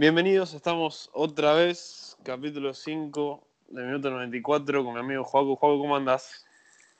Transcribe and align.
Bienvenidos, 0.00 0.54
estamos 0.54 1.10
otra 1.12 1.52
vez, 1.52 2.16
capítulo 2.22 2.72
5 2.72 3.46
de 3.68 3.82
minuto 3.82 4.08
94 4.10 4.82
con 4.82 4.94
mi 4.94 5.00
amigo 5.00 5.24
Joaco. 5.24 5.56
Joaco, 5.56 5.78
¿cómo 5.78 5.94
andás? 5.94 6.46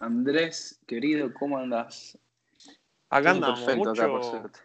Andrés, 0.01 0.79
querido, 0.87 1.33
¿cómo 1.33 1.57
andás? 1.57 2.19
Acá 3.09 3.31
andamos, 3.31 3.61
perfecto 3.61 3.89
mucho- 3.89 4.03
acá, 4.03 4.13
por 4.13 4.23
suerte. 4.23 4.59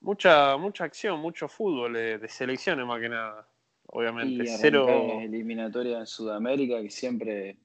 mucha, 0.00 0.58
mucha 0.58 0.84
acción, 0.84 1.18
mucho 1.18 1.48
fútbol 1.48 1.96
eh, 1.96 2.18
de 2.18 2.28
selecciones 2.28 2.84
más 2.84 3.00
que 3.00 3.08
nada, 3.08 3.48
obviamente. 3.86 4.42
Y 4.44 4.46
Cero, 4.46 4.86
eliminatoria 5.22 6.00
en 6.00 6.06
Sudamérica 6.06 6.82
que 6.82 6.90
siempre 6.90 7.56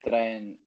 traen 0.00 0.64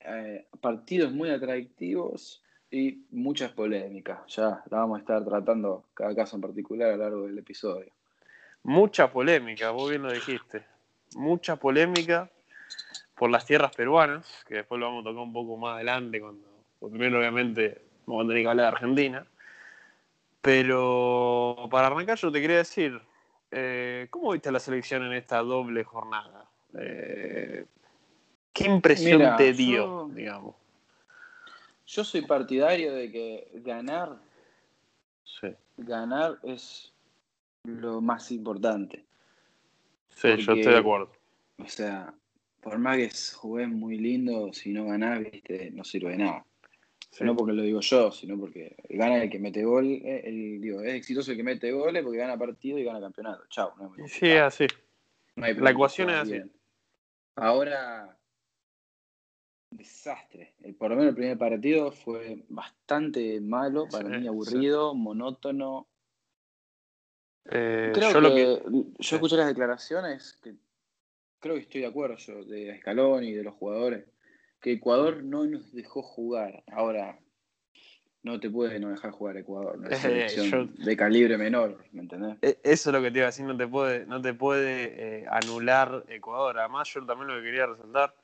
eh, 0.00 0.48
partidos 0.60 1.12
muy 1.12 1.30
atractivos 1.30 2.42
y 2.74 3.04
muchas 3.12 3.52
polémicas. 3.52 4.18
Ya 4.26 4.62
la 4.68 4.78
vamos 4.78 4.96
a 4.98 5.00
estar 5.00 5.24
tratando 5.24 5.84
cada 5.94 6.12
caso 6.14 6.34
en 6.34 6.42
particular 6.42 6.90
a 6.90 6.96
lo 6.96 7.02
largo 7.04 7.26
del 7.26 7.38
episodio. 7.38 7.92
mucha 8.64 9.12
polémica, 9.12 9.70
vos 9.70 9.90
bien 9.90 10.02
lo 10.02 10.10
dijiste. 10.12 10.64
Mucha 11.14 11.54
polémica 11.56 12.28
por 13.14 13.30
las 13.30 13.46
tierras 13.46 13.72
peruanas, 13.76 14.26
que 14.48 14.56
después 14.56 14.80
lo 14.80 14.86
vamos 14.86 15.02
a 15.02 15.10
tocar 15.10 15.22
un 15.22 15.32
poco 15.32 15.56
más 15.56 15.76
adelante, 15.76 16.20
cuando 16.20 16.48
porque 16.80 16.98
primero 16.98 17.20
obviamente 17.20 17.80
vamos 18.06 18.24
a 18.24 18.28
tener 18.28 18.42
que 18.42 18.48
hablar 18.48 18.64
de 18.66 18.76
Argentina. 18.76 19.26
Pero 20.40 21.68
para 21.70 21.86
arrancar 21.86 22.18
yo 22.18 22.32
te 22.32 22.40
quería 22.40 22.58
decir, 22.58 23.00
eh, 23.50 24.08
¿cómo 24.10 24.32
viste 24.32 24.50
la 24.50 24.58
selección 24.58 25.04
en 25.04 25.12
esta 25.12 25.38
doble 25.38 25.84
jornada? 25.84 26.44
Eh, 26.76 27.64
¿Qué 28.52 28.64
impresión 28.64 29.20
Mira, 29.20 29.36
te 29.36 29.52
dio, 29.52 30.08
yo- 30.08 30.08
digamos? 30.14 30.63
Yo 31.86 32.04
soy 32.04 32.22
partidario 32.22 32.94
de 32.94 33.10
que 33.10 33.50
ganar, 33.54 34.18
Sí, 35.24 35.48
ganar 35.76 36.38
es 36.42 36.92
lo 37.64 38.00
más 38.00 38.30
importante. 38.30 39.04
sí 40.08 40.28
yo 40.36 40.52
estoy 40.54 40.72
de 40.72 40.78
acuerdo. 40.78 41.10
O 41.58 41.66
sea, 41.68 42.14
por 42.60 42.78
más 42.78 42.96
que 42.96 43.10
jugués 43.36 43.68
muy 43.68 43.98
lindo, 43.98 44.52
si 44.52 44.72
no 44.72 44.86
ganás, 44.86 45.20
viste, 45.20 45.70
no 45.72 45.84
sirve 45.84 46.12
de 46.12 46.18
nada. 46.18 46.46
Sí. 47.10 47.22
No 47.24 47.36
porque 47.36 47.52
lo 47.52 47.62
digo 47.62 47.80
yo, 47.80 48.10
sino 48.10 48.38
porque 48.38 48.74
gana 48.88 49.22
el 49.22 49.30
que 49.30 49.38
mete 49.38 49.64
gol, 49.64 49.86
eh, 49.86 50.22
el- 50.24 50.60
digo, 50.60 50.80
es 50.80 50.94
exitoso 50.94 51.30
el 51.30 51.36
que 51.36 51.44
mete 51.44 51.70
goles 51.70 52.02
porque 52.02 52.18
gana 52.18 52.36
partido 52.36 52.78
y 52.78 52.84
gana 52.84 53.00
campeonato. 53.00 53.44
No, 53.78 53.88
muy 53.90 54.08
Sí, 54.08 54.26
es 54.26 54.40
así. 54.40 54.66
No 55.36 55.46
hay 55.46 55.54
la 55.54 55.70
ecuación 55.70 56.10
es 56.10 56.16
así. 56.16 56.32
bien. 56.32 56.52
Ahora, 57.36 58.16
desastre. 59.76 60.54
El, 60.62 60.74
por 60.74 60.90
lo 60.90 60.96
menos 60.96 61.10
el 61.10 61.16
primer 61.16 61.38
partido 61.38 61.92
fue 61.92 62.42
bastante 62.48 63.40
malo, 63.40 63.88
para 63.90 64.08
Sí, 64.08 64.14
mí 64.14 64.22
sí. 64.22 64.28
aburrido, 64.28 64.94
monótono. 64.94 65.86
Eh, 67.46 67.92
Creo 67.94 68.12
yo 68.12 68.20
que, 68.20 68.20
lo 68.20 68.34
que 68.34 68.92
yo 68.98 69.16
escuché 69.16 69.36
las 69.36 69.48
declaraciones 69.48 70.38
que 70.42 70.54
creo 71.40 71.56
que 71.56 71.60
estoy 71.62 71.82
de 71.82 71.86
acuerdo 71.88 72.16
yo 72.16 72.44
de 72.44 72.78
Scaloni 72.80 73.28
y 73.28 73.32
de 73.34 73.44
los 73.44 73.54
jugadores 73.54 74.06
que 74.60 74.72
Ecuador 74.72 75.22
no 75.22 75.44
nos 75.44 75.72
dejó 75.72 76.02
jugar. 76.02 76.64
Ahora 76.72 77.18
no 78.22 78.40
te 78.40 78.48
puede 78.48 78.80
no 78.80 78.88
dejar 78.88 79.10
jugar 79.10 79.36
Ecuador, 79.36 79.76
una 79.76 79.88
Eh, 79.90 79.94
selección 79.94 80.74
de 80.76 80.96
calibre 80.96 81.36
menor, 81.36 81.84
¿me 81.92 82.00
entendés? 82.00 82.38
E- 82.40 82.58
Eso 82.62 82.88
es 82.88 82.94
lo 82.94 83.02
que 83.02 83.10
te 83.10 83.18
iba 83.18 83.26
a 83.26 83.30
decir, 83.30 83.44
no 83.44 83.56
te 83.56 83.66
puede, 83.68 84.06
no 84.06 84.22
te 84.22 84.32
puede 84.32 85.18
eh, 85.20 85.26
anular 85.30 86.04
Ecuador. 86.08 86.58
Además, 86.58 86.88
yo 86.94 87.04
también 87.04 87.28
lo 87.28 87.34
que 87.36 87.42
quería 87.42 87.66
resaltar, 87.66 88.14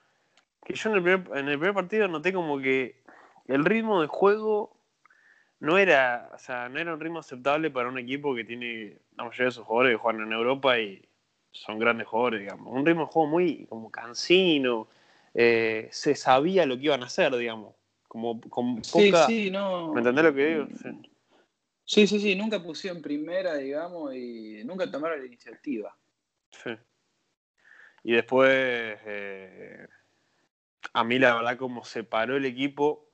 que 0.65 0.75
yo 0.75 0.91
en 0.91 0.97
el, 0.97 1.03
primer, 1.03 1.39
en 1.39 1.49
el 1.49 1.59
primer 1.59 1.75
partido 1.75 2.09
noté 2.09 2.33
como 2.33 2.59
que 2.59 3.03
el 3.47 3.65
ritmo 3.65 4.01
de 4.01 4.07
juego 4.07 4.77
no 5.59 5.77
era, 5.79 6.31
o 6.35 6.39
sea, 6.39 6.69
no 6.69 6.79
era 6.79 6.95
un 6.95 7.01
ritmo 7.01 7.19
aceptable 7.19 7.71
para 7.71 7.89
un 7.89 7.99
equipo 7.99 8.35
que 8.35 8.45
tiene 8.45 8.99
la 9.17 9.25
mayoría 9.25 9.47
de 9.47 9.53
sus 9.53 9.65
jugadores 9.65 9.95
que 9.95 10.03
juegan 10.03 10.23
en 10.23 10.33
Europa 10.33 10.79
y 10.79 11.07
son 11.53 11.79
grandes 11.79 12.07
jugadores, 12.07 12.41
digamos. 12.41 12.73
Un 12.73 12.87
ritmo 12.87 13.03
de 13.03 13.13
juego 13.13 13.29
muy 13.29 13.67
como 13.67 13.91
cansino, 13.91 14.89
eh, 15.35 15.89
se 15.91 16.15
sabía 16.15 16.65
lo 16.67 16.77
que 16.77 16.85
iban 16.85 17.03
a 17.03 17.07
hacer, 17.07 17.35
digamos. 17.37 17.75
Como 18.09 18.41
con 18.41 18.83
Sí, 18.83 19.11
poca... 19.11 19.27
sí, 19.27 19.51
no. 19.51 19.93
¿Me 19.93 20.01
entendés 20.01 20.25
lo 20.25 20.35
que 20.35 20.47
digo? 20.47 20.67
Sí. 20.83 20.89
Sí, 21.85 22.07
sí, 22.07 22.21
sí, 22.21 22.37
nunca 22.37 22.63
pusieron 22.63 23.03
primera, 23.03 23.57
digamos, 23.57 24.15
y 24.15 24.63
nunca 24.65 24.89
tomaron 24.89 25.19
la 25.19 25.27
iniciativa. 25.27 25.97
Sí. 26.51 26.71
Y 28.05 28.13
después, 28.13 28.49
eh, 28.51 29.89
a 30.93 31.05
mí 31.05 31.19
la 31.19 31.35
verdad 31.35 31.57
como 31.57 31.85
se 31.85 32.05
paró 32.05 32.37
el 32.37 32.45
equipo, 32.45 33.07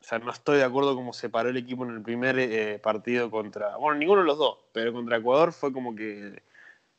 o 0.00 0.04
sea, 0.04 0.18
no 0.18 0.30
estoy 0.30 0.58
de 0.58 0.64
acuerdo 0.64 0.94
como 0.94 1.12
se 1.12 1.28
paró 1.28 1.48
el 1.50 1.56
equipo 1.56 1.84
en 1.84 1.90
el 1.90 2.02
primer 2.02 2.38
eh, 2.38 2.78
partido 2.78 3.30
contra, 3.30 3.76
bueno, 3.76 3.98
ninguno 3.98 4.20
de 4.20 4.26
los 4.26 4.38
dos, 4.38 4.58
pero 4.72 4.92
contra 4.92 5.16
Ecuador 5.18 5.52
fue 5.52 5.72
como 5.72 5.94
que 5.94 6.42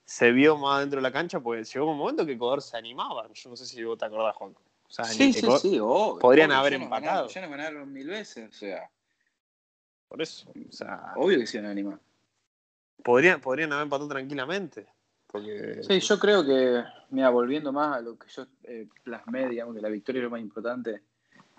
se 0.06 0.31
vio 0.31 0.57
más 0.57 0.81
dentro 0.81 0.97
de 0.97 1.03
la 1.03 1.12
cancha, 1.12 1.40
porque 1.40 1.63
llegó 1.63 1.91
un 1.91 1.97
momento 1.97 2.25
que 2.25 2.34
Ecuador 2.34 2.62
se 2.62 2.78
animaba, 2.78 3.28
yo 3.34 3.50
no 3.50 3.56
sé 3.56 3.66
si 3.66 3.84
vos 3.84 3.97
te 3.97 4.06
acordás, 4.06 4.35
Juan. 4.35 4.51
O 4.88 4.91
sea, 4.91 5.06
Sí, 5.06 5.34
sí, 5.34 5.40
Ecuador- 5.40 5.59
sí, 5.62 5.79
obvio, 5.79 6.19
podrían 6.19 6.50
obvio, 6.51 6.59
haber 6.59 6.72
ya 6.73 6.78
nos 6.79 6.85
empatado. 6.85 7.28
ganaron- 7.28 7.34
ya 7.34 7.41
nos 7.41 7.50
ganaron 7.51 7.94
mil 7.94 8.07
veces, 8.07 8.50
o 8.50 8.53
sea, 8.53 8.90
Por 10.07 10.22
eso, 10.22 10.50
o 10.50 10.72
sea, 10.72 11.12
obvio 11.17 11.38
que 11.40 11.46
se 11.47 11.57
iban 11.57 11.67
a 11.67 11.72
animar. 11.72 12.00
podrían, 13.03 13.41
podrían 13.41 13.72
haber 13.73 13.84
empatado 13.84 14.07
tranquilamente. 14.09 14.88
Porque, 15.31 15.81
Sí, 15.83 15.99
yo 15.99 16.19
creo 16.19 16.45
que, 16.45 16.83
mira, 17.09 17.29
volviendo 17.29 17.71
más 17.71 17.97
a 17.97 18.01
lo 18.01 18.17
que 18.17 18.27
yo 18.29 18.47
eh, 18.63 18.88
plasmé, 19.03 19.49
digamos 19.49 19.75
que 19.75 19.81
la 19.81 19.89
victoria 19.89 20.19
es 20.19 20.23
lo 20.23 20.29
más 20.29 20.41
importante, 20.41 21.01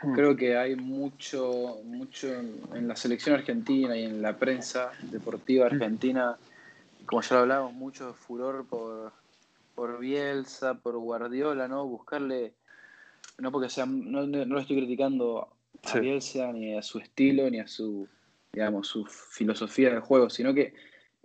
Mm. 0.02 0.12
creo 0.14 0.36
que 0.36 0.56
hay 0.56 0.76
mucho, 0.76 1.80
mucho 1.84 2.32
en 2.32 2.60
en 2.74 2.86
la 2.86 2.94
selección 2.94 3.34
argentina 3.34 3.96
y 3.96 4.04
en 4.04 4.22
la 4.22 4.36
prensa 4.36 4.92
deportiva 5.02 5.66
argentina, 5.66 6.36
como 7.04 7.20
ya 7.22 7.34
lo 7.34 7.40
hablamos, 7.42 7.72
mucho 7.72 8.14
furor 8.14 8.64
por, 8.68 9.12
por 9.74 9.98
Bielsa, 9.98 10.74
por 10.74 10.96
Guardiola, 10.98 11.66
¿no? 11.66 11.84
Buscarle, 11.86 12.54
no 13.38 13.50
porque 13.50 13.68
sea, 13.68 13.86
no, 13.86 14.24
no, 14.26 14.44
no 14.46 14.54
lo 14.54 14.60
estoy 14.60 14.76
criticando 14.76 15.48
a 15.82 15.88
Sí. 15.92 16.00
Bielsa 16.00 16.52
ni 16.52 16.76
a 16.76 16.82
su 16.82 16.98
estilo 17.00 17.50
ni 17.50 17.58
a 17.58 17.66
su, 17.66 18.06
digamos, 18.52 18.86
su 18.86 19.04
filosofía 19.04 19.92
de 19.94 20.00
juego, 20.00 20.30
sino 20.30 20.54
que 20.54 20.74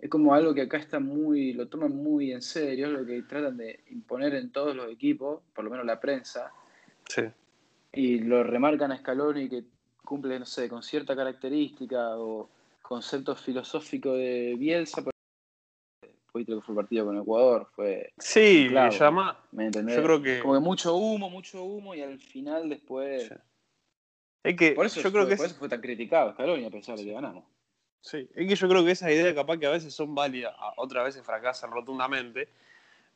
es 0.04 0.10
como 0.10 0.34
algo 0.34 0.52
que 0.52 0.60
acá 0.60 0.76
está 0.76 1.00
muy, 1.00 1.54
lo 1.54 1.66
toman 1.66 1.96
muy 1.96 2.30
en 2.32 2.42
serio, 2.42 2.88
es 2.88 2.92
lo 2.92 3.06
que 3.06 3.22
tratan 3.22 3.56
de 3.56 3.80
imponer 3.88 4.34
en 4.34 4.52
todos 4.52 4.76
los 4.76 4.92
equipos, 4.92 5.40
por 5.54 5.64
lo 5.64 5.70
menos 5.70 5.86
la 5.86 5.98
prensa, 5.98 6.52
sí. 7.08 7.22
y 7.94 8.18
lo 8.18 8.44
remarcan 8.44 8.92
a 8.92 8.98
Scaloni 8.98 9.48
que 9.48 9.64
cumple, 10.04 10.38
no 10.38 10.44
sé, 10.44 10.68
con 10.68 10.82
cierta 10.82 11.16
característica 11.16 12.18
o 12.18 12.50
concepto 12.82 13.34
filosófico 13.34 14.12
de 14.12 14.56
Bielsa. 14.58 15.02
Fue 16.26 16.44
que 16.44 16.60
fue 16.60 16.72
el 16.74 16.76
partido 16.76 17.06
con 17.06 17.16
Ecuador, 17.18 17.68
fue, 17.74 18.12
Sí, 18.18 18.66
Claro. 18.68 18.90
llama, 18.92 19.40
¿me 19.52 19.66
entendés? 19.66 19.96
yo 19.96 20.02
creo 20.02 20.20
que... 20.22 20.40
Como 20.40 20.52
que 20.52 20.60
mucho 20.60 20.96
humo, 20.96 21.30
mucho 21.30 21.64
humo 21.64 21.94
y 21.94 22.02
al 22.02 22.18
final 22.18 22.68
después... 22.68 23.28
Sí. 23.28 23.34
Es 24.42 24.54
que 24.56 24.72
Por 24.72 24.84
eso, 24.84 25.00
yo 25.00 25.10
creo 25.10 25.22
fue, 25.22 25.30
que 25.30 25.36
por 25.36 25.46
es- 25.46 25.50
eso 25.52 25.58
fue 25.60 25.68
tan 25.70 25.80
criticado 25.80 26.32
Scaloni 26.32 26.66
a 26.66 26.70
pesar 26.70 26.98
de 26.98 27.04
que 27.06 27.12
ganamos. 27.12 27.44
Sí, 28.04 28.28
es 28.34 28.46
que 28.48 28.54
yo 28.54 28.68
creo 28.68 28.84
que 28.84 28.90
esa 28.90 29.10
idea 29.10 29.34
capaz 29.34 29.56
que 29.56 29.64
a 29.64 29.70
veces 29.70 29.94
son 29.94 30.14
válidas, 30.14 30.54
otras 30.76 31.04
veces 31.06 31.22
fracasan 31.24 31.70
rotundamente, 31.70 32.48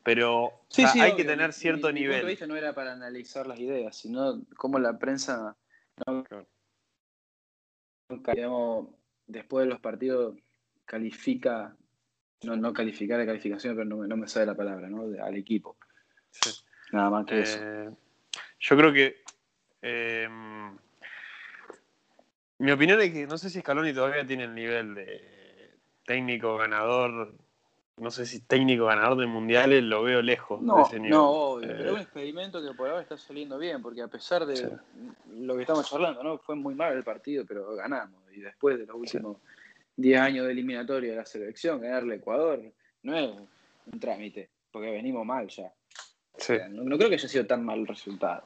pero 0.02 0.44
o 0.44 0.60
sea, 0.66 0.90
hay 0.92 1.14
que 1.14 1.24
tener 1.26 1.48
mi- 1.48 1.52
cierto 1.52 1.88
mi- 1.88 1.92
Mi 1.92 2.00
punto 2.00 2.12
de 2.12 2.16
nivel. 2.16 2.26
vista 2.26 2.46
no 2.46 2.56
era 2.56 2.72
para 2.72 2.94
analizar 2.94 3.46
las 3.46 3.60
ideas, 3.60 3.94
sino 3.94 4.40
cómo 4.56 4.78
la 4.78 4.98
prensa, 4.98 5.54
no, 6.06 6.24
Claro. 6.24 6.46
digamos, 8.32 8.88
después 9.26 9.66
de 9.66 9.70
los 9.70 9.80
partidos 9.80 10.36
califica, 10.86 11.76
no, 12.44 12.56
no 12.56 12.72
calificar 12.72 13.18
de 13.18 13.26
calificación, 13.26 13.74
pero 13.76 13.84
no, 13.84 13.98
me- 13.98 14.08
no 14.08 14.16
me 14.16 14.26
sale 14.26 14.46
la 14.46 14.54
palabra, 14.54 14.88
¿no? 14.88 15.02
Al 15.22 15.36
equipo. 15.36 15.76
Sí. 16.30 16.48
Nada 16.92 17.10
más 17.10 17.26
que 17.26 17.40
eso. 17.42 17.58
Eh, 17.60 17.90
yo 18.60 18.76
creo 18.78 18.92
que 18.94 19.16
eh, 19.82 20.28
mi 22.58 22.72
opinión 22.72 23.00
es 23.00 23.12
que 23.12 23.26
no 23.26 23.38
sé 23.38 23.50
si 23.50 23.60
Scaloni 23.60 23.92
todavía 23.92 24.26
tiene 24.26 24.44
el 24.44 24.54
nivel 24.54 24.94
de 24.94 25.74
técnico 26.04 26.56
ganador, 26.56 27.34
no 27.98 28.10
sé 28.10 28.26
si 28.26 28.40
técnico 28.40 28.86
ganador 28.86 29.18
de 29.18 29.26
mundiales, 29.26 29.82
lo 29.82 30.02
veo 30.02 30.22
lejos 30.22 30.60
de 30.60 30.66
No, 30.66 30.82
ese 30.86 30.96
nivel. 30.96 31.10
no, 31.10 31.28
obvio, 31.30 31.68
Eh, 31.70 31.74
pero 31.76 31.88
es 31.90 31.94
un 31.96 32.00
experimento 32.00 32.62
que 32.62 32.72
por 32.74 32.88
ahora 32.88 33.02
está 33.02 33.16
saliendo 33.18 33.58
bien, 33.58 33.82
porque 33.82 34.02
a 34.02 34.08
pesar 34.08 34.46
de 34.46 34.56
Sí. 34.56 34.64
lo 35.32 35.54
que 35.56 35.62
estamos 35.62 35.88
charlando, 35.88 36.22
¿no? 36.22 36.38
Fue 36.38 36.54
muy 36.56 36.74
mal 36.74 36.96
el 36.96 37.02
partido, 37.04 37.44
pero 37.46 37.74
ganamos. 37.74 38.20
Y 38.34 38.40
después 38.40 38.78
de 38.78 38.86
los 38.86 38.96
últimos 38.96 39.36
10 39.96 40.20
años 40.20 40.46
de 40.46 40.52
eliminatoria 40.52 41.10
de 41.10 41.16
la 41.16 41.26
selección, 41.26 41.80
ganarle 41.80 42.14
a 42.14 42.16
Ecuador 42.18 42.60
no 43.02 43.16
es 43.18 43.30
un 43.92 44.00
trámite, 44.00 44.48
porque 44.70 44.90
venimos 44.90 45.26
mal 45.26 45.48
ya. 45.48 45.72
sí. 46.36 46.52
O 46.52 46.56
sea, 46.56 46.68
no, 46.68 46.84
no 46.84 46.96
creo 46.96 47.08
que 47.08 47.16
haya 47.16 47.28
sido 47.28 47.46
tan 47.46 47.64
mal 47.64 47.80
el 47.80 47.86
resultado. 47.86 48.44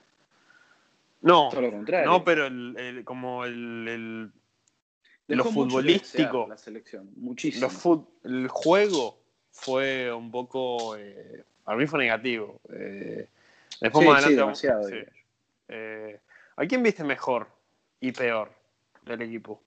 No, 1.23 1.49
Todo 1.51 1.63
lo 1.63 1.71
contrario. 1.71 2.11
no, 2.11 2.25
pero 2.25 2.47
el, 2.47 2.77
el- 2.77 3.05
como 3.05 3.45
el, 3.45 3.89
el- 3.89 4.33
lo 5.37 5.45
futbolístico, 5.45 6.47
La 6.49 6.57
selección, 6.59 7.11
muchísimo. 7.17 7.67
lo 7.67 7.73
fut- 7.73 8.09
el 8.25 8.49
juego 8.49 9.19
fue 9.51 10.13
un 10.13 10.31
poco, 10.31 10.97
eh, 10.97 11.45
para 11.65 11.79
mí 11.79 11.87
fue 11.87 12.01
negativo. 12.01 12.61
Eh, 12.73 13.29
después 13.81 14.05
Sí, 14.05 14.11
más 14.11 14.19
sí, 14.21 14.27
adelante, 14.27 14.37
demasiado, 14.37 14.85
sí. 14.85 14.95
diría 14.95 15.11
yo. 15.11 15.23
Eh, 15.69 16.21
¿A 16.57 16.67
quién 16.67 16.83
viste 16.83 17.05
mejor 17.05 17.49
y 18.01 18.13
peor 18.13 18.53
del 19.07 19.23
equipo? 19.23 19.63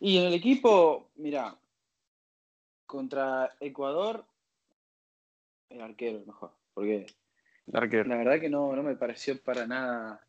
Y 0.00 0.18
en 0.18 0.24
el 0.24 0.34
equipo, 0.34 1.08
mira, 1.16 1.56
Contra 2.84 3.56
Ecuador, 3.60 4.24
el 5.70 5.80
arquero 5.80 6.22
mejor. 6.26 6.52
Porque 6.74 7.06
El 7.72 8.08
la 8.08 8.16
verdad 8.16 8.40
que 8.40 8.48
no, 8.48 8.74
no 8.74 8.82
me 8.82 8.96
pareció 8.96 9.40
para 9.42 9.66
nada. 9.66 10.20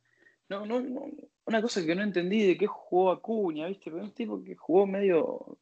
No, 0.50 0.66
no, 0.66 0.80
no, 0.82 1.06
una 1.46 1.62
cosa 1.62 1.86
que 1.86 1.94
no 1.96 2.04
entendí 2.04 2.46
de 2.48 2.58
qué 2.58 2.68
jugó 2.68 3.12
Acuña, 3.12 3.68
¿viste? 3.68 3.92
Pero 3.92 4.04
un 4.04 4.12
tipo 4.12 4.44
que 4.44 4.56
jugó 4.56 4.88
medio. 4.88 5.58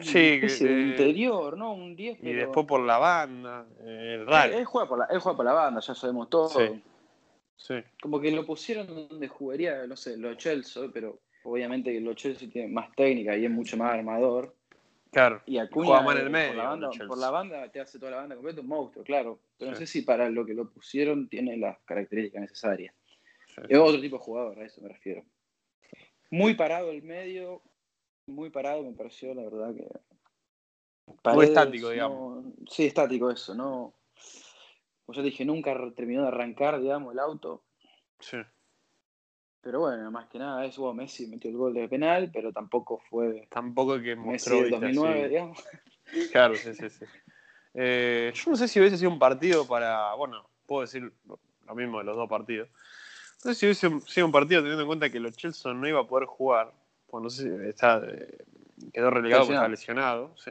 Sí, 0.00 0.38
que- 0.40 0.82
interior, 0.90 1.56
¿no? 1.56 1.72
Un 1.72 1.96
10. 1.96 2.18
Y 2.22 2.32
después 2.34 2.66
por 2.66 2.80
la 2.80 2.98
banda. 2.98 3.66
eh, 3.80 4.16
Él, 4.20 4.26
raro. 4.26 4.52
él 4.54 4.64
juega 4.66 4.86
por 4.88 4.98
la, 4.98 5.04
él 5.06 5.18
juega 5.18 5.36
por 5.36 5.46
la 5.46 5.52
banda, 5.54 5.80
ya 5.80 5.94
sabemos 5.94 6.28
todo. 6.28 6.48
Sí. 6.50 6.82
Sí. 7.56 7.74
Como 8.00 8.20
que 8.20 8.30
lo 8.30 8.44
pusieron 8.46 8.86
donde 9.08 9.26
jugaría, 9.28 9.86
no 9.86 9.96
sé, 9.96 10.16
los 10.16 10.36
Chelsea, 10.36 10.84
pero 10.92 11.18
obviamente 11.42 11.90
que 11.92 12.00
los 12.00 12.14
Chelsea 12.16 12.48
tienen 12.48 12.72
más 12.72 12.94
técnica 12.94 13.36
y 13.36 13.46
es 13.46 13.50
mucho 13.50 13.76
más 13.76 13.92
armador. 13.94 14.54
Claro. 15.10 15.42
Y 15.46 15.58
Acuña 15.58 16.00
en 16.00 16.18
el 16.18 16.30
medio, 16.30 16.48
por, 16.48 16.56
la 16.56 16.68
banda, 16.68 16.86
los 16.86 16.96
Chelsea. 16.96 17.08
por 17.08 17.18
la 17.18 17.30
banda 17.30 17.70
te 17.70 17.80
hace 17.80 17.98
toda 17.98 18.10
la 18.12 18.16
banda 18.18 18.34
completa 18.34 18.60
un 18.60 18.66
monstruo, 18.66 19.04
claro. 19.04 19.40
Pero 19.56 19.70
no 19.70 19.76
sé 19.76 19.86
si 19.86 20.02
para 20.02 20.28
lo 20.28 20.44
que 20.44 20.54
lo 20.54 20.70
pusieron 20.70 21.28
tiene 21.28 21.56
las 21.56 21.78
características 21.84 22.42
necesarias. 22.42 22.94
Sí. 23.46 23.62
Es 23.68 23.78
otro 23.78 24.00
tipo 24.00 24.18
de 24.18 24.22
jugador, 24.22 24.58
a 24.58 24.66
eso 24.66 24.82
me 24.82 24.88
refiero. 24.88 25.24
Muy 26.30 26.54
parado 26.54 26.90
el 26.90 27.02
medio, 27.02 27.62
muy 28.26 28.50
parado 28.50 28.82
me 28.82 28.92
pareció, 28.92 29.34
la 29.34 29.44
verdad 29.44 29.74
que. 29.74 29.88
Paredes, 31.22 31.48
estático, 31.48 31.88
digamos. 31.88 32.44
sí, 32.70 32.84
estático 32.84 33.30
eso, 33.30 33.54
¿no? 33.54 33.94
Como 35.06 35.16
ya 35.16 35.22
dije, 35.22 35.42
nunca 35.46 35.74
terminó 35.96 36.22
de 36.22 36.28
arrancar, 36.28 36.78
digamos, 36.80 37.14
el 37.14 37.18
auto. 37.18 37.64
Sí. 38.20 38.36
Pero 39.60 39.80
bueno, 39.80 40.10
más 40.10 40.28
que 40.28 40.38
nada, 40.38 40.64
eso 40.64 40.92
Messi 40.94 41.26
metió 41.26 41.50
el 41.50 41.56
gol 41.56 41.74
de 41.74 41.88
penal, 41.88 42.30
pero 42.32 42.52
tampoco 42.52 43.00
fue 43.10 43.46
Tampoco 43.50 44.00
que 44.00 44.14
Messi 44.16 44.50
mostró. 44.50 44.54
del 44.56 44.64
viste, 44.70 44.86
2009, 44.86 45.20
así. 45.20 45.28
digamos. 45.28 45.64
Claro, 46.32 46.54
sí, 46.54 46.74
sí, 46.74 46.88
sí. 46.90 47.04
Eh, 47.74 48.32
yo 48.34 48.50
no 48.50 48.56
sé 48.56 48.66
si 48.68 48.80
hubiese 48.80 48.96
sido 48.96 49.10
un 49.10 49.18
partido 49.18 49.66
para. 49.66 50.14
Bueno, 50.14 50.48
puedo 50.66 50.82
decir 50.82 51.12
lo 51.66 51.74
mismo 51.74 51.98
de 51.98 52.04
los 52.04 52.16
dos 52.16 52.28
partidos. 52.28 52.68
No 53.44 53.52
sé 53.52 53.54
si 53.54 53.66
hubiese 53.66 54.00
sido 54.10 54.26
un 54.26 54.32
partido 54.32 54.60
teniendo 54.62 54.82
en 54.82 54.86
cuenta 54.88 55.10
que 55.10 55.20
los 55.20 55.36
Chelsea 55.36 55.72
no 55.74 55.86
iba 55.86 56.00
a 56.00 56.06
poder 56.06 56.26
jugar. 56.26 56.72
Pues 57.08 57.22
no 57.22 57.28
sé 57.30 57.42
si 57.42 57.68
está, 57.68 58.00
eh, 58.06 58.38
quedó 58.92 59.10
relegado 59.10 59.42
porque 59.42 59.54
está 59.54 59.68
lesionado. 59.68 60.34
sí. 60.36 60.50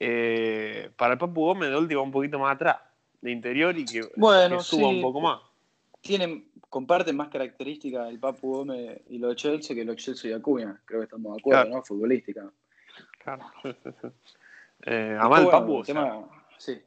Eh, 0.00 0.90
para 0.96 1.12
el 1.14 1.18
Papu 1.18 1.44
Gómez 1.46 1.70
de 1.70 1.76
última 1.76 2.02
un 2.02 2.10
poquito 2.12 2.38
más 2.38 2.54
atrás, 2.54 2.76
de 3.20 3.30
interior 3.30 3.76
y 3.78 3.84
que, 3.84 4.02
Bueno, 4.16 4.58
que 4.58 4.62
suba 4.64 4.88
sí. 4.90 4.96
un 4.96 5.02
poco 5.02 5.20
más. 5.20 5.40
Tienen, 6.00 6.48
comparten 6.74 7.14
más 7.16 7.28
características 7.28 8.08
el 8.08 8.18
Papu 8.18 8.50
Gómez 8.56 9.00
y 9.08 9.18
los 9.18 9.36
Chelsea 9.36 9.76
que 9.76 9.84
los 9.84 9.94
Chelsea 9.94 10.32
y 10.32 10.34
Acuña. 10.34 10.80
Creo 10.84 10.98
que 10.98 11.04
estamos 11.04 11.32
de 11.36 11.40
acuerdo, 11.40 11.62
Claro. 11.62 11.76
¿no? 11.76 11.84
Futbolística. 11.84 12.50
Claro. 13.22 13.44
Eh, 14.86 15.16
además, 15.18 15.40
el 15.42 15.48
Papu, 15.48 15.66
bueno, 15.66 15.80
o 15.80 15.84
sea, 15.84 15.94
tema- 15.94 16.44
sí. 16.58 16.82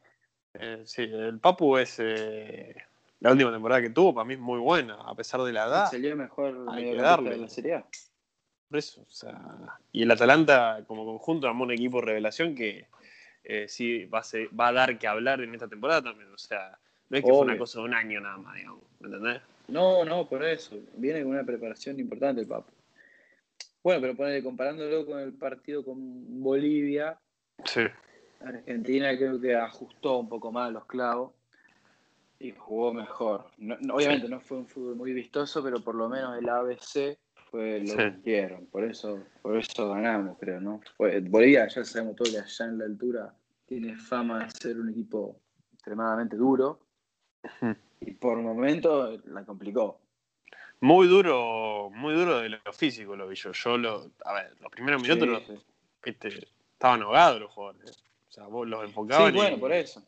Eh, 0.54 0.81
sí, 0.86 1.01
el 1.04 1.39
Papu 1.39 1.78
es 1.78 1.95
eh, 2.00 2.75
la 3.22 3.31
última 3.31 3.51
temporada 3.51 3.81
que 3.81 3.89
tuvo, 3.89 4.13
para 4.13 4.25
mí 4.25 4.34
es 4.36 4.39
muy 4.39 4.60
buena, 4.60 4.95
a 4.95 5.16
pesar 5.16 5.42
de 5.42 5.51
la 5.54 5.66
edad. 5.66 5.89
Salió 5.89 6.12
el 6.12 6.16
mejor 6.18 6.66
hay 6.69 6.92
que 6.92 7.01
darle. 7.01 7.30
de 7.31 7.38
la 7.38 7.48
Serie 7.50 7.75
A. 7.75 7.86
Por 8.69 8.78
eso, 8.78 9.01
o 9.01 9.10
sea, 9.12 9.42
y 9.92 10.04
el 10.04 10.12
Atalanta 10.12 10.84
como 10.86 11.06
conjunto 11.06 11.48
armó 11.48 11.63
un 11.63 11.72
equipo 11.72 12.00
revelación 12.01 12.54
que 12.54 12.88
eh, 13.45 13.68
sí 13.68 14.06
va 14.06 14.19
a, 14.19 14.24
ser- 14.24 14.50
va 14.60 14.68
a 14.68 14.74
dar 14.74 15.00
que 15.00 15.07
hablar 15.07 15.42
en 15.42 15.54
esta 15.56 15.68
temporada 15.69 16.04
también. 16.04 16.31
O 16.31 16.38
sea, 16.38 16.78
no 17.09 17.18
es 17.18 17.24
que 17.24 17.30
fue 17.30 17.39
una 17.39 17.57
cosa 17.57 17.80
de 17.80 17.86
un 17.86 17.94
año 17.94 18.19
nada 18.21 18.38
más, 18.38 18.56
digamos, 18.56 18.83
¿me 19.00 19.07
entendés? 19.07 19.42
No, 19.68 20.06
no, 20.06 20.27
por 20.27 20.44
eso. 20.44 20.77
Viene 20.95 21.24
con 21.24 21.31
una 21.31 21.44
preparación 21.44 22.00
importante 22.00 22.42
el 22.42 22.48
Papu. 22.48 22.71
Bueno, 23.83 24.01
pero 24.01 24.15
ponele, 24.15 24.44
comparándolo 24.44 25.06
con 25.06 25.19
el 25.19 25.33
partido 25.33 25.83
con 25.83 26.42
Bolivia, 26.42 27.19
Sí, 27.65 27.81
Argentina 28.42 29.18
creo 29.18 29.39
que 29.42 29.56
ajustó 29.56 30.19
un 30.19 30.30
poco 30.30 30.51
más 30.51 30.71
los 30.71 30.86
clavos 30.86 31.33
y 32.39 32.51
jugó 32.51 32.94
mejor. 32.94 33.45
No- 33.57 33.77
no- 33.80 33.95
obviamente 33.95 34.30
no 34.30 34.39
fue 34.39 34.57
un 34.57 34.68
fútbol 34.68 34.95
muy 34.95 35.13
vistoso, 35.13 35.63
pero 35.63 35.80
por 35.80 35.95
lo 35.95 36.07
menos 36.07 36.38
el 36.38 36.48
ABC 36.48 37.18
fue 37.50 37.80
lo 37.80 37.88
Sí. 37.88 37.95
que 37.98 38.07
hicieron. 38.19 38.65
Por 38.68 38.83
eso, 38.83 39.24
por 39.42 39.57
eso 39.57 39.89
ganamos, 39.89 40.38
creo, 40.38 40.60
¿no? 40.62 40.81
Fue- 40.98 41.19
Bolivia, 41.21 41.68
ya 41.68 41.83
sabemos 41.83 42.15
todo 42.15 42.31
que 42.31 42.39
allá 42.39 42.65
en 42.65 42.77
la 42.77 42.86
altura 42.86 43.33
tiene 43.65 43.95
fama 43.98 44.44
de 44.45 44.51
ser 44.51 44.77
un 44.80 44.89
equipo 44.89 45.39
extremadamente 45.74 46.36
duro. 46.36 46.80
Y 48.02 48.12
por 48.12 48.38
momentos 48.38 49.20
la 49.26 49.44
complicó. 49.46 50.00
muy 50.80 51.08
duro, 51.08 51.90
muy 51.92 52.14
duro 52.14 52.40
de 52.40 52.50
lo 52.50 52.60
físico 52.74 53.16
lo 53.16 53.28
vi 53.28 53.36
yo. 53.36 53.52
Yo, 53.52 53.78
lo, 53.78 54.12
a 54.26 54.34
ver, 54.34 54.56
los 54.62 54.72
primeros 54.72 55.02
minutos 55.02 55.24
Sí, 55.28 55.34
los- 55.34 55.60
sí. 55.60 55.66
viste, 56.04 56.28
estaban 56.74 57.02
ahogados 57.02 57.40
los 57.42 57.52
jugadores. 57.52 58.04
O 58.30 58.32
sea, 58.32 58.46
vos 58.48 58.68
los 58.68 58.84
enfocaban 58.84 59.32
Sí, 59.32 59.38
bueno, 59.38 59.58
y 59.58 59.60
por 59.60 59.72
eso. 59.72 60.04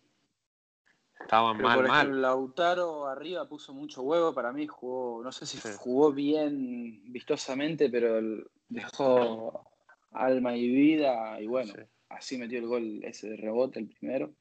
estaban 1.19 1.57
Pero 1.57 1.69
mal, 1.69 1.77
por 1.77 1.87
mal. 1.87 1.97
ejemplo, 2.01 2.21
Lautaro 2.21 3.07
arriba 3.07 3.47
puso 3.47 3.73
mucho 3.73 4.01
huevo. 4.03 4.33
Para 4.33 4.51
mí 4.53 4.67
jugó, 4.67 5.23
no 5.23 5.31
sé 5.31 5.45
si 5.45 5.57
Sí. 5.57 5.69
jugó 5.77 6.11
bien 6.13 7.01
vistosamente, 7.11 7.89
pero 7.89 8.19
dejó 8.67 9.65
alma 10.11 10.55
y 10.55 10.67
vida. 10.69 11.39
Y 11.41 11.47
bueno, 11.47 11.73
Sí. 11.73 11.81
así 12.09 12.37
metió 12.37 12.59
el 12.59 12.67
gol 12.67 12.99
ese 13.03 13.29
de 13.29 13.37
rebote, 13.37 13.79
el 13.79 13.87
primero. 13.87 14.31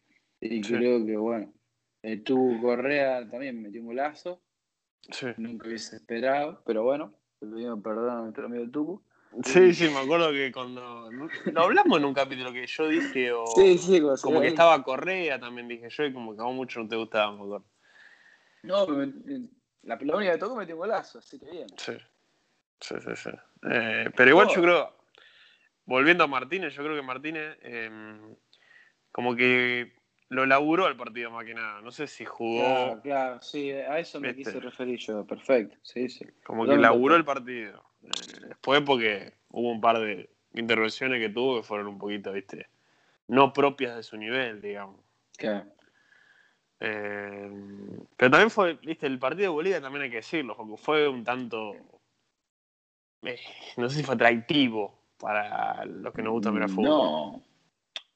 Y 0.40 0.62
Sí. 0.62 0.74
creo 0.74 1.04
que 1.04 1.16
bueno, 1.16 1.52
eh, 2.02 2.18
tu 2.18 2.60
Correa 2.60 3.28
también 3.28 3.60
metió 3.62 3.80
un 3.80 3.88
golazo. 3.88 4.40
Sí. 5.10 5.26
Nunca 5.36 5.68
hubiese 5.68 5.96
esperado, 5.96 6.62
pero 6.66 6.82
bueno, 6.82 7.14
le 7.40 7.48
pedimos 7.48 7.82
perdón 7.82 8.10
a 8.10 8.20
nuestro 8.22 8.46
amigo 8.46 8.70
Tucu. 8.70 9.02
Sí, 9.42 9.74
sí, 9.74 9.88
me 9.88 9.98
acuerdo 9.98 10.30
que 10.32 10.50
cuando. 10.52 11.10
Lo 11.52 11.60
hablamos 11.60 11.98
en 11.98 12.04
un 12.06 12.14
capítulo 12.14 12.52
que 12.52 12.66
yo 12.66 12.88
dije, 12.88 13.32
o. 13.32 13.46
Sí, 13.46 13.78
sí, 13.78 14.02
como, 14.22 14.40
que 14.40 14.48
estaba 14.48 14.82
Correa 14.82 15.38
también 15.38 15.68
dije 15.68 15.88
yo, 15.90 16.04
y 16.04 16.12
como 16.12 16.34
que 16.34 16.40
a 16.40 16.44
vos 16.44 16.54
mucho 16.54 16.80
no 16.80 16.88
te 16.88 16.96
gustaba, 16.96 17.32
me 17.32 17.42
acuerdo. 17.42 17.66
No, 18.62 18.86
la, 19.82 19.96
la 20.00 20.16
única 20.16 20.32
que 20.32 20.38
tocó 20.38 20.56
metió 20.56 20.74
un 20.74 20.80
golazo, 20.80 21.18
así 21.18 21.38
que 21.38 21.50
bien. 21.50 21.68
Sí. 21.76 21.92
Sí, 22.80 22.94
sí, 23.00 23.16
sí. 23.16 23.30
Eh, 23.70 24.10
pero 24.16 24.30
igual 24.30 24.48
yo 24.48 24.62
creo. 24.62 24.96
Volviendo 25.84 26.24
a 26.24 26.26
Martínez, 26.26 26.74
yo 26.74 26.82
creo 26.82 26.96
que 26.96 27.02
Martínez. 27.02 27.58
eh, 27.62 27.90
como 29.12 29.34
que 29.34 29.97
lo 30.30 30.46
laburó 30.46 30.88
el 30.88 30.96
partido 30.96 31.30
más 31.30 31.44
que 31.44 31.54
nada. 31.54 31.80
No 31.80 31.90
sé 31.90 32.06
si 32.06 32.24
jugó. 32.24 32.60
Claro, 32.60 33.00
claro, 33.02 33.42
sí, 33.42 33.70
a 33.70 33.98
eso 33.98 34.20
me 34.20 34.32
Viste. 34.32 34.52
quise 34.52 34.60
referir 34.60 34.98
yo, 34.98 35.26
perfecto, 35.26 35.76
sí, 35.82 36.08
sí. 36.08 36.26
Como 36.44 36.66
que 36.66 36.76
laburó 36.76 37.16
el 37.16 37.24
partido. 37.24 37.82
Eh, 38.02 38.46
después 38.48 38.82
porque 38.82 39.32
hubo 39.50 39.70
un 39.70 39.80
par 39.80 39.98
de 39.98 40.30
intervenciones 40.54 41.20
que 41.20 41.28
tuvo 41.28 41.56
que 41.56 41.62
fueron 41.62 41.88
un 41.88 41.98
poquito, 41.98 42.32
viste, 42.32 42.68
no 43.26 43.52
propias 43.52 43.96
de 43.96 44.02
su 44.02 44.16
nivel, 44.16 44.60
digamos. 44.60 45.00
Claro. 45.36 45.66
Eh, 46.80 47.50
pero 48.16 48.30
también 48.30 48.50
fue, 48.50 48.74
viste, 48.74 49.06
el 49.06 49.18
partido 49.18 49.42
de 49.44 49.48
Bolivia 49.48 49.80
también 49.80 50.04
hay 50.04 50.10
que 50.10 50.16
decirlo, 50.16 50.56
porque 50.56 50.76
fue 50.76 51.08
un 51.08 51.24
tanto, 51.24 51.74
eh, 53.22 53.40
no 53.76 53.88
sé 53.88 53.96
si 53.98 54.04
fue 54.04 54.14
atractivo 54.14 54.98
para 55.18 55.84
los 55.84 56.12
que 56.14 56.22
nos 56.22 56.32
gusta 56.34 56.52
mirar 56.52 56.68
fútbol. 56.68 56.84
No, 56.84 57.42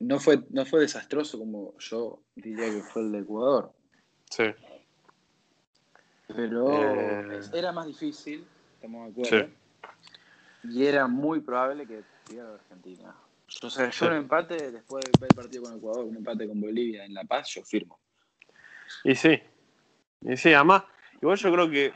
no 0.03 0.19
fue, 0.19 0.43
no 0.51 0.67
fue 0.67 0.81
desastroso 0.81 1.39
como 1.39 1.79
yo 1.79 2.23
diría 2.35 2.67
que 2.67 2.83
fue 2.83 3.03
el 3.03 3.13
de 3.13 3.19
Ecuador, 3.21 3.73
Sí, 4.31 4.45
pero 6.27 7.21
Eh. 7.31 7.41
era 7.53 7.73
más 7.73 7.87
difícil, 7.87 8.47
estamos 8.75 9.05
de 9.05 9.11
acuerdo, 9.13 9.51
y 10.65 10.87
era 10.87 11.07
muy 11.07 11.41
probable 11.41 11.87
que 11.87 12.03
tuviera 12.27 12.55
Argentina. 12.55 13.15
O 13.63 13.71
sea, 13.71 13.91
yo 13.91 13.93
Sí. 13.93 14.05
un 14.07 14.13
empate, 14.15 14.73
después 14.73 15.05
de 15.05 15.13
ver 15.21 15.31
el 15.31 15.37
partido 15.37 15.63
con 15.65 15.77
Ecuador, 15.77 16.05
un 16.07 16.17
empate 16.17 16.49
con 16.49 16.61
Bolivia 16.61 17.05
en 17.05 17.13
La 17.13 17.25
Paz, 17.25 17.51
yo 17.55 17.63
firmo. 17.63 18.01
y 19.05 19.15
sí, 19.15 19.39
y 20.23 20.37
sí, 20.37 20.53
además, 20.55 20.85
igual 21.21 21.37
yo 21.37 21.53
creo 21.53 21.71
que 21.71 21.93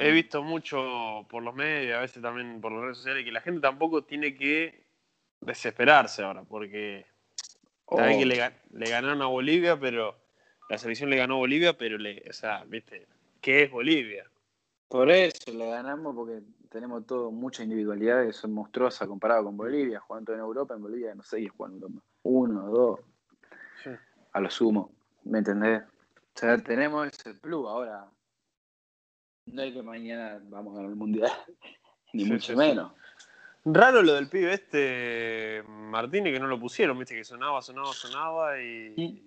he 0.00 0.10
visto 0.12 0.42
mucho 0.42 1.26
por 1.30 1.42
los 1.42 1.54
medios, 1.54 1.96
a 1.96 2.00
veces 2.00 2.20
también 2.22 2.60
por 2.60 2.72
las 2.72 2.82
redes 2.82 2.96
sociales, 2.98 3.24
que 3.24 3.32
la 3.32 3.40
gente 3.40 3.60
tampoco 3.60 4.04
tiene 4.04 4.34
que 4.34 4.87
desesperarse 5.40 6.22
ahora, 6.22 6.44
porque 6.44 7.06
Oh, 7.90 7.96
que 7.96 8.26
le, 8.26 8.36
gan- 8.36 8.54
le 8.72 8.90
ganaron 8.90 9.22
a 9.22 9.26
Bolivia, 9.26 9.78
pero 9.80 10.14
la 10.68 10.76
selección 10.76 11.08
le 11.08 11.16
ganó 11.16 11.34
a 11.36 11.38
Bolivia, 11.38 11.76
pero 11.76 11.96
le, 11.96 12.22
o 12.28 12.32
sea, 12.34 12.64
viste, 12.64 13.06
¿qué 13.40 13.62
es 13.62 13.70
Bolivia? 13.70 14.30
Por 14.88 15.10
eso 15.10 15.52
le 15.52 15.70
ganamos, 15.70 16.14
porque 16.14 16.42
tenemos 16.70 17.06
todo, 17.06 17.30
mucha 17.30 17.62
individualidad 17.62 18.26
que 18.26 18.32
son 18.34 18.52
monstruosas 18.52 19.08
comparado 19.08 19.44
con 19.44 19.56
Bolivia. 19.56 20.00
Jugando 20.00 20.34
en 20.34 20.40
Europa, 20.40 20.74
en 20.74 20.82
Bolivia 20.82 21.14
no 21.14 21.22
sé, 21.22 21.46
jugando 21.48 21.86
Europa. 21.86 22.06
Uno, 22.24 22.66
dos, 22.68 23.00
Sí. 23.82 23.90
a 24.32 24.40
lo 24.40 24.50
sumo. 24.50 24.92
¿Me 25.24 25.38
entendés? 25.38 25.82
O 25.82 26.38
sea, 26.38 26.58
tenemos 26.58 27.08
ese 27.08 27.34
plus 27.34 27.66
ahora. 27.66 28.06
No 29.46 29.62
hay 29.62 29.72
que 29.72 29.82
mañana 29.82 30.40
vamos 30.44 30.74
a 30.74 30.76
ganar 30.76 30.90
el 30.90 30.96
mundial, 30.96 31.32
ni 32.12 32.24
Sí, 32.24 32.32
mucho 32.32 32.52
sí. 32.52 32.56
menos. 32.58 32.92
Raro 33.64 34.02
lo 34.02 34.14
del 34.14 34.28
pibe 34.28 34.54
este 34.54 35.62
Martínez 35.68 36.32
que 36.32 36.40
no 36.40 36.46
lo 36.46 36.58
pusieron, 36.58 36.98
viste, 36.98 37.14
que 37.14 37.24
sonaba, 37.24 37.60
sonaba, 37.60 37.92
sonaba 37.92 38.60
y 38.60 39.22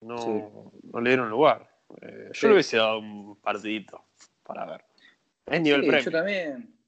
no, 0.00 0.18
Sí. 0.18 0.44
no 0.92 1.00
le 1.00 1.10
dieron 1.10 1.30
lugar. 1.30 1.70
Eh, 2.02 2.28
yo 2.28 2.34
Sí. 2.34 2.46
le 2.48 2.52
hubiese 2.54 2.76
dado 2.78 2.98
un 2.98 3.40
partidito 3.40 4.06
para 4.42 4.66
ver. 4.66 4.84
Es 5.46 5.60
nivel 5.60 5.82
Sí, 5.82 5.86
yo 5.86 5.92
premio. 5.92 6.10
también. 6.12 6.78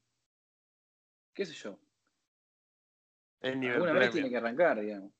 ¿Qué 1.33 1.45
sé 1.45 1.53
yo? 1.53 1.77
Es 3.41 3.55
nivel 3.55 3.75
Alguna 3.75 3.93
vez 3.93 3.99
premio. 4.09 4.13
tiene 4.13 4.29
que 4.29 4.37
arrancar, 4.37 4.79
digamos. 4.81 5.11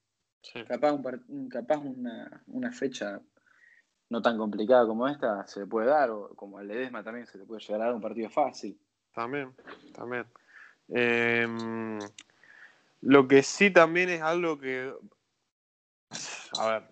Capaz, 0.67 0.93
un 0.93 1.49
capaz 1.49 1.77
una, 1.77 2.43
una 2.47 2.71
fecha 2.71 3.21
no 4.09 4.21
tan 4.21 4.37
complicada 4.37 4.85
como 4.87 5.07
esta 5.07 5.45
se 5.47 5.61
le 5.61 5.65
puede 5.67 5.87
dar, 5.87 6.09
o 6.09 6.29
como 6.35 6.57
al 6.57 6.67
Ledesma 6.67 7.03
también 7.03 7.27
se 7.27 7.37
le 7.37 7.45
puede 7.45 7.61
llegar 7.61 7.81
a 7.81 7.85
dar 7.85 7.93
un 7.93 8.01
partido 8.01 8.29
fácil. 8.29 8.77
También, 9.13 9.53
también. 9.93 10.25
Em, 10.91 11.99
lo 13.01 13.27
que 13.27 13.43
sí 13.43 13.71
también 13.71 14.09
es 14.09 14.21
algo 14.21 14.59
que, 14.59 14.93
a 16.57 16.67
ver, 16.67 16.83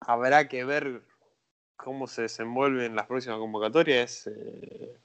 habrá 0.00 0.48
que 0.48 0.64
ver 0.64 1.02
cómo 1.76 2.06
se 2.06 2.22
desenvuelve 2.22 2.86
en 2.86 2.96
las 2.96 3.06
próximas 3.06 3.38
convocatorias, 3.38 4.26
eh, 4.26 4.96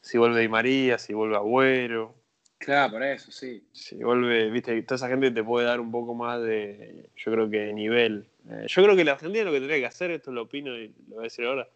si 0.00 0.18
vuelve 0.18 0.40
Di 0.40 0.48
María, 0.48 0.98
si 0.98 1.14
vuelve 1.14 1.36
Agüero, 1.36 2.14
Claro, 2.58 2.94
por 2.94 3.02
eso, 3.04 3.30
sí. 3.30 3.64
si 3.72 4.02
vuelve, 4.02 4.50
viste, 4.50 4.82
toda 4.82 4.96
esa 4.96 5.08
gente 5.08 5.30
te 5.30 5.44
puede 5.44 5.66
dar 5.66 5.80
un 5.80 5.92
poco 5.92 6.14
más 6.14 6.42
de, 6.42 7.08
yo 7.16 7.32
creo 7.32 7.48
que 7.48 7.58
de 7.58 7.72
nivel. 7.72 8.26
Eh, 8.50 8.66
yo 8.66 8.82
creo 8.82 8.96
que 8.96 9.04
la 9.04 9.12
Argentina 9.12 9.44
lo 9.44 9.52
que 9.52 9.58
tendría 9.58 9.78
que 9.78 9.86
hacer, 9.86 10.10
esto 10.10 10.32
lo 10.32 10.42
opino 10.42 10.76
y 10.76 10.88
lo 11.08 11.14
voy 11.14 11.20
a 11.20 11.22
decir 11.22 11.46
ahora, 11.46 11.68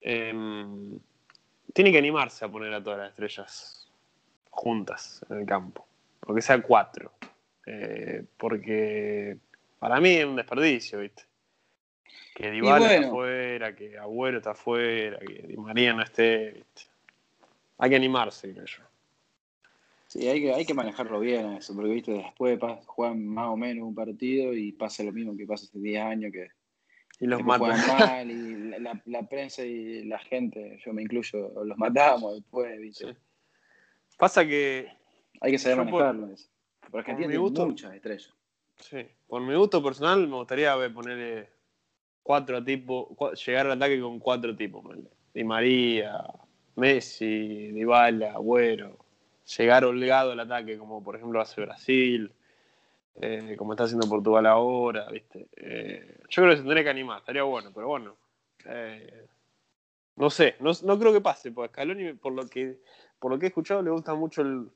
em, 0.00 0.98
tiene 1.72 1.92
que 1.92 1.98
animarse 1.98 2.44
a 2.44 2.48
poner 2.48 2.74
a 2.74 2.82
todas 2.82 2.98
las 2.98 3.10
estrellas 3.10 3.83
juntas 4.54 5.24
en 5.28 5.38
el 5.38 5.46
campo, 5.46 5.86
aunque 6.22 6.42
sea 6.42 6.60
cuatro, 6.62 7.12
Eh, 7.66 8.22
porque 8.36 9.38
para 9.78 9.98
mí 10.00 10.10
es 10.16 10.24
un 10.26 10.36
desperdicio, 10.36 11.00
viste. 11.00 11.22
Que 12.34 12.50
Dybala 12.50 12.86
está 12.86 12.96
bueno. 12.98 13.06
afuera, 13.08 13.74
que 13.76 13.96
Agüero 13.98 14.38
está 14.38 14.50
afuera, 14.50 15.18
que 15.20 15.46
Di 15.46 15.56
María 15.56 15.92
no 15.94 16.02
esté, 16.02 16.50
viste. 16.52 16.82
Hay 17.78 17.90
que 17.90 17.96
animarse, 17.96 18.52
creo 18.52 18.66
yo. 18.66 18.82
Sí, 20.08 20.28
hay 20.28 20.40
que, 20.42 20.52
hay 20.54 20.64
que 20.66 20.74
manejarlo 20.74 21.18
bien 21.20 21.54
eso, 21.54 21.74
porque 21.74 21.90
viste, 21.90 22.12
después 22.12 22.58
juegan 22.86 23.24
más 23.26 23.46
o 23.48 23.56
menos 23.56 23.84
un 23.88 23.94
partido 23.94 24.52
y 24.54 24.72
pasa 24.72 25.02
lo 25.02 25.12
mismo 25.12 25.36
que 25.36 25.46
pasa 25.46 25.64
hace 25.66 25.78
10 25.78 26.02
años, 26.02 26.32
que 26.32 26.48
Y 27.20 27.26
los 27.26 27.38
después 27.38 27.58
mata. 27.60 27.82
juegan 27.82 27.86
mal 27.88 28.30
y 28.30 28.54
la, 28.70 28.78
la- 28.78 29.02
la 29.06 29.22
prensa 29.28 29.64
y 29.64 30.04
la 30.04 30.18
gente, 30.18 30.78
yo 30.84 30.92
me 30.92 31.02
incluyo, 31.02 31.64
los 31.64 31.78
matamos 31.78 32.34
después, 32.34 32.78
viste. 32.78 33.06
Sí. 33.12 33.18
Pasa 34.18 34.46
que 34.46 34.88
Hay 35.40 35.52
que 35.52 35.58
saber 35.58 35.78
Yo 35.78 35.90
por- 35.90 36.04
manejarlo. 36.04 36.32
eso. 36.32 36.48
Porque 36.80 37.10
Argentina 37.10 37.28
tiene 37.28 37.38
gusto- 37.38 37.66
muchas 37.66 37.94
estrellas. 37.94 38.32
Sí, 38.76 39.06
por 39.26 39.42
mi 39.42 39.54
gusto 39.54 39.82
personal 39.82 40.26
me 40.26 40.36
gustaría 40.36 40.74
ver 40.76 40.92
ponerle 40.92 41.48
cuatro 42.22 42.62
tipos, 42.64 43.08
llegar 43.44 43.66
al 43.66 43.72
ataque 43.72 44.00
con 44.00 44.18
cuatro 44.18 44.56
tipos. 44.56 44.84
Di 45.32 45.44
María, 45.44 46.22
Messi, 46.76 47.72
Dybala, 47.72 48.32
Agüero, 48.32 48.98
llegar 49.56 49.84
holgado 49.84 50.32
al 50.32 50.40
ataque, 50.40 50.78
como 50.78 51.02
por 51.02 51.16
ejemplo 51.16 51.40
hace 51.40 51.60
Brasil, 51.60 52.32
eh, 53.20 53.54
como 53.58 53.72
está 53.72 53.84
haciendo 53.84 54.08
Portugal 54.08 54.46
ahora, 54.46 55.08
¿viste? 55.10 55.48
Eh, 55.56 56.18
yo 56.28 56.42
creo 56.42 56.50
que 56.50 56.56
se 56.56 56.62
tendría 56.62 56.84
que 56.84 56.90
animar, 56.90 57.18
estaría 57.18 57.42
bueno, 57.42 57.70
pero 57.74 57.88
bueno. 57.88 58.16
eh, 58.66 59.26
no 60.16 60.30
sé, 60.30 60.56
no, 60.60 60.70
no 60.84 60.98
creo 60.98 61.12
que 61.12 61.20
pase, 61.20 61.50
porque 61.52 61.72
Scaloni, 61.72 62.12
por 62.14 62.32
lo 62.32 62.48
que, 62.48 62.78
por 63.24 63.32
lo 63.32 63.38
que 63.38 63.46
he 63.46 63.48
escuchado, 63.48 63.80
le 63.80 63.88
gusta 63.90 64.14
mucho 64.14 64.42
el, 64.42 64.68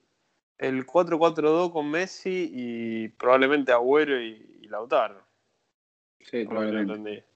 el 0.57 0.87
4-4-2 0.87 1.71
con 1.71 1.91
Messi 1.91 2.51
y 2.51 3.09
probablemente 3.09 3.73
Agüero 3.73 4.19
y, 4.19 4.61
y 4.63 4.69
Lautaro. 4.69 5.23
Sí, 6.19 6.47
probablemente. 6.47 7.27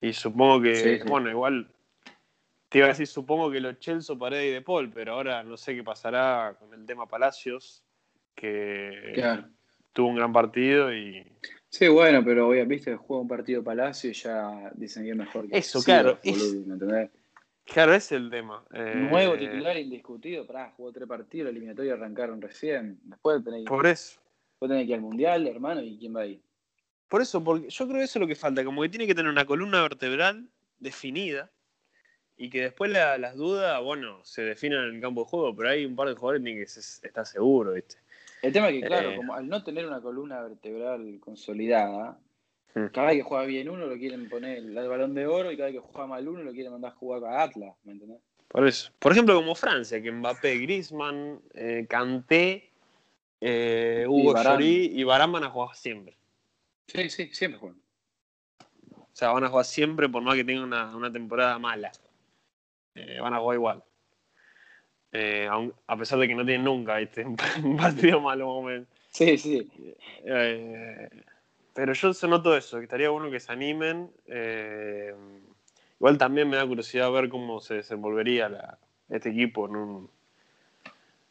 Y 0.00 0.14
supongo 0.14 0.62
que, 0.62 0.74
Sí, 0.74 0.98
sí. 1.02 1.06
bueno, 1.06 1.28
igual 1.28 1.70
te 2.70 2.78
iba 2.78 2.86
a 2.86 2.88
decir, 2.92 3.06
supongo 3.06 3.50
que 3.50 3.60
los 3.60 3.78
Chelsea, 3.78 4.16
Paredes 4.16 4.46
y 4.46 4.54
De 4.54 4.62
Paul, 4.62 4.90
pero 4.90 5.12
ahora 5.12 5.42
no 5.42 5.58
sé 5.58 5.74
qué 5.74 5.84
pasará 5.84 6.56
con 6.58 6.72
el 6.72 6.86
tema 6.86 7.06
Palacios, 7.06 7.84
que 8.34 9.10
Claro. 9.12 9.50
tuvo 9.92 10.08
un 10.08 10.16
gran 10.16 10.32
partido 10.32 10.94
y 10.94 11.30
Sí, 11.68 11.88
bueno, 11.88 12.24
pero 12.24 12.48
viste, 12.48 12.96
juega 12.96 13.20
un 13.20 13.28
partido 13.28 13.62
Palacio 13.62 14.08
y 14.08 14.14
ya 14.14 14.72
dicen 14.76 15.04
que 15.04 15.10
es 15.10 15.16
mejor 15.16 15.46
que 15.46 15.58
Eso, 15.58 15.82
Silva, 15.82 16.00
claro, 16.00 16.18
es-. 16.22 16.64
Claro, 17.64 17.94
ese 17.94 18.16
es 18.16 18.20
el 18.22 18.30
tema. 18.30 18.64
Eh, 18.72 18.92
Nuevo 18.96 19.36
titular 19.36 19.76
indiscutido, 19.76 20.46
pará, 20.46 20.72
jugó 20.76 20.92
tres 20.92 21.08
partidos, 21.08 21.50
eliminatoria 21.50 21.94
arrancaron 21.94 22.40
recién. 22.40 22.98
Después 23.04 23.42
tenés, 23.44 23.64
Por 23.64 23.86
eso. 23.86 24.20
después 24.52 24.70
tenés 24.70 24.84
que 24.84 24.90
ir 24.90 24.94
al 24.94 25.00
mundial, 25.00 25.46
hermano, 25.46 25.82
y 25.82 25.96
quién 25.98 26.14
va 26.16 26.20
ahí. 26.22 26.40
Por 27.08 27.22
eso, 27.22 27.42
porque 27.44 27.68
yo 27.68 27.86
creo 27.86 27.98
que 27.98 28.04
eso 28.04 28.18
es 28.18 28.20
lo 28.20 28.26
que 28.26 28.34
falta, 28.34 28.64
como 28.64 28.82
que 28.82 28.88
tiene 28.88 29.06
que 29.06 29.14
tener 29.14 29.30
una 29.30 29.44
columna 29.44 29.82
vertebral 29.82 30.48
definida 30.78 31.50
y 32.36 32.50
que 32.50 32.62
después 32.62 32.90
la- 32.90 33.16
las 33.18 33.36
dudas, 33.36 33.80
bueno, 33.82 34.18
se 34.24 34.42
definan 34.42 34.88
en 34.88 34.96
el 34.96 35.00
campo 35.00 35.22
de 35.22 35.28
juego, 35.28 35.54
pero 35.54 35.68
hay 35.70 35.84
un 35.84 35.94
par 35.94 36.08
de 36.08 36.14
jugadores 36.14 36.42
que 36.42 36.66
se- 36.66 37.06
estar 37.06 37.24
seguro, 37.26 37.72
¿viste? 37.72 37.96
El 38.42 38.52
tema 38.52 38.68
es 38.68 38.80
que, 38.80 38.86
claro, 38.86 39.10
Eh. 39.12 39.16
como 39.16 39.34
al 39.34 39.48
no 39.48 39.62
tener 39.62 39.86
una 39.86 40.00
columna 40.00 40.42
vertebral 40.42 41.18
consolidada. 41.20 42.18
Cada 42.92 43.08
vez 43.08 43.16
que 43.18 43.22
juega 43.22 43.44
bien 43.44 43.68
uno 43.68 43.86
lo 43.86 43.96
quieren 43.96 44.28
poner 44.28 44.58
el 44.58 44.74
balón 44.74 45.14
de 45.14 45.26
oro 45.26 45.52
y 45.52 45.56
cada 45.56 45.70
vez 45.70 45.80
que 45.80 45.86
juega 45.86 46.06
mal 46.06 46.26
uno 46.26 46.42
lo 46.42 46.52
quieren 46.52 46.72
mandar 46.72 46.92
a 46.92 46.96
jugar 46.96 47.24
a 47.24 47.42
Atlas, 47.42 47.74
¿me 47.84 47.92
entendés? 47.92 48.20
Por 48.48 48.66
eso. 48.66 48.92
Por 48.98 49.12
ejemplo, 49.12 49.34
como 49.34 49.54
Francia, 49.54 50.00
que 50.02 50.12
Mbappé, 50.12 50.58
Griezmann, 50.58 51.40
eh, 51.54 51.86
Kanté, 51.88 52.70
eh, 53.40 54.06
Hugo. 54.08 54.34
Lloris 54.40 54.90
y 54.92 55.04
Varane 55.04 55.32
van 55.32 55.44
a 55.44 55.50
jugar 55.50 55.74
siempre. 55.76 56.16
Sí, 56.86 57.10
sí, 57.10 57.30
siempre 57.32 57.58
juegan. 57.58 57.80
O 58.90 59.08
sea, 59.16 59.30
van 59.30 59.44
a 59.44 59.48
jugar 59.48 59.64
siempre 59.64 60.08
por 60.08 60.22
más 60.22 60.34
que 60.34 60.44
tengan 60.44 60.64
una, 60.64 60.96
una 60.96 61.12
temporada 61.12 61.58
mala. 61.58 61.92
Eh, 62.94 63.18
van 63.20 63.34
a 63.34 63.38
jugar 63.38 63.56
igual. 63.56 63.84
Eh, 65.12 65.48
a 65.86 65.96
pesar 65.96 66.18
de 66.18 66.26
que 66.26 66.34
no 66.34 66.44
tienen 66.44 66.64
nunca 66.64 66.96
¿viste? 66.96 67.24
un 67.62 67.76
partido 67.76 68.20
malo 68.20 68.46
momento. 68.46 68.90
Sí, 69.10 69.38
sí. 69.38 69.70
Eh, 70.24 71.08
pero 71.74 71.92
yo 71.92 72.14
se 72.14 72.28
noto 72.28 72.56
eso, 72.56 72.78
que 72.78 72.84
estaría 72.84 73.10
bueno 73.10 73.30
que 73.30 73.40
se 73.40 73.52
animen. 73.52 74.10
eh, 74.26 75.14
igual 75.98 76.16
también 76.18 76.48
me 76.48 76.56
da 76.56 76.66
curiosidad 76.66 77.10
ver 77.12 77.28
cómo 77.28 77.60
se 77.60 77.74
desenvolvería 77.74 78.48
la- 78.48 78.78
este 79.08 79.30
equipo 79.30 79.66
en 79.68 79.76
un, 79.76 80.10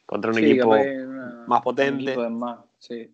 contra 0.05 0.31
un 0.31 0.37
Sí, 0.37 0.45
equipo. 0.45 0.69
una- 0.69 1.43
más 1.47 1.59
un 1.59 1.63
potente. 1.63 2.11
equipo 2.11 2.29
más, 2.29 2.59
sí. 2.79 3.11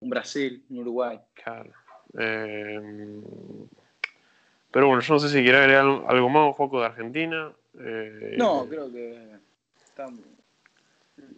Un 0.00 0.10
Brasil, 0.10 0.64
un 0.70 0.78
Uruguay. 0.78 1.20
Claro. 1.34 1.70
Eh, 2.18 2.80
pero 4.70 4.86
bueno, 4.88 5.00
yo 5.02 5.14
no 5.14 5.20
sé 5.20 5.28
si 5.28 5.42
quiere 5.42 5.58
agregar 5.58 5.84
algo 6.08 6.28
más, 6.28 6.48
un 6.48 6.56
poco 6.56 6.80
de 6.80 6.86
Argentina. 6.86 7.52
Eh, 7.78 8.34
No, 8.38 8.66
creo 8.68 8.90
que 8.90 9.36
está 9.84 10.08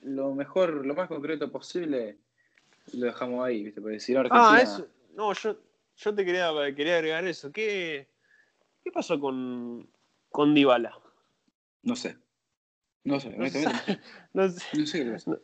lo 0.03 0.35
mejor, 0.35 0.87
lo 0.87 0.95
más 0.95 1.09
concreto 1.09 1.51
posible 1.51 2.17
lo 2.95 3.07
dejamos 3.07 3.45
ahí, 3.45 3.65
¿viste? 3.65 3.81
Porque 3.81 4.01
si 4.01 4.13
no 4.15 4.21
Argentina... 4.21 4.49
Ah, 4.59 4.63
eso. 4.63 4.87
No, 5.15 5.33
yo, 5.33 5.57
yo 5.97 6.15
te 6.15 6.25
quería, 6.25 6.51
quería 6.75 6.97
agregar 6.97 7.25
eso. 7.27 7.51
¿Qué, 7.53 8.09
qué 8.83 8.91
pasó 8.91 9.19
con, 9.21 9.89
con 10.31 10.55
Dybala? 10.55 10.99
No 11.83 11.97
sé. 11.97 12.17
No 13.05 13.21
sé, 13.21 13.31
No 13.37 13.47
sé, 13.49 13.59
honestamente. 13.67 14.01
no 14.33 14.49
sé. 14.49 14.65
No 14.79 14.87
sé 14.87 15.05
qué 15.05 15.11
pasa. 15.13 15.39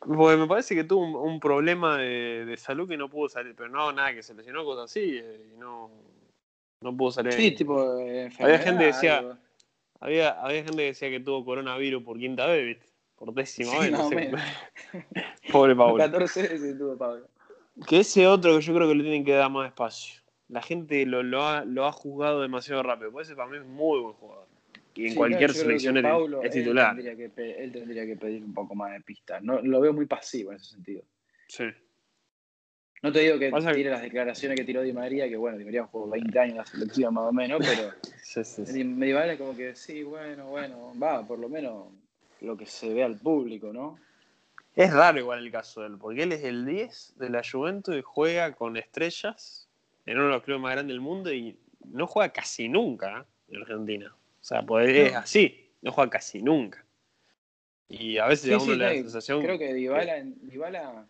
Porque 0.00 0.36
me 0.38 0.46
parece 0.46 0.74
que 0.74 0.84
tuvo 0.84 1.04
un, 1.04 1.14
un 1.32 1.40
problema 1.40 1.98
de, 1.98 2.44
de 2.46 2.56
salud 2.56 2.88
que 2.88 2.96
no 2.96 3.10
pudo 3.10 3.28
salir, 3.28 3.54
pero 3.54 3.68
no, 3.68 3.92
nada, 3.92 4.14
que 4.14 4.22
se 4.22 4.32
lesionó, 4.32 4.64
cosas 4.64 4.90
así, 4.90 5.18
eh, 5.18 5.50
y 5.54 5.58
no, 5.58 5.90
no 6.80 6.96
pudo 6.96 7.10
salir. 7.10 7.32
Sí, 7.34 7.50
tipo 7.52 7.98
eh, 7.98 8.30
Había 8.38 8.58
gente 8.60 8.80
que 8.80 8.86
decía- 8.86 9.18
algo. 9.18 9.36
Había, 10.02 10.30
había 10.40 10.62
gente 10.64 10.78
que 10.78 10.84
decía 10.84 11.10
que 11.10 11.20
tuvo 11.20 11.44
coronavirus 11.44 12.02
por 12.02 12.16
quinta 12.18 12.46
vez, 12.46 12.64
¿viste? 12.64 12.86
Por 13.16 13.34
décima 13.34 13.72
Sí, 13.72 13.78
vez, 13.80 13.90
no 13.92 14.08
sé. 14.08 14.32
Pobre 15.52 15.76
Pablo. 15.76 15.96
14 15.98 16.42
veces 16.48 16.78
tuvo 16.78 16.96
Pablo. 16.96 17.28
Que 17.88 18.00
ese 18.00 18.26
otro 18.26 18.56
que 18.56 18.60
yo 18.64 18.74
creo 18.74 18.88
que 18.88 18.94
le 18.94 19.02
tienen 19.02 19.24
que 19.24 19.32
dar 19.32 19.50
más 19.50 19.66
espacio. 19.68 20.20
La 20.48 20.62
gente 20.62 21.06
lo, 21.06 21.22
lo, 21.22 21.42
ha, 21.46 21.64
lo 21.64 21.86
ha 21.86 21.92
juzgado 21.92 22.42
demasiado 22.42 22.82
rápido. 22.82 23.12
Por 23.12 23.22
eso 23.22 23.34
para 23.36 23.48
mí 23.48 23.56
es 23.58 23.64
muy 23.64 24.00
buen 24.00 24.14
jugador. 24.14 24.46
Y 24.94 25.04
en 25.04 25.10
Sí, 25.10 25.14
cualquier 25.16 25.50
que 25.52 25.56
selección 25.58 25.96
es, 25.96 26.02
Paulo, 26.02 26.42
es 26.42 26.54
él 26.54 26.62
titular. 26.64 26.94
tendría 26.96 27.16
que 27.16 27.54
él 27.62 27.72
tendría 27.72 28.04
que 28.06 28.16
pedir 28.16 28.44
un 28.44 28.52
poco 28.52 28.74
más 28.74 28.92
de 28.92 29.00
pistas. 29.00 29.42
No, 29.42 29.60
lo 29.62 29.80
veo 29.80 29.92
muy 29.92 30.06
pasivo 30.06 30.50
en 30.50 30.56
ese 30.56 30.72
sentido. 30.72 31.02
Sí. 31.46 31.64
No 33.02 33.10
te 33.12 33.20
digo 33.20 33.38
que 33.38 33.48
Pasa 33.50 33.70
que- 33.70 33.76
tire 33.76 33.90
las 33.90 34.02
declaraciones 34.02 34.58
que 34.58 34.64
tiró 34.64 34.82
Di 34.82 34.92
María, 34.92 35.26
que 35.28 35.36
bueno, 35.36 35.56
Di 35.56 35.64
María 35.64 35.84
jugó 35.86 36.08
20 36.10 36.38
años 36.38 36.52
en 36.52 36.58
la 36.58 36.66
selección 36.66 37.14
más 37.14 37.28
o 37.28 37.32
menos, 37.32 37.60
pero 37.60 37.90
Sí, 38.22 38.44
sí, 38.44 38.66
sí. 38.66 38.72
Di 38.72 38.82
Di 38.82 39.12
María 39.14 39.38
como 39.38 39.56
que 39.56 39.74
sí, 39.74 40.02
bueno, 40.02 40.48
bueno, 40.48 40.92
va, 41.02 41.26
por 41.26 41.38
lo 41.38 41.48
menos 41.48 41.86
lo 42.42 42.56
que 42.56 42.66
se 42.66 42.92
ve 42.92 43.02
al 43.04 43.16
público, 43.16 43.72
¿no? 43.72 43.98
Es 44.80 44.94
raro 44.94 45.18
igual 45.18 45.40
el 45.44 45.52
caso 45.52 45.82
de 45.82 45.88
él, 45.88 45.98
porque 45.98 46.22
él 46.22 46.32
es 46.32 46.42
el 46.42 46.64
10 46.64 47.18
de 47.18 47.28
la 47.28 47.42
Juventus 47.44 47.94
y 47.94 48.00
juega 48.00 48.54
con 48.54 48.78
estrellas 48.78 49.68
en 50.06 50.16
uno 50.16 50.28
de 50.28 50.32
los 50.32 50.42
clubes 50.42 50.62
más 50.62 50.72
grandes 50.72 50.94
del 50.94 51.02
mundo 51.02 51.30
y 51.30 51.54
no 51.84 52.06
juega 52.06 52.32
casi 52.32 52.66
nunca 52.66 53.20
¿eh? 53.20 53.24
en 53.54 53.60
Argentina. 53.60 54.14
O 54.16 54.42
sea, 54.44 54.62
pues 54.64 54.88
es 54.88 55.14
así, 55.14 55.70
no 55.82 55.92
juega 55.92 56.08
casi 56.08 56.42
nunca. 56.42 56.82
Y 57.88 58.16
a 58.16 58.26
veces 58.26 58.46
Sí, 58.46 58.52
a 58.52 58.56
uno 58.56 58.64
sí, 58.64 58.78
le 58.78 58.84
da 58.84 58.90
la 58.90 58.96
sensación 58.96 59.42
Creo 59.42 59.58
que 59.58 59.74
Dybala, 59.74 60.16
en- 60.16 60.48
Dybala 60.48 61.06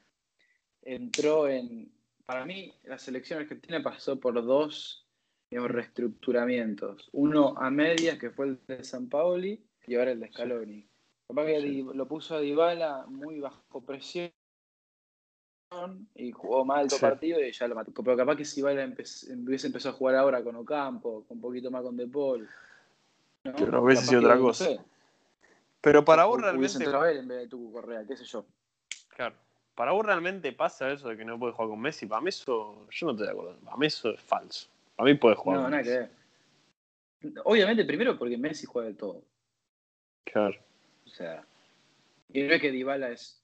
entró 0.82 1.48
en. 1.48 1.92
Para 2.26 2.44
mí, 2.44 2.74
la 2.82 2.98
selección 2.98 3.38
argentina 3.40 3.80
pasó 3.84 4.18
por 4.18 4.34
dos 4.44 5.06
digamos, 5.48 5.70
reestructuramientos. 5.70 7.08
Uno 7.12 7.54
a 7.56 7.70
medias, 7.70 8.18
que 8.18 8.30
fue 8.30 8.46
el 8.46 8.58
de 8.66 8.82
San 8.82 9.08
Paoli, 9.08 9.60
y 9.86 9.94
ahora 9.94 10.10
el 10.10 10.18
de 10.20 10.28
Scaloni. 10.28 10.89
Capaz 11.30 11.46
que 11.46 11.60
Sí. 11.60 11.87
Lo 11.94 12.06
puso 12.06 12.34
a 12.37 12.40
Dybala 12.40 13.04
muy 13.08 13.40
bajo 13.40 13.80
presión 13.87 14.30
y 16.14 16.32
jugó 16.32 16.64
mal 16.64 16.88
todo 16.88 16.99
Sí. 16.99 17.04
partido 17.04 17.40
y 17.40 17.52
ya 17.52 17.68
lo 17.68 17.76
mató. 17.76 17.92
Pero 17.92 18.16
capaz 18.16 18.37
que 18.37 18.44
si 18.44 18.56
Dybala 18.60 18.84
empe- 18.84 19.46
hubiese 19.46 19.68
empezado 19.68 19.94
a 19.94 19.99
jugar 19.99 20.16
ahora 20.16 20.42
con 20.42 20.56
Ocampo, 20.56 21.25
con 21.28 21.37
un 21.37 21.40
poquito 21.40 21.70
más 21.70 21.82
con 21.82 21.96
De 21.96 22.06
Paul. 22.08 22.49
¿no? 23.44 23.52
Pero 23.56 23.82
hubiese 23.82 24.02
Capaz 24.02 24.08
sido 24.10 24.20
otra 24.22 24.34
no 24.34 24.42
cosa. 24.42 24.64
sé, 24.64 24.80
Pero 25.80 26.04
para 26.04 26.25
vos 26.25 26.38
hubiese 26.38 26.78
realmente. 26.78 26.84
entrado 26.84 27.06
él 27.06 27.16
en 27.18 27.28
vez 27.28 27.49
de 27.50 27.72
Correa, 27.72 28.04
qué 28.06 28.16
sé 28.16 28.25
yo. 28.25 28.44
Claro. 29.08 29.37
Para 29.76 29.92
vos 29.92 30.04
realmente 30.04 30.52
pasa 30.52 30.90
eso 30.90 31.08
de 31.08 31.16
que 31.16 31.25
no 31.25 31.38
puede 31.38 31.52
jugar 31.52 31.70
con 31.70 31.80
Messi. 31.80 32.04
Para 32.06 32.20
mí 32.20 32.28
eso. 32.28 32.87
Yo 32.90 33.06
no 33.06 33.12
estoy 33.12 33.26
de 33.26 33.32
acuerdo. 33.32 33.56
Para 33.64 33.76
mí 33.76 33.87
eso 33.87 34.10
es 34.10 34.20
falso. 34.20 34.68
Para 34.96 35.08
mí 35.10 35.16
puede 35.16 35.37
jugar 35.37 35.56
No, 35.58 35.62
con 35.64 35.70
nada 35.70 35.82
que 35.84 35.88
ver. 35.90 36.10
Obviamente, 37.44 37.84
primero 37.84 38.18
porque 38.18 38.37
Messi 38.37 38.66
juega 38.66 38.88
de 38.88 38.94
todo. 38.94 39.22
Claro. 40.25 40.58
O 41.10 41.14
sea, 41.14 41.44
y 42.32 42.42
no 42.42 42.54
es 42.54 42.60
que 42.60 42.70
Dybala 42.70 43.10
es 43.10 43.42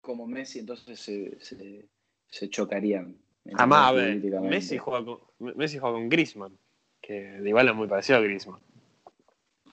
como 0.00 0.26
Messi, 0.26 0.60
entonces 0.60 0.98
se, 0.98 1.38
se, 1.40 1.84
se 2.28 2.48
chocarían. 2.48 3.16
Además, 3.54 3.88
a 3.88 3.92
ver, 3.92 4.08
políticamente. 4.08 4.56
Messi 4.56 4.78
juega 4.78 5.04
con, 5.04 5.20
Messi 5.38 5.78
juega 5.78 5.94
con 5.94 6.08
Griezmann. 6.08 6.58
Que 7.00 7.40
Dybala 7.40 7.70
es 7.70 7.76
muy 7.76 7.86
parecido 7.86 8.18
a 8.18 8.22
Griezmann. 8.22 8.60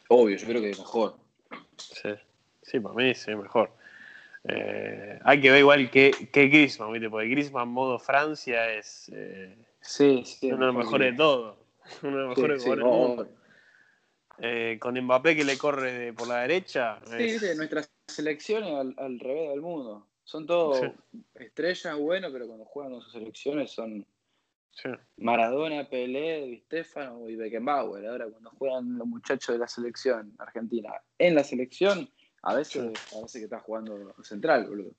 Obvio, 0.09 0.37
yo 0.37 0.47
creo 0.47 0.61
que 0.61 0.69
mejor. 0.69 1.15
Sí, 1.77 2.09
sí 2.61 2.79
para 2.79 2.95
mí 2.95 3.15
sí, 3.15 3.35
mejor. 3.35 3.71
Eh, 4.43 5.19
hay 5.23 5.39
que 5.39 5.49
ver 5.49 5.59
igual 5.59 5.89
que, 5.89 6.11
que 6.31 6.47
Griezmann, 6.47 6.91
¿viste? 6.91 7.09
Porque 7.09 7.27
Griezmann 7.29 7.69
modo 7.69 7.97
Francia 7.97 8.73
es 8.73 9.09
eh, 9.13 9.55
Sí, 9.79 10.23
sí. 10.25 10.51
uno 10.51 10.67
de 10.67 10.73
los 10.73 10.75
mejores 10.75 11.11
de 11.11 11.17
todos. 11.17 11.57
Uno 12.01 12.17
de 12.17 12.23
los 12.23 12.37
mejores 12.37 12.63
sí, 12.63 12.69
jugadores 12.69 12.97
del 12.97 13.07
mundo. 13.07 13.42
Eh, 14.45 14.77
con 14.77 14.99
Mbappé 14.99 15.37
que 15.37 15.45
le 15.45 15.57
corre 15.57 15.93
de- 15.93 16.13
por 16.13 16.27
la 16.27 16.41
derecha. 16.41 16.99
Sí, 17.05 17.15
viste, 17.15 17.55
nuestras 17.55 17.89
selecciones 18.07 18.73
al, 18.73 18.93
al 18.97 19.17
revés 19.17 19.51
del 19.51 19.61
mundo. 19.61 20.05
Son 20.25 20.45
todos 20.45 20.79
Sí. 20.79 21.19
estrellas, 21.35 21.97
bueno, 21.97 22.27
pero 22.29 22.47
cuando 22.47 22.65
juegan 22.65 22.91
con 22.91 23.01
sus 23.01 23.13
selecciones 23.13 23.71
son 23.71 24.05
sí. 24.71 24.89
Maradona, 25.15 25.87
Pelé, 25.89 26.45
Di 26.45 26.57
Stefano 26.59 27.29
y 27.29 27.37
Beckenbauer. 27.37 28.05
Ahora, 28.05 28.27
cuando 28.27 28.49
juegan 28.49 28.97
los 28.97 29.07
muchachos 29.07 29.53
de 29.55 29.59
la 29.59 29.67
selección 29.69 30.33
argentina 30.37 30.91
en 31.17 31.35
la 31.35 31.43
selección, 31.45 32.09
a 32.41 32.53
veces 32.53 32.91
parece 33.13 33.39
que 33.39 33.45
está 33.45 33.59
jugando 33.61 34.13
central, 34.23 34.67
boludo. 34.67 34.91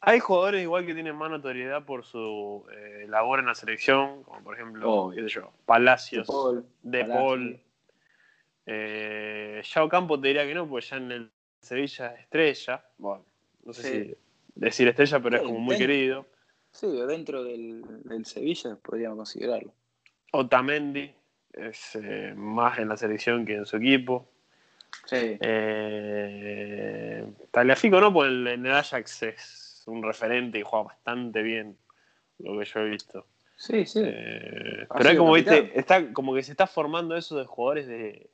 Hay 0.00 0.18
jugadores 0.20 0.62
igual 0.62 0.84
que 0.84 0.92
tienen 0.92 1.16
más 1.16 1.30
notoriedad 1.30 1.86
por 1.86 2.04
su 2.04 2.66
eh, 2.76 3.06
labor 3.08 3.38
en 3.38 3.46
la 3.46 3.54
selección, 3.54 4.22
como 4.24 4.42
por 4.42 4.54
ejemplo, 4.54 4.92
Obvio. 4.92 5.16
qué 5.24 5.30
sé 5.30 5.34
yo, 5.36 5.50
Palacios, 5.64 6.26
De 6.26 6.32
Paul, 6.34 6.66
De. 6.82 7.04
Paul. 7.06 7.60
Eh, 8.66 9.62
Yao 9.74 9.88
Campo 9.88 10.20
te 10.20 10.28
diría 10.28 10.46
que 10.46 10.54
no, 10.54 10.68
porque 10.68 10.86
ya 10.86 10.96
en 10.96 11.12
el 11.12 11.30
Sevilla 11.60 12.14
es 12.14 12.20
estrella. 12.20 12.84
Bueno, 12.98 13.24
no 13.64 13.72
sé 13.72 13.82
Sí. 13.82 14.04
si 14.04 14.16
decir 14.54 14.88
estrella, 14.88 15.20
pero 15.20 15.36
es 15.36 15.42
como 15.42 15.58
muy 15.58 15.76
querido. 15.78 16.26
Sí, 16.70 16.86
dentro 17.06 17.44
del, 17.44 17.82
del 18.04 18.24
Sevilla 18.24 18.76
podríamos 18.82 19.18
considerarlo. 19.18 19.72
Otamendi 20.32 21.12
es 21.52 21.96
eh, 21.96 22.32
más 22.34 22.78
en 22.78 22.88
la 22.88 22.96
selección 22.96 23.44
que 23.44 23.54
en 23.56 23.66
su 23.66 23.76
equipo. 23.76 24.28
Sí. 25.06 25.36
Eh, 25.40 27.26
Tagliafico 27.50 28.00
no, 28.00 28.12
porque 28.12 28.32
en 28.32 28.66
el 28.66 28.72
Ajax 28.72 29.22
es 29.24 29.84
un 29.86 30.02
referente 30.02 30.58
y 30.58 30.62
juega 30.62 30.86
bastante 30.86 31.42
bien, 31.42 31.76
lo 32.38 32.58
que 32.58 32.64
yo 32.64 32.80
he 32.80 32.88
visto. 32.88 33.26
Sí, 33.56 33.84
sí. 33.84 34.00
Eh, 34.02 34.86
pero 34.88 35.10
sido 35.10 35.22
como, 35.22 35.34
viste, 35.34 35.78
está, 35.78 36.12
como 36.12 36.34
que 36.34 36.42
se 36.42 36.52
está 36.52 36.66
formando 36.66 37.16
eso 37.16 37.36
de 37.36 37.44
jugadores 37.44 37.86
de, 37.86 38.30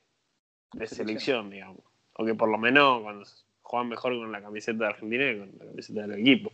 de 0.73 0.87
Selección. 0.87 1.49
digamos. 1.49 1.79
O 2.13 2.25
que 2.25 2.35
por 2.35 2.49
lo 2.49 2.57
menos 2.57 3.01
cuando 3.01 3.25
juegan 3.61 3.89
mejor 3.89 4.17
con 4.17 4.31
la 4.31 4.41
camiseta 4.41 4.79
de 4.85 4.89
Argentina 4.89 5.23
que 5.25 5.39
con 5.39 5.51
la 5.59 5.65
camiseta 5.65 6.01
del 6.01 6.19
equipo. 6.19 6.51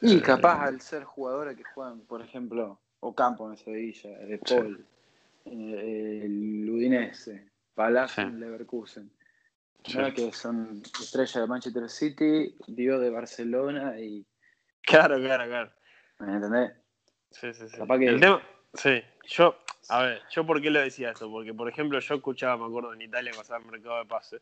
Y 0.00 0.18
Eh, 0.18 0.22
capaz 0.22 0.62
al 0.64 0.80
ser 0.80 1.04
jugadores 1.04 1.56
que 1.56 1.64
juegan, 1.64 2.00
por 2.00 2.22
ejemplo, 2.22 2.78
Ocampo 3.00 3.50
en 3.50 3.56
Sevilla, 3.56 4.10
De 4.18 4.38
Paul, 4.38 4.84
eh, 5.44 6.20
el 6.24 6.68
Udinese, 6.70 7.48
Palacio 7.74 8.24
Sí. 8.24 8.28
en 8.28 8.40
Leverkusen. 8.40 9.10
Sí. 9.84 9.96
¿no? 9.98 10.12
Que 10.12 10.32
son 10.32 10.82
estrellas 11.00 11.34
de 11.34 11.46
Manchester 11.46 11.88
City, 11.88 12.54
Dio 12.66 12.98
de 12.98 13.10
Barcelona 13.10 13.98
y. 13.98 14.26
Claro, 14.82 15.18
claro, 15.18 15.44
claro. 15.46 15.70
¿Me 16.18 16.34
entendés? 16.34 16.72
Sí, 17.30 17.52
sí, 17.54 17.68
sí. 17.68 17.76
Capaz 17.76 17.98
que- 17.98 18.06
El 18.08 18.20
tema, 18.20 18.42
sí, 18.74 19.00
yo, 19.28 19.56
a 19.88 20.02
ver, 20.02 20.22
yo 20.30 20.44
por 20.46 20.60
qué 20.60 20.70
le 20.70 20.80
decía 20.80 21.10
esto, 21.10 21.30
porque 21.30 21.54
por 21.54 21.68
ejemplo 21.68 21.98
yo 21.98 22.14
escuchaba, 22.14 22.56
me 22.56 22.66
acuerdo 22.66 22.92
en 22.92 23.02
Italia 23.02 23.30
cuando 23.32 23.42
estaba 23.42 23.60
en 23.60 23.66
el 23.66 23.72
mercado 23.72 23.98
de 23.98 24.04
pase, 24.06 24.38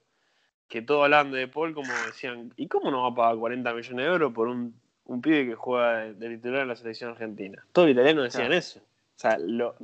que 0.68 0.82
todo 0.82 1.04
hablaban 1.04 1.30
de 1.32 1.46
Paul 1.48 1.74
como 1.74 1.87
decían, 2.06 2.52
¿y 2.56 2.66
cómo 2.68 2.90
no 2.90 3.02
va 3.02 3.09
a 3.09 3.14
pagar 3.14 3.37
40 3.37 3.72
millones 3.72 4.04
de 4.06 4.12
euros 4.12 4.32
por 4.32 4.48
un, 4.48 4.74
un 5.04 5.20
pibe 5.22 5.46
que 5.46 5.54
juega 5.54 5.98
de, 5.98 6.14
de 6.14 6.37
titular 6.37 6.62
en 6.62 6.68
la 6.68 6.76
selección 6.76 7.11
argentina? 7.12 7.64
Todos 7.72 7.88
los 7.88 7.94
italianos 7.94 8.24
decían 8.24 8.52
eso. 8.52 8.80
O 8.80 9.18
sea, 9.18 9.38
lo- 9.38 9.76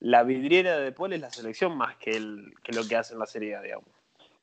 la 0.00 0.22
vidriera 0.24 0.78
de 0.78 0.90
Paul 0.92 1.12
es 1.12 1.20
la 1.20 1.30
selección 1.30 1.76
más 1.76 1.96
que, 1.96 2.16
el, 2.16 2.54
que 2.62 2.72
lo 2.72 2.86
que 2.88 2.96
hace 2.96 3.12
en 3.12 3.20
la 3.20 3.26
Serie 3.26 3.54
A, 3.56 3.60
digamos. 3.62 3.86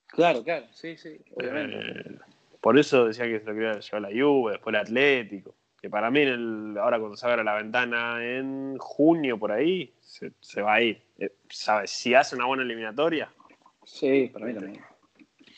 Claro, 0.08 0.44
claro, 0.44 0.66
sí, 0.72 0.96
sí, 0.98 1.20
obviamente. 1.36 1.78
Eh, 1.80 2.16
por 2.62 2.78
eso 2.80 3.06
decía 3.08 3.26
que 3.26 3.40
se 3.40 3.46
lo 3.46 3.54
quería 3.54 3.80
llevar 3.80 4.02
la 4.02 4.10
Juve, 4.10 4.54
después 4.54 4.74
el 4.74 4.82
Atlético. 4.82 5.56
Que 5.82 5.90
para 5.90 6.12
mí, 6.12 6.22
en 6.22 6.28
el- 6.28 6.78
ahora 6.78 7.00
cuando 7.00 7.16
se 7.18 7.26
abra 7.26 7.44
la 7.44 7.56
ventana 7.56 8.24
en 8.24 8.78
junio 8.78 9.38
por 9.40 9.52
ahí, 9.52 9.94
se, 10.02 10.32
se 10.42 10.62
va 10.62 10.74
a 10.76 10.82
ir. 10.82 11.02
Eh, 11.18 11.32
¿Sabes? 11.50 11.90
Si 11.92 12.14
hace 12.14 12.36
una 12.36 12.46
buena 12.46 12.64
eliminatoria, 12.64 13.32
Sí, 13.86 14.30
para 14.32 14.46
mí 14.46 14.54
también. 14.54 14.82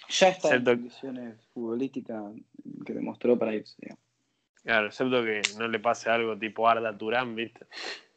Ya 0.09 0.27
está 0.29 0.49
en 0.49 0.53
Excepto- 0.61 0.71
condiciones 0.71 1.35
futbolísticas 1.53 2.23
que 2.85 2.93
demostró 2.93 3.37
para 3.37 3.53
irse. 3.55 3.75
digamos. 3.79 3.99
claro, 4.63 4.87
excepto 4.87 5.23
que 5.23 5.41
no 5.57 5.67
le 5.67 5.79
pase 5.79 6.09
algo 6.09 6.37
tipo 6.37 6.67
Arda 6.69 6.95
Turán, 6.97 7.35
¿viste? 7.35 7.65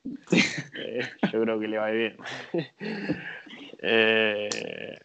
Eh, 0.77 1.01
yo 1.33 1.41
creo 1.43 1.59
que 1.59 1.69
le 1.69 1.79
va 1.79 1.87
a 1.87 1.93
ir 1.95 1.97
bien. 1.97 2.17
Eh, 3.87 4.99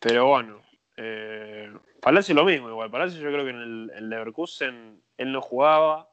pero 0.00 0.26
bueno, 0.26 0.60
eh, 0.96 1.70
Palacio 2.00 2.34
lo 2.34 2.44
mismo, 2.44 2.68
igual. 2.68 2.90
Palacio 2.90 3.20
yo 3.20 3.30
creo 3.30 3.44
que 3.44 3.50
en 3.50 3.56
el 3.60 3.92
en 3.94 4.08
Leverkusen 4.10 5.00
él 5.18 5.32
no 5.32 5.40
jugaba, 5.40 6.08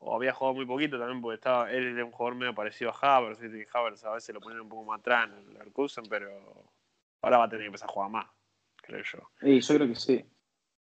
o 0.00 0.14
había 0.14 0.32
jugado 0.32 0.54
muy 0.54 0.66
poquito 0.66 0.98
también, 0.98 1.20
porque 1.20 1.34
estaba, 1.36 1.70
él 1.72 1.88
era 1.88 2.04
un 2.04 2.12
jugador 2.12 2.38
medio 2.38 2.54
parecido 2.54 2.90
a 2.92 3.16
Havertz, 3.18 3.40
¿viste? 3.40 3.58
que 3.58 3.68
Havertz 3.72 4.04
a 4.04 4.12
veces 4.14 4.34
lo 4.34 4.40
ponían 4.40 4.60
un 4.62 4.68
poco 4.68 4.84
más 4.84 5.00
atrás 5.00 5.28
en 5.28 5.38
el 5.38 5.52
Leverkusen, 5.54 6.04
pero 6.08 6.30
ahora 7.22 7.38
va 7.38 7.44
a 7.44 7.48
tener 7.48 7.62
que 7.62 7.66
empezar 7.66 7.88
a 7.88 7.92
jugar 7.92 8.10
más, 8.10 8.26
creo 8.76 9.02
yo. 9.02 9.18
Y 9.42 9.60
yo 9.60 9.74
creo 9.74 9.88
que 9.88 9.94
sí. 9.94 10.24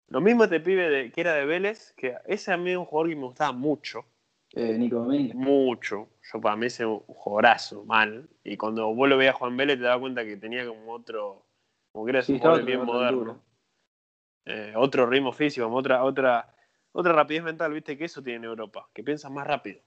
Lo 0.08 0.22
mismo 0.22 0.44
este 0.44 0.60
pibe 0.60 0.90
de, 0.90 1.12
que 1.12 1.22
era 1.22 1.34
de 1.34 1.46
Vélez, 1.46 1.94
que 1.98 2.16
ese 2.26 2.52
a 2.54 2.58
mí 2.58 2.72
es 2.72 2.78
un 2.78 2.86
jugador 2.86 3.10
que 3.10 3.16
me 3.16 3.24
gustaba 3.26 3.52
mucho, 3.52 4.06
Eh, 4.56 4.78
Nico 4.78 4.98
Domínguez. 4.98 5.34
mucho. 5.36 6.10
Yo 6.32 6.40
para 6.40 6.56
mí 6.56 6.68
ese 6.68 6.84
es 6.84 6.90
un 6.90 7.00
jugadorazo, 7.00 7.84
mal. 7.86 8.30
Y 8.44 8.56
cuando 8.56 8.94
vos 8.94 9.10
lo 9.10 9.18
veías 9.18 9.34
a 9.34 9.38
Juan 9.40 9.58
Vélez 9.58 9.78
te 9.78 9.84
das 9.86 9.98
cuenta 9.98 10.24
que 10.24 10.38
tenía 10.38 10.66
como 10.68 10.92
otro, 10.94 11.46
como 11.92 12.06
que 12.06 12.12
era 12.12 12.22
Sí, 12.22 12.34
un 12.34 12.40
jugador 12.40 12.64
bien 12.64 12.86
moderno. 12.86 13.42
Eh, 14.46 14.74
otro 14.76 15.06
ritmo 15.08 15.32
físico, 15.32 15.66
como 15.66 15.78
otra, 15.78 16.04
otra, 16.04 16.53
otra 16.94 17.12
rapidez 17.14 17.44
mental, 17.44 17.74
viste 17.74 17.98
que 17.98 18.06
eso 18.06 18.24
tiene 18.24 18.38
en 18.38 18.44
Europa, 18.46 18.88
que 18.94 19.04
piensas 19.04 19.30
más 19.32 19.46
rápido. 19.46 19.80
Y 19.80 19.82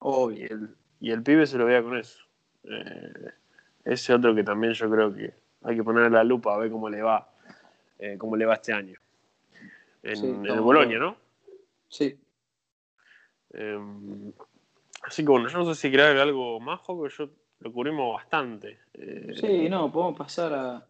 Obvio. 0.00 0.46
el, 0.50 0.76
y 1.00 1.10
el 1.10 1.22
pibe 1.22 1.46
se 1.46 1.56
lo 1.58 1.64
veía 1.66 1.82
con 1.82 1.96
eso. 1.96 2.24
Eh, 2.64 3.30
ese 3.84 4.12
otro 4.12 4.34
que 4.34 4.42
también 4.42 4.72
yo 4.72 4.90
creo 4.90 5.14
que 5.14 5.32
hay 5.62 5.76
que 5.76 5.84
ponerle 5.84 6.10
la 6.10 6.24
lupa 6.24 6.54
a 6.54 6.58
ver 6.58 6.70
cómo 6.70 6.88
le 6.90 7.02
va, 7.02 7.30
eh, 7.98 8.16
cómo 8.18 8.36
le 8.36 8.44
va 8.44 8.54
este 8.54 8.72
año. 8.72 8.98
En, 10.02 10.16
Sí, 10.16 10.26
en 10.26 10.34
el 10.36 10.42
estamos 10.42 10.64
Bolonia, 10.64 10.98
¿no? 10.98 11.16
Sí. 11.88 12.18
Eh, 13.52 14.32
así 15.02 15.22
que 15.22 15.30
bueno, 15.30 15.48
yo 15.48 15.58
no 15.58 15.64
sé 15.72 15.80
si 15.80 15.86
agregar 15.88 16.16
algo 16.18 16.58
más, 16.60 16.80
porque 16.86 17.14
yo 17.16 17.30
lo 17.60 17.72
cubrimos 17.72 18.14
bastante. 18.14 18.80
Eh, 18.94 19.34
Sí, 19.36 19.68
no, 19.68 19.90
podemos 19.92 20.18
pasar 20.18 20.52
a, 20.52 20.86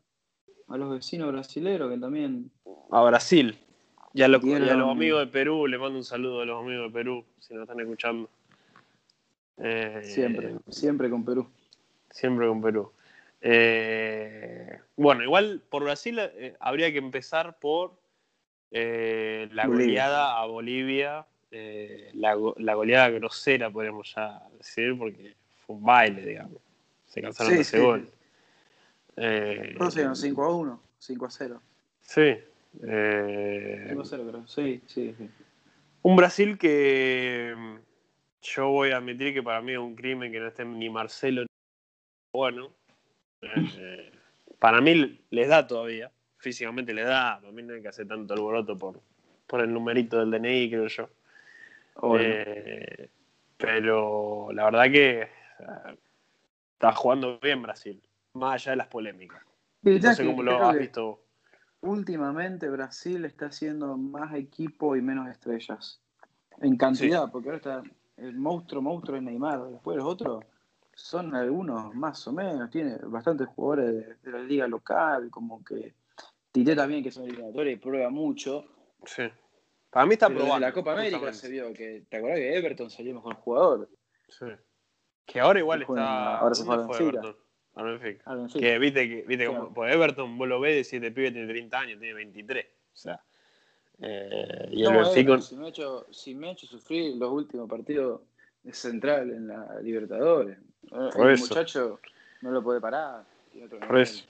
a 0.68 0.76
los 0.76 0.90
vecinos 0.90 1.30
brasileros 1.32 1.90
que 1.90 1.98
también. 1.98 2.50
A 2.90 3.02
Brasil. 3.04 3.58
Y 4.16 4.22
a, 4.22 4.28
los- 4.28 4.42
y 4.42 4.54
a 4.54 4.58
Dieron- 4.58 4.78
los 4.78 4.90
amigos 4.90 5.20
de 5.20 5.26
Perú, 5.30 5.66
le 5.66 5.76
mando 5.76 5.98
un 5.98 6.04
saludo 6.04 6.40
a 6.40 6.46
los 6.46 6.62
amigos 6.64 6.90
de 6.90 6.98
Perú, 6.98 7.24
si 7.38 7.52
nos 7.52 7.64
están 7.64 7.80
escuchando. 7.80 8.30
Eh, 9.58 10.00
Siempre, 10.04 10.54
siempre 10.70 11.10
con 11.10 11.22
Perú. 11.22 11.46
Siempre 12.10 12.46
con 12.48 12.62
Perú. 12.62 12.90
Eh, 13.42 14.78
bueno, 14.96 15.22
igual 15.22 15.62
por 15.68 15.84
Brasil 15.84 16.18
eh, 16.18 16.56
habría 16.60 16.90
que 16.92 16.98
empezar 16.98 17.58
por 17.58 17.92
la 18.70 19.66
Bolivia. 19.66 19.66
goleada 19.66 20.40
a 20.40 20.46
Bolivia, 20.46 21.26
la, 22.14 22.36
la 22.56 22.74
goleada 22.74 23.10
grosera, 23.10 23.70
podríamos 23.70 24.14
ya 24.14 24.42
decir, 24.56 24.96
porque 24.98 25.34
fue 25.66 25.76
un 25.76 25.84
baile, 25.84 26.24
digamos. 26.24 26.58
Se 27.06 27.20
cansaron 27.22 27.50
Sí, 27.52 27.56
de 27.56 27.62
ese 27.62 27.76
sí. 27.78 27.82
gol. 27.84 28.08
Eh, 29.16 29.74
¿Cuántos 29.76 29.94
llegaron? 29.94 30.16
5 30.16 30.42
a 30.44 30.56
1, 30.56 30.82
5 30.98 31.26
a 31.26 31.30
0. 31.30 31.62
Sí. 32.00 32.36
Eh, 32.82 33.86
5 33.88 34.02
a 34.02 34.04
0, 34.04 34.24
creo. 34.28 34.46
Sí, 34.46 34.82
sí, 34.86 35.14
sí. 35.16 35.30
Un 36.02 36.16
Brasil 36.16 36.58
que 36.58 37.54
mm, 37.56 37.76
yo 38.42 38.68
voy 38.68 38.90
a 38.90 38.98
admitir 38.98 39.34
que 39.34 39.42
para 39.42 39.60
mí 39.60 39.72
es 39.72 39.78
un 39.78 39.94
crimen 39.94 40.30
que 40.30 40.40
no 40.40 40.48
esté 40.48 40.64
ni 40.64 40.88
Marcelo 40.88 41.42
ni 41.42 41.48
bueno. 42.32 42.72
Eh, 43.42 44.12
para 44.58 44.80
mí 44.80 45.20
les 45.30 45.48
da 45.48 45.66
todavía, 45.66 46.10
físicamente 46.38 46.94
les 46.94 47.06
da, 47.06 47.38
para 47.40 47.52
mí 47.52 47.62
no 47.62 47.74
hay 47.74 47.82
que 47.82 47.88
hacer 47.88 48.06
tanto 48.06 48.34
alboroto 48.34 48.76
por, 48.76 49.00
por 49.46 49.60
el 49.60 49.72
numerito 49.72 50.18
del 50.18 50.30
DNI, 50.30 50.70
creo 50.70 50.86
yo. 50.86 51.08
Eh, 52.18 53.08
pero 53.56 54.48
la 54.52 54.64
verdad 54.64 54.84
que 54.90 55.28
está 56.72 56.92
jugando 56.92 57.38
bien 57.40 57.62
Brasil, 57.62 58.00
más 58.34 58.54
allá 58.54 58.72
de 58.72 58.76
las 58.76 58.88
polémicas. 58.88 59.42
No 59.82 60.14
sé 60.14 60.26
cómo 60.26 60.42
lo 60.42 60.64
has 60.64 60.78
visto. 60.78 61.25
Últimamente 61.86 62.68
Brasil 62.68 63.24
está 63.24 63.46
haciendo 63.46 63.96
más 63.96 64.34
equipo 64.34 64.96
y 64.96 65.02
menos 65.02 65.28
estrellas. 65.28 66.00
En 66.60 66.76
cantidad, 66.76 67.30
porque 67.30 67.48
ahora 67.48 67.56
está 67.58 67.82
el 68.16 68.36
monstruo, 68.36 68.82
monstruo 68.82 69.16
es 69.16 69.22
Neymar. 69.22 69.70
Después 69.70 69.96
los 69.96 70.06
otros 70.06 70.44
son 70.94 71.34
algunos 71.34 71.94
más 71.94 72.26
o 72.26 72.32
menos. 72.32 72.70
Tiene 72.70 72.96
bastantes 73.04 73.46
jugadores 73.48 74.18
de, 74.22 74.30
la 74.32 74.38
liga 74.38 74.66
local, 74.66 75.30
como 75.30 75.62
que 75.62 75.94
Tite 76.50 76.74
también, 76.74 77.02
que 77.02 77.10
es 77.10 77.16
un 77.16 77.24
eliminatorio 77.24 77.72
y 77.72 77.76
prueba 77.76 78.10
mucho. 78.10 78.64
Sí. 79.04 79.22
Para 79.90 80.06
mí 80.06 80.14
está 80.14 80.28
probando. 80.28 80.56
En 80.56 80.62
la 80.62 80.72
Copa 80.72 80.92
América 80.92 81.32
se 81.32 81.48
vio 81.48 81.72
que, 81.72 82.04
¿te 82.08 82.16
acuerdas 82.16 82.40
que 82.40 82.56
Everton 82.56 82.90
salió 82.90 83.14
mejor 83.14 83.34
jugador? 83.36 83.88
Sí. 84.28 84.46
Que 85.24 85.40
ahora 85.40 85.60
igual 85.60 85.82
está. 85.82 86.38
Ahora 86.38 86.54
se 86.54 86.64
fue 86.64 86.74
a 86.74 86.86
Everton. 87.76 88.48
Que 88.48 88.78
viste 88.78 89.08
que, 89.08 89.22
viste 89.26 89.46
como, 89.46 89.72
pues 89.72 89.94
Everton, 89.94 90.38
vos 90.38 90.48
lo 90.48 90.60
ves, 90.60 90.88
si 90.88 91.00
te 91.00 91.10
pibe 91.10 91.30
tiene 91.30 91.46
30 91.46 91.78
años, 91.78 92.00
tiene 92.00 92.14
23. 92.14 92.66
O 92.66 92.96
sea. 92.96 93.20
Eh, 94.00 94.68
y 94.72 94.84
el 94.84 94.94
Benfica. 94.94 95.40
Si 95.40 95.56
me, 95.56 95.66
ha 95.66 95.68
hecho, 95.68 96.06
si 96.10 96.34
me 96.34 96.48
ha 96.48 96.52
hecho 96.52 96.66
sufrir 96.66 97.16
los 97.16 97.30
últimos 97.30 97.68
partidos 97.68 98.22
de 98.62 98.72
central 98.72 99.30
en 99.30 99.48
la 99.48 99.80
Libertadores. 99.82 100.58
el 100.90 101.38
muchacho 101.38 102.00
no 102.42 102.50
lo 102.50 102.62
puede 102.62 102.80
parar. 102.80 103.24
Por 103.86 103.98
eso. 103.98 104.24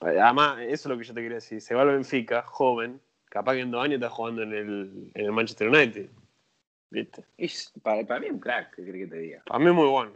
Además, 0.00 0.58
eso 0.60 0.72
es 0.72 0.86
lo 0.86 0.98
que 0.98 1.04
yo 1.04 1.14
te 1.14 1.20
quería 1.20 1.36
decir. 1.36 1.60
Se 1.60 1.74
va 1.74 1.82
al 1.82 1.88
Benfica, 1.88 2.42
joven, 2.42 3.00
capaz 3.26 3.54
que 3.54 3.60
en 3.60 3.70
dos 3.70 3.84
años 3.84 3.96
está 3.96 4.10
jugando 4.10 4.42
en 4.42 4.52
el, 4.52 5.10
en 5.14 5.24
el 5.24 5.32
Manchester 5.32 5.68
United. 5.68 6.10
¿Viste? 6.90 7.24
para, 7.82 8.04
para, 8.06 8.20
mí 8.20 8.26
es 8.26 8.32
un 8.32 8.38
crack, 8.38 8.74
¿qué 8.74 8.82
crees 8.82 9.06
que 9.06 9.10
te 9.14 9.18
diga? 9.18 9.42
Para 9.46 9.60
mí 9.60 9.70
es 9.70 9.74
muy 9.74 9.88
bueno. 9.88 10.12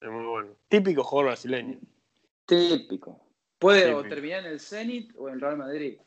Es 0.00 0.08
muy 0.08 0.24
bueno. 0.24 0.56
Típico 0.68 1.04
jugador 1.04 1.32
brasileño. 1.32 1.78
Típico. 2.46 3.20
Puede 3.58 4.08
terminar 4.08 4.40
en 4.46 4.52
el 4.52 4.60
Zenit 4.60 5.12
o 5.16 5.28
en 5.28 5.34
el 5.34 5.40
Real 5.40 5.58
Madrid. 5.58 5.98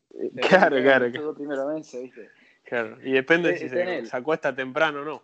Claro, 0.47 0.81
claro. 0.81 1.11
Todo 1.11 1.35
primeramente, 1.35 2.01
¿viste? 2.01 2.29
Claro, 2.63 2.97
y 3.03 3.11
depende 3.11 3.51
de 3.51 3.57
si 3.57 3.69
se, 3.69 4.05
se, 4.05 4.17
acuesta 4.17 4.55
temprano 4.55 5.01
o 5.01 5.05
no. 5.05 5.23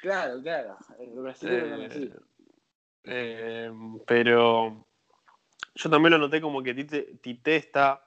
Claro, 0.00 0.40
claro. 0.42 0.76
El 0.98 1.10
brasileño 1.10 1.82
eh, 1.82 2.12
eh, 3.04 3.72
pero 4.06 4.86
yo 5.74 5.90
también 5.90 6.12
lo 6.12 6.18
noté 6.18 6.40
como 6.40 6.62
que 6.62 6.74
Tite, 6.74 7.56
está 7.56 8.03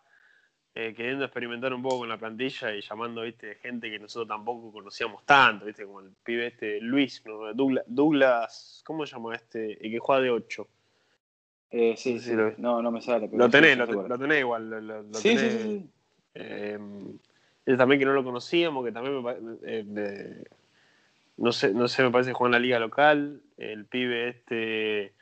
eh, 0.80 0.94
queriendo 0.94 1.26
experimentar 1.26 1.74
un 1.74 1.82
poco 1.82 2.00
con 2.00 2.10
la 2.10 2.20
plantilla 2.20 2.72
y 2.72 2.82
llamando 2.82 3.24
¿viste? 3.24 3.56
gente 3.56 3.90
que 3.90 3.98
nosotros 3.98 4.28
tampoco 4.28 4.72
conocíamos 4.72 5.26
tanto, 5.26 5.66
¿viste? 5.66 5.86
como 5.86 6.02
el 6.02 6.12
pibe 6.24 6.46
este 6.46 6.80
Luis, 6.80 7.24
¿no? 7.26 7.52
Douglas, 7.56 7.84
Douglas, 7.88 8.84
¿cómo 8.86 9.04
se 9.04 9.14
llama 9.16 9.34
este? 9.34 9.84
El 9.84 9.92
que 9.92 9.98
juega 9.98 10.22
de 10.22 10.30
8. 10.30 10.68
Eh, 11.72 11.96
sí, 11.98 12.20
sí, 12.20 12.32
no, 12.60 12.84
no 12.84 12.92
me 12.92 13.02
sale. 13.02 13.28
lo 13.34 13.50
tenés, 13.50 13.76
lo, 13.76 14.20
tenés 14.20 14.40
igual. 14.40 14.70
Lo, 14.70 15.14
sí, 15.16 15.36
sí, 15.36 15.50
sí, 15.50 15.90
eh, 16.36 16.78
también 17.76 17.98
que 17.98 18.06
no 18.06 18.14
lo 18.14 18.24
conocíamos, 18.24 18.86
que 18.86 18.92
también 18.92 19.24
me, 19.24 19.34
eh, 19.64 20.44
no 21.38 21.52
sé, 21.54 21.74
no 21.74 21.88
sé, 21.88 22.04
me 22.04 22.12
parece 22.12 22.30
que 22.30 22.36
juega 22.36 22.50
en 22.50 22.62
la 22.62 22.66
liga 22.66 22.78
local. 22.78 23.42
El 23.58 23.86
pibe 23.88 24.30
este. 24.30 25.16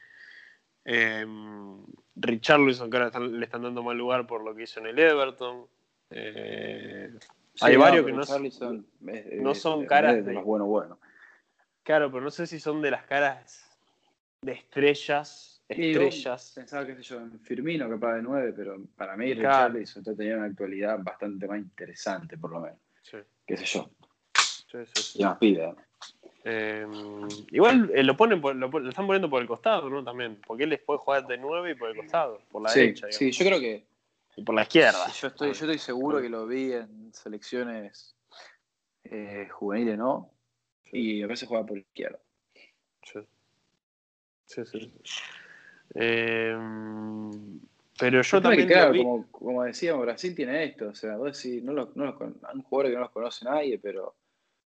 Eh, 2.15 2.21
Richarlison, 2.21 2.89
que 2.89 2.97
ahora 2.97 3.19
le 3.19 3.45
están 3.45 3.63
dando 3.63 3.83
mal 3.83 3.97
lugar 3.97 4.25
por 4.27 4.43
lo 4.43 4.55
que 4.55 4.63
hizo 4.63 4.79
en 4.79 4.87
el 4.87 4.99
Everton. 4.99 5.67
Eh, 6.09 7.13
hay 7.61 7.75
varios 7.75 8.05
que 8.05 8.11
no, 8.13 8.23
son, 8.23 8.85
no 8.99 9.55
son 9.55 9.85
caras 9.85 10.25
de, 10.25 10.33
los 10.33 10.43
bueno, 10.43 10.65
bueno. 10.65 10.99
Claro, 11.83 12.11
pero 12.11 12.23
no 12.23 12.31
sé 12.31 12.47
si 12.47 12.59
son 12.59 12.81
de 12.81 12.91
las 12.91 13.03
caras 13.05 13.69
de 14.41 14.53
estrellas 14.53 15.55
estrellas. 15.67 16.51
Pensaba 16.55 16.85
que 16.85 17.01
yo, 17.01 17.17
en 17.19 17.39
Firmino 17.39 17.89
capaz 17.89 18.15
de 18.15 18.21
9, 18.21 18.53
pero 18.55 18.77
para 18.95 19.15
mí 19.17 19.33
claro. 19.33 19.73
Richarlison 19.73 20.03
tenía 20.15 20.37
una 20.37 20.45
actualidad 20.45 20.99
bastante 21.01 21.47
más 21.47 21.57
interesante, 21.57 22.37
por 22.37 22.51
lo 22.51 22.61
menos. 22.61 22.79
Sí. 23.01 23.17
Qué 23.45 23.57
sé 23.57 23.65
yo. 23.65 23.89
Sí, 24.71 24.79
sí, 24.93 25.19
Y 25.19 25.23
más 25.23 25.37
pide. 25.37 25.73
Eh, 26.47 26.85
igual 27.49 27.91
eh, 27.95 28.03
lo, 28.03 28.15
ponen 28.15 28.39
lo, 28.39 28.87
están 28.87 29.07
poniendo 29.07 29.27
por 29.27 29.41
el 29.41 29.47
costado, 29.47 29.89
¿no? 29.89 30.03
También, 30.03 30.39
porque 30.45 30.65
él 30.65 30.69
les 30.69 30.79
puede 30.79 30.99
jugar 30.99 31.25
de 31.25 31.39
9 31.39 31.71
y 31.71 31.73
por 31.73 31.89
el 31.89 31.97
costado, 31.97 32.39
por 32.51 32.61
la 32.61 32.71
derecha. 32.71 33.07
Sí, 33.09 33.31
yo 33.31 33.45
creo 33.45 33.59
que. 33.59 33.83
Y 34.37 34.43
por 34.43 34.53
la 34.53 34.61
izquierda. 34.61 35.07
Yo 35.19 35.27
estoy, 35.29 35.53
yo 35.53 35.65
estoy 35.65 35.79
seguro 35.79 36.21
que 36.21 36.29
lo 36.29 36.45
vi 36.45 36.73
en 36.73 37.11
selecciones 37.13 38.15
eh, 39.05 39.47
juveniles, 39.49 39.97
¿no? 39.97 40.29
Y 40.91 41.23
a 41.23 41.27
veces 41.27 41.49
juega 41.49 41.65
por 41.65 41.77
la 41.77 41.81
izquierda. 41.81 42.19
Sí. 43.01 43.19
Sí, 44.45 44.65
sí. 44.65 44.93
Eh, 45.95 46.55
pero 47.97 48.21
yo 48.21 48.41
también. 48.41 48.67
claro, 48.67 48.95
como, 48.95 49.31
como, 49.31 49.63
decíamos, 49.63 50.05
Brasil 50.05 50.35
tiene 50.35 50.63
esto. 50.63 50.89
O 50.89 50.95
sea, 50.95 51.17
vos 51.17 51.41
decís, 51.41 51.63
no 51.63 51.73
lo, 51.73 51.91
no 51.95 52.15
un 52.53 52.61
jugador 52.61 52.91
que 52.91 52.95
no 52.95 53.01
los 53.01 53.11
conoce 53.11 53.45
nadie, 53.45 53.79
pero 53.79 54.13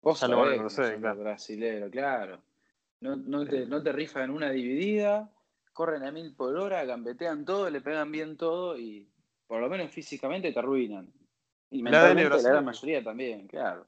vos 0.05 0.19
sabés 0.19 0.37
lo 0.37 0.43
van 0.43 0.67
a 0.67 0.99
claro. 0.99 1.21
brasilero, 1.21 1.91
claro. 1.91 2.43
No, 3.01 3.17
no, 3.17 3.45
te, 3.45 3.67
no 3.67 3.83
te 3.83 3.93
rifan 3.93 4.31
una 4.31 4.51
dividida, 4.51 5.31
corren 5.73 6.05
a 6.05 6.13
mil 6.13 6.35
por 6.35 6.57
hora, 6.57 6.85
gambetean 6.85 7.45
todo, 7.45 7.69
le 7.69 7.81
pegan 7.81 8.13
bien 8.13 8.37
todo 8.37 8.79
y 8.79 9.09
por 9.47 9.61
lo 9.61 9.69
menos 9.69 9.91
físicamente 9.91 10.53
te 10.53 10.59
arruinan. 10.59 11.13
Y 11.71 11.83
mentalmente 11.83 12.43
la, 12.43 12.51
gran 12.51 12.65
mayoría 12.65 13.03
también, 13.03 13.49
claro. 13.49 13.87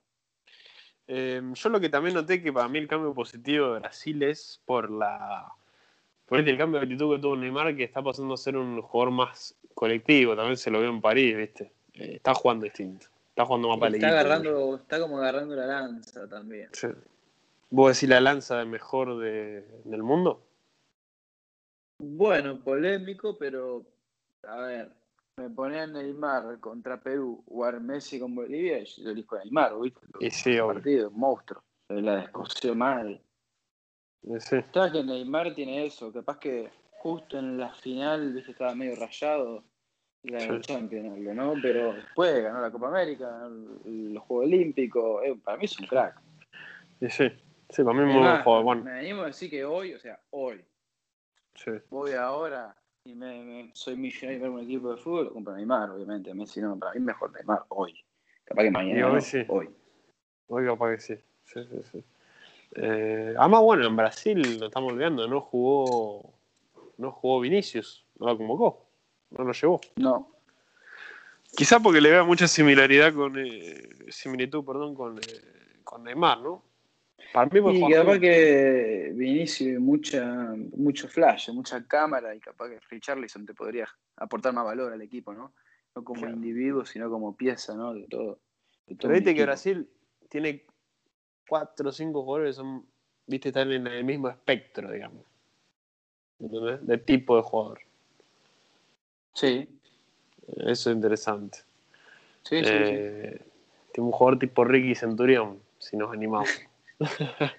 Eh, 1.07 1.40
yo 1.55 1.68
lo 1.68 1.79
que 1.79 1.88
también 1.88 2.14
noté 2.14 2.42
que 2.42 2.52
para 2.52 2.68
mí 2.68 2.79
el 2.79 2.88
cambio 2.88 3.14
positivo 3.14 3.74
de 3.74 3.81
Brasil 3.81 4.22
es 4.24 4.61
por 4.64 4.90
la 4.90 5.52
por 6.26 6.40
el 6.40 6.59
cambio 6.59 6.81
de 6.81 6.87
actitud 6.87 7.14
que 7.14 7.22
tuvo 7.22 7.37
Neymar, 7.37 7.76
que 7.76 7.85
está 7.85 8.02
pasando 8.02 8.35
a 8.35 8.37
ser 8.37 8.57
un 8.57 8.83
jugador 8.83 9.12
más 9.12 9.57
colectivo, 9.74 10.35
también 10.35 10.57
se 10.57 10.72
lo 10.72 10.81
vio 10.81 10.88
en 10.88 11.00
París, 11.00 11.37
¿viste? 11.37 11.72
Eh, 11.94 12.14
está 12.16 12.35
jugando 12.35 12.64
distinto, 12.64 13.07
está 13.37 13.44
jugando 13.44 13.68
más 13.68 13.79
para 13.79 13.94
está 13.94 14.09
agarrando, 14.09 14.77
Está 14.77 14.99
como 14.99 15.18
agarrando 15.18 15.55
la 15.55 15.66
lanza 15.66 16.27
también. 16.27 16.70
Sí. 16.72 16.88
¿Vos 17.68 17.94
decís 17.94 18.09
la 18.09 18.20
lanza 18.20 18.57
de 18.57 18.64
mejor 18.64 19.18
de, 19.18 19.61
del 19.85 20.03
mundo? 20.03 20.42
Bueno, 21.99 22.59
polémico, 22.61 23.37
pero 23.37 23.85
a 24.42 24.57
ver, 24.61 24.90
me 25.37 25.51
ponía 25.51 25.87
Neymar 25.87 26.59
contra 26.61 26.99
Perú 26.99 27.44
o 27.46 27.70
Messi 27.72 28.18
con 28.18 28.35
Bolivia, 28.35 28.83
yo 28.83 29.11
elijo 29.11 29.37
Neymar, 29.37 29.79
¿viste? 29.81 30.01
Y 30.20 30.31
sí, 30.31 30.57
partido, 30.57 31.11
monstruo. 31.11 31.62
La 31.90 32.16
descosió 32.16 32.75
mal. 32.75 33.20
Sí. 34.38 34.57
Sabes 34.72 34.92
que 34.92 35.05
Neymar 35.05 35.55
tiene 35.55 35.85
eso, 35.85 36.11
capaz 36.11 36.38
que 36.38 36.70
justo 36.92 37.38
en 37.38 37.59
la 37.59 37.75
final 37.75 38.33
viste 38.33 38.53
estaba 38.53 38.75
medio 38.75 38.96
rayado 38.96 39.62
la 40.31 40.41
sí. 40.41 40.61
Champions, 40.61 41.19
¿no? 41.19 41.55
Pero 41.61 41.95
después 41.95 42.43
ganó 42.43 42.61
la 42.61 42.71
Copa 42.71 42.89
América, 42.89 43.49
los 43.85 44.23
Juegos 44.25 44.47
Olímpicos, 44.47 45.25
eh, 45.25 45.37
para 45.43 45.57
mí 45.57 45.65
es 45.65 45.79
un 45.79 45.87
crack. 45.87 46.21
Sí, 47.01 47.11
sí, 47.11 47.29
sí 47.71 47.85
para 47.85 47.97
mí 47.97 48.09
es 48.09 48.15
muy 48.15 48.23
buen 48.23 48.43
jugador. 48.43 48.65
Bueno. 48.65 48.85
Me 48.85 48.93
animo 48.93 49.23
a 49.23 49.27
decir 49.27 49.51
que 49.51 49.65
hoy, 49.65 49.95
o 49.95 49.99
sea, 49.99 50.19
hoy, 50.31 50.65
sí. 51.55 51.73
voy 51.91 52.12
ahora 52.12 52.75
y 53.05 53.15
me, 53.15 53.43
me 53.45 53.71
soy 53.75 53.97
millonario 53.97 54.43
de 54.43 54.49
un 54.49 54.61
equipo 54.61 54.91
de 54.91 54.97
fútbol, 54.97 55.25
lo 55.27 55.33
compro 55.33 55.55
Neymar, 55.55 55.91
obviamente. 55.91 56.35
Messi 56.35 56.61
no, 56.61 56.79
para 56.79 56.93
mí 56.95 57.01
mejor 57.01 57.33
Neymar 57.33 57.65
hoy. 57.69 57.95
Capaz 58.45 58.62
que 58.62 58.71
mañana. 58.71 59.12
hoy 59.12 59.21
sí. 59.21 59.45
Hoy. 59.49 59.69
Hoy 60.49 60.67
capaz 60.67 60.91
que 60.93 61.01
sí. 61.01 61.15
Sí, 61.45 61.61
sí, 61.71 61.83
sí. 61.93 62.05
Eh, 62.75 63.35
además, 63.39 63.62
bueno, 63.62 63.87
en 63.87 63.97
Brasil, 63.97 64.59
lo 64.59 64.67
estamos 64.67 64.93
olvidando, 64.93 65.27
no 65.29 65.41
jugó, 65.41 66.35
no 66.99 67.12
jugó 67.12 67.41
Vinicius, 67.41 68.05
no 68.19 68.27
lo 68.27 68.37
convocó, 68.37 68.86
no 69.37 69.44
lo 69.44 69.53
llevó. 69.53 69.81
No. 69.96 70.31
Quizá 71.57 71.81
porque 71.81 72.01
le 72.01 72.11
vea 72.11 72.25
mucha 72.25 72.46
similaridad 72.46 73.14
con, 73.14 73.38
eh, 73.38 73.88
similitud, 74.09 74.64
perdón, 74.64 74.94
con, 74.94 75.18
eh, 75.18 75.81
con 75.85 76.05
Neymar, 76.05 76.40
¿no? 76.40 76.62
Para 77.33 77.51
mí 77.51 77.61
y 77.79 77.92
capaz 77.92 78.18
que 78.18 79.12
Vinicius 79.14 79.81
mucha, 79.81 80.55
mucho 80.77 81.09
flash, 81.09 81.51
mucha 81.51 81.87
cámara 81.87 82.35
y 82.35 82.40
capaz 82.40 82.68
que 82.68 82.81
Richarlison 82.90 83.44
te 83.44 83.55
podría 83.55 83.88
aportar 84.16 84.53
más 84.53 84.64
valor 84.64 84.92
al 84.92 85.03
equipo, 85.03 85.35
¿no? 85.35 85.53
No 85.94 86.05
como 86.05 86.27
individuo, 86.29 86.85
sino 86.85 87.11
como 87.11 87.37
pieza, 87.37 87.75
¿no? 87.75 87.94
De 87.94 88.05
todo. 88.05 88.38
De 88.87 88.94
todo 88.94 89.09
Pero 89.09 89.14
viste 89.14 89.35
que 89.35 89.42
Brasil 89.42 89.88
tiene 90.29 90.64
cuatro 91.49 91.88
o 91.88 91.92
cinco 91.92 92.22
jugadores 92.22 92.57
son, 92.57 92.87
viste, 93.27 93.49
están 93.49 93.72
en 93.72 93.87
el 93.87 94.05
mismo 94.05 94.29
espectro, 94.29 94.90
digamos. 94.90 95.25
De 96.38 96.99
tipo 96.99 97.37
de 97.37 97.42
jugador. 97.42 97.81
Sí. 99.37 99.68
Eso 100.57 100.90
es 100.90 100.96
interesante. 100.96 101.59
Sí, 102.42 102.64
sí, 102.64 102.70
eh, 102.72 103.38
Tiene 103.92 104.07
un 104.07 104.12
jugador 104.12 104.38
tipo 104.38 104.64
Ricky 104.64 104.94
Centurión, 104.94 105.61
si 105.79 105.99
nos 105.99 106.11
animamos. 106.11 106.49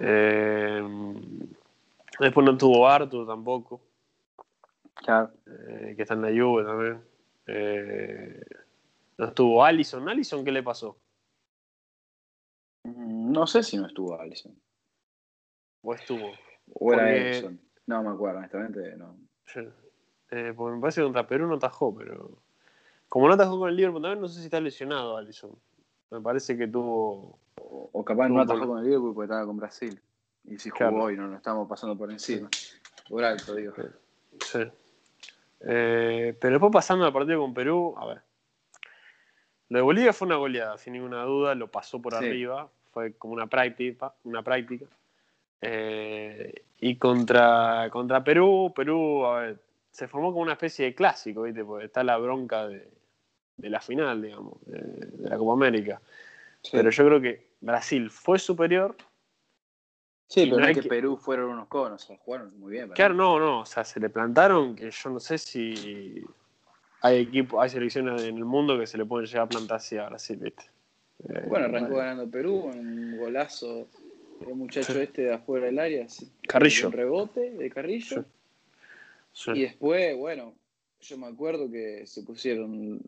eh, 0.00 0.82
después 2.18 2.44
no 2.46 2.58
tuvo 2.58 2.88
Arthur 2.88 3.28
tampoco. 3.28 3.80
Claro. 4.94 5.30
Eh, 5.46 5.94
que 5.94 6.02
está 6.02 6.14
en 6.14 6.22
la 6.22 6.32
lluvia 6.32 6.66
también. 6.66 7.00
Eh, 7.46 8.42
no 9.18 9.26
estuvo 9.26 9.64
Allison. 9.64 10.08
¿Allison 10.08 10.44
qué 10.44 10.50
le 10.50 10.64
pasó? 10.64 10.98
No 12.82 13.46
sé 13.46 13.62
si 13.62 13.76
no 13.76 13.86
estuvo 13.86 14.20
Allison. 14.20 14.60
¿O 15.82 15.94
estuvo? 15.94 16.32
O 16.74 16.92
era 16.92 17.02
Porque- 17.04 17.30
Edson. 17.38 17.60
No 17.86 18.02
me 18.02 18.10
acuerdo, 18.10 18.38
honestamente, 18.40 18.96
no. 18.96 19.27
Eh, 20.30 20.52
porque 20.56 20.74
me 20.74 20.80
parece 20.80 21.00
que 21.00 21.04
contra 21.04 21.26
Perú 21.26 21.46
no 21.46 21.58
tajó, 21.58 21.94
pero. 21.94 22.30
Como 23.08 23.28
no 23.28 23.36
tajó 23.36 23.58
con 23.58 23.70
el 23.70 23.76
Liverpool 23.76 24.02
también, 24.02 24.20
no 24.20 24.28
sé 24.28 24.40
si 24.40 24.44
está 24.46 24.60
lesionado 24.60 25.16
Allison. 25.16 25.50
Me 26.10 26.20
parece 26.20 26.56
que 26.56 26.66
tuvo. 26.68 27.38
O, 27.60 27.90
o 27.92 28.04
capaz 28.04 28.28
no 28.28 28.40
atajó 28.40 28.66
con 28.66 28.78
el 28.78 28.84
Liverpool 28.84 29.14
porque 29.14 29.26
estaba 29.26 29.46
con 29.46 29.56
Brasil. 29.56 30.00
Y 30.44 30.58
si 30.58 30.70
jugó 30.70 31.04
hoy, 31.04 31.16
no 31.16 31.26
lo 31.26 31.36
estamos 31.36 31.68
pasando 31.68 31.96
por 31.96 32.10
encima. 32.10 32.48
Por 33.08 33.24
alto, 33.24 33.54
digo. 33.54 33.74
Sí. 34.40 34.60
Eh, 35.60 36.36
pero 36.40 36.52
después 36.54 36.72
pasando 36.72 37.04
al 37.04 37.12
partido 37.12 37.40
con 37.40 37.52
Perú, 37.54 37.94
a 37.98 38.06
ver. 38.06 38.22
Lo 39.70 39.78
de 39.78 39.82
Bolivia 39.82 40.12
fue 40.12 40.26
una 40.26 40.36
goleada, 40.36 40.78
sin 40.78 40.94
ninguna 40.94 41.24
duda, 41.24 41.54
lo 41.54 41.70
pasó 41.70 42.00
por 42.00 42.14
Sí. 42.14 42.24
arriba, 42.24 42.70
fue 42.92 43.12
como 43.14 43.34
una 43.34 43.46
práctica. 43.46 44.14
Una 44.24 44.42
práctica. 44.42 44.86
Eh, 45.60 46.64
y 46.80 46.96
contra, 46.96 47.88
contra 47.90 48.22
Perú, 48.22 48.72
Perú, 48.74 49.24
a 49.26 49.40
ver, 49.40 49.60
se 49.90 50.06
formó 50.08 50.30
como 50.30 50.42
una 50.42 50.52
especie 50.52 50.86
de 50.86 50.94
clásico, 50.94 51.42
¿viste? 51.42 51.64
Porque 51.64 51.86
está 51.86 52.04
la 52.04 52.16
bronca 52.18 52.68
de, 52.68 52.88
de 53.56 53.70
la 53.70 53.80
final, 53.80 54.22
digamos, 54.22 54.54
de, 54.66 54.78
de 54.78 55.28
la 55.28 55.36
Copa 55.36 55.52
América. 55.54 56.00
Sí. 56.62 56.70
Pero 56.72 56.90
yo 56.90 57.06
creo 57.06 57.20
que 57.20 57.48
Brasil 57.60 58.10
fue 58.10 58.38
superior. 58.38 58.96
Sí, 60.28 60.46
pero 60.46 60.60
no 60.60 60.66
es 60.66 60.76
que, 60.76 60.82
que- 60.82 60.88
Perú 60.88 61.16
fueron 61.16 61.50
unos 61.50 61.68
conos, 61.68 62.04
o 62.04 62.06
sea, 62.06 62.16
jugaron 62.18 62.58
muy 62.60 62.72
bien. 62.72 62.90
Claro, 62.90 63.14
no, 63.14 63.40
no, 63.40 63.60
o 63.60 63.66
sea, 63.66 63.82
se 63.84 63.98
le 63.98 64.10
plantaron 64.10 64.76
que 64.76 64.90
yo 64.90 65.10
no 65.10 65.18
sé 65.20 65.38
si 65.38 66.22
hay 67.00 67.20
equipos, 67.20 67.62
hay 67.62 67.70
selecciones 67.70 68.22
en 68.22 68.36
el 68.36 68.44
mundo 68.44 68.78
que 68.78 68.86
se 68.86 68.98
le 68.98 69.04
pueden 69.06 69.26
llegar 69.26 69.42
a 69.46 69.48
plantar 69.48 69.78
así 69.78 69.96
a 69.96 70.08
Brasil, 70.08 70.36
¿viste? 70.36 70.64
Eh, 71.28 71.44
Bueno, 71.48 71.64
arrancó 71.66 71.96
ganando 71.96 72.30
Perú, 72.30 72.70
un 72.72 73.16
golazo 73.18 73.88
el 74.46 74.54
muchacho 74.54 74.92
Sí. 74.92 75.00
este 75.00 75.22
de 75.22 75.34
afuera 75.34 75.66
del 75.66 75.78
área. 75.78 76.08
sí, 76.08 76.30
Carrillo. 76.46 76.86
Un 76.88 76.92
rebote 76.92 77.50
de 77.52 77.70
Carrillo. 77.70 78.24
sí. 79.32 79.50
Y 79.54 79.62
después, 79.62 80.16
bueno, 80.16 80.54
yo 81.00 81.18
me 81.18 81.26
acuerdo 81.26 81.70
que 81.70 82.06
se 82.06 82.22
pusieron 82.22 83.00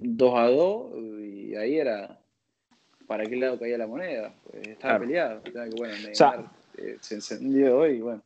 2 0.00 0.38
a 0.38 0.48
2 0.48 0.92
y 1.20 1.54
ahí 1.56 1.78
era 1.78 2.18
para 3.06 3.24
qué 3.26 3.36
lado 3.36 3.58
caía 3.58 3.78
la 3.78 3.86
moneda. 3.86 4.34
Pues 4.44 4.66
estaba 4.68 4.98
Claro. 4.98 5.42
peleado. 5.42 5.70
Bueno, 5.76 5.94
sea- 6.14 6.50
eh, 6.78 6.96
se 7.00 7.16
encendió 7.16 7.78
hoy 7.78 7.96
y 7.96 8.00
bueno. 8.00 8.22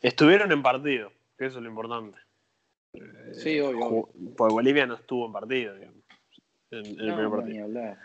Estuvieron 0.00 0.50
en 0.50 0.62
partido, 0.62 1.12
que 1.38 1.46
eso 1.46 1.58
es 1.58 1.62
lo 1.64 1.68
importante. 1.70 2.18
Sí, 3.34 3.60
obvio. 3.60 3.86
obvio. 3.86 4.08
Porque 4.36 4.54
Bolivia 4.54 4.86
no 4.86 4.94
estuvo 4.94 5.26
en 5.26 5.32
partido, 5.32 5.74
digamos, 5.74 6.02
en, 6.70 6.78
en 6.78 6.86
el 6.86 6.96
primer 6.96 7.22
no, 7.24 7.30
partido. 7.30 7.54
ni 7.54 7.58
hablar. 7.62 7.98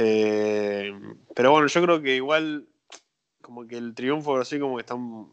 Eh, 0.00 0.92
pero 1.34 1.50
bueno, 1.50 1.66
yo 1.66 1.82
creo 1.82 2.00
que 2.00 2.14
igual, 2.14 2.68
como 3.42 3.66
que 3.66 3.76
el 3.76 3.94
triunfo 3.94 4.36
así 4.38 4.60
como 4.60 4.76
que 4.76 4.82
están. 4.82 5.28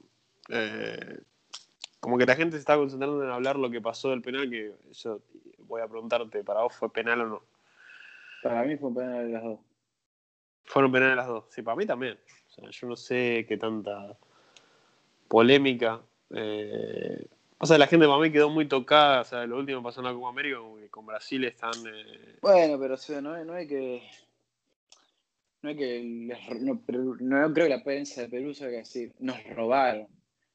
eh, 0.49 1.19
como 1.99 2.17
que 2.17 2.25
la 2.25 2.35
gente 2.35 2.55
se 2.55 2.61
está 2.61 2.75
concentrando 2.75 3.23
en 3.23 3.29
hablar 3.29 3.57
lo 3.57 3.69
que 3.69 3.81
pasó 3.81 4.09
del 4.09 4.21
penal, 4.23 4.49
que 4.49 4.73
yo 4.91 5.21
voy 5.59 5.81
a 5.81 5.87
preguntarte, 5.87 6.43
¿para 6.43 6.61
vos 6.61 6.75
fue 6.75 6.91
penal 6.91 7.21
o 7.21 7.27
no? 7.27 7.43
Para 8.41 8.63
mí 8.63 8.75
fue 8.77 8.89
un 8.89 8.95
penal 8.95 9.27
de 9.27 9.33
las 9.33 9.43
dos. 9.43 9.59
Fueron 10.63 10.91
penales 10.91 11.15
las 11.15 11.27
dos. 11.27 11.45
Sí, 11.49 11.61
para 11.61 11.77
mí 11.77 11.85
también. 11.85 12.17
O 12.47 12.51
sea, 12.51 12.69
yo 12.69 12.87
no 12.87 12.95
sé 12.95 13.45
qué 13.47 13.57
tanta 13.57 14.17
polémica. 15.27 16.01
Eh, 16.31 17.27
o 17.57 17.65
sea, 17.65 17.77
la 17.77 17.87
gente 17.87 18.07
para 18.07 18.19
mí 18.19 18.31
quedó 18.31 18.49
muy 18.49 18.67
tocada. 18.67 19.21
O 19.21 19.25
sea, 19.25 19.45
lo 19.45 19.57
último 19.57 19.83
pasó 19.83 20.01
en 20.01 20.07
la 20.07 20.13
Copa 20.13 20.29
América, 20.29 20.57
como 20.57 20.77
que 20.77 20.89
con 20.89 21.05
Brasil 21.05 21.43
están. 21.43 21.73
eh, 21.87 22.37
Bueno, 22.41 22.79
pero 22.79 22.95
o 22.95 22.97
sea, 22.97 23.21
no, 23.21 23.43
no 23.43 23.53
hay 23.53 23.67
que. 23.67 24.03
No 25.65 25.69
hay 25.71 25.77
que. 25.77 25.99
les- 26.03 26.61
No, 26.61 26.79
no 27.19 27.53
creo 27.53 27.65
que 27.65 27.69
la 27.75 27.83
prensa 27.83 28.21
de 28.21 28.29
Perú 28.29 28.53
salga 28.53 28.75
a 28.75 28.79
decir, 28.81 29.13
nos 29.17 29.43
robaron. 29.55 30.07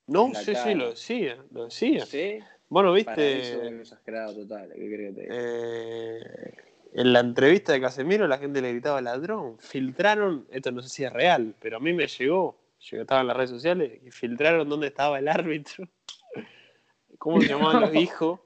No, 0.07 0.33
sí, 0.35 0.55
sí, 0.55 0.75
lo 0.75 0.91
decía. 0.91 1.37
Lo 1.51 1.65
decía. 1.65 2.07
¿Sí? 2.07 2.39
Bueno, 2.69 2.91
Para 3.05 3.17
eso 3.21 3.55
es 3.57 3.61
viste. 3.61 3.81
exagerado 3.81 4.35
total. 4.37 4.71
¿Qué 4.73 4.87
crees 4.87 5.15
que 5.17 5.21
te 5.21 5.23
diga? 5.23 5.35
eh, 5.37 6.55
en 6.93 7.13
la 7.13 7.19
entrevista 7.21 7.73
de 7.73 7.81
Casemiro 7.81 8.29
la 8.29 8.39
gente 8.39 8.63
le 8.63 8.71
gritaba 8.71 9.01
ladrón. 9.01 9.59
Filtraron, 9.59 10.47
esto 10.53 10.71
no 10.71 10.81
sé 10.81 10.89
si 10.89 11.03
es 11.05 11.13
real, 11.13 11.57
pero 11.61 11.79
a 11.79 11.81
mí 11.81 11.93
me 11.93 12.07
llegó, 12.07 12.57
llegó 12.89 13.03
estaba 13.03 13.21
en 13.23 13.27
las 13.27 13.37
redes 13.37 13.51
sociales, 13.51 14.01
y 14.05 14.13
filtraron 14.13 14.69
dónde 14.69 14.87
estaba 14.87 15.19
el 15.19 15.27
árbitro, 15.27 15.89
cómo 17.19 17.41
se 17.41 17.49
llamaban 17.49 17.81
los 17.83 17.95
hijos, 17.97 18.39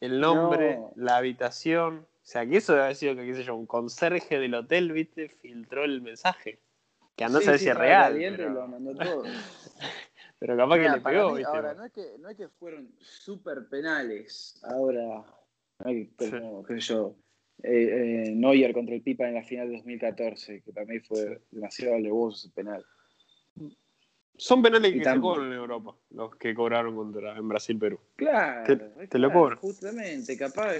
el 0.00 0.20
nombre, 0.20 0.76
No. 0.76 0.92
la 0.96 1.16
habitación. 1.16 2.06
O 2.22 2.26
sea, 2.30 2.46
que 2.46 2.58
eso 2.58 2.72
debe 2.72 2.84
haber 2.84 2.96
sido 2.96 3.16
que, 3.16 3.26
qué 3.26 3.34
sé 3.34 3.42
yo, 3.42 3.56
un 3.56 3.66
conserje 3.66 4.38
del 4.38 4.54
hotel, 4.54 4.92
viste, 4.92 5.28
filtró 5.28 5.84
el 5.84 6.00
mensaje. 6.02 6.60
Que 7.16 7.24
andó 7.24 7.38
a 7.38 7.40
Sí, 7.40 7.48
sí, 7.52 7.58
si 7.58 7.68
es 7.70 7.76
real. 7.76 8.20
y 8.20 8.30
lo 8.30 8.36
Pero, 8.36 8.68
mandó 8.68 8.94
todo. 8.94 9.22
pero 10.38 10.56
capaz 10.56 10.76
que 10.76 10.88
le 10.88 11.00
pegó, 11.00 11.30
mí, 11.30 11.38
viste. 11.38 11.50
ahora, 11.50 11.74
no 11.74 11.84
es, 11.84 11.92
que, 11.92 12.16
no 12.18 12.28
es 12.28 12.36
que 12.36 12.48
fueron 12.48 12.94
súper 12.98 13.68
penales. 13.68 14.60
Ahora, 14.62 15.02
no 15.04 15.24
hay 15.84 16.06
que, 16.08 16.24
Sí. 16.26 16.30
como, 16.30 16.62
qué 16.62 16.74
sé 16.74 16.80
yo, 16.80 17.16
eh, 17.62 18.26
eh, 18.28 18.32
Neuer 18.34 18.72
contra 18.72 18.94
el 18.94 19.02
Pipa 19.02 19.28
en 19.28 19.34
la 19.34 19.42
final 19.42 19.68
de 19.68 19.74
2014, 19.76 20.62
que 20.62 20.72
para 20.72 20.86
mí 20.86 21.00
fue 21.00 21.42
demasiado 21.50 21.96
alevoso 21.96 22.46
ese 22.46 22.54
penal. 22.54 22.84
Son 24.40 24.62
penales 24.62 24.94
que 24.94 25.04
se 25.04 25.20
cobran 25.20 25.48
en 25.48 25.52
Europa, 25.52 25.94
los 26.12 26.34
que 26.36 26.54
cobraron 26.54 26.96
contra 26.96 27.36
en 27.36 27.46
Brasil-Perú. 27.46 28.00
Claro, 28.16 28.78
Te- 29.06 29.18
lo 29.18 29.30
cobro. 29.30 29.58
Justamente, 29.58 30.34
capaz, 30.34 30.76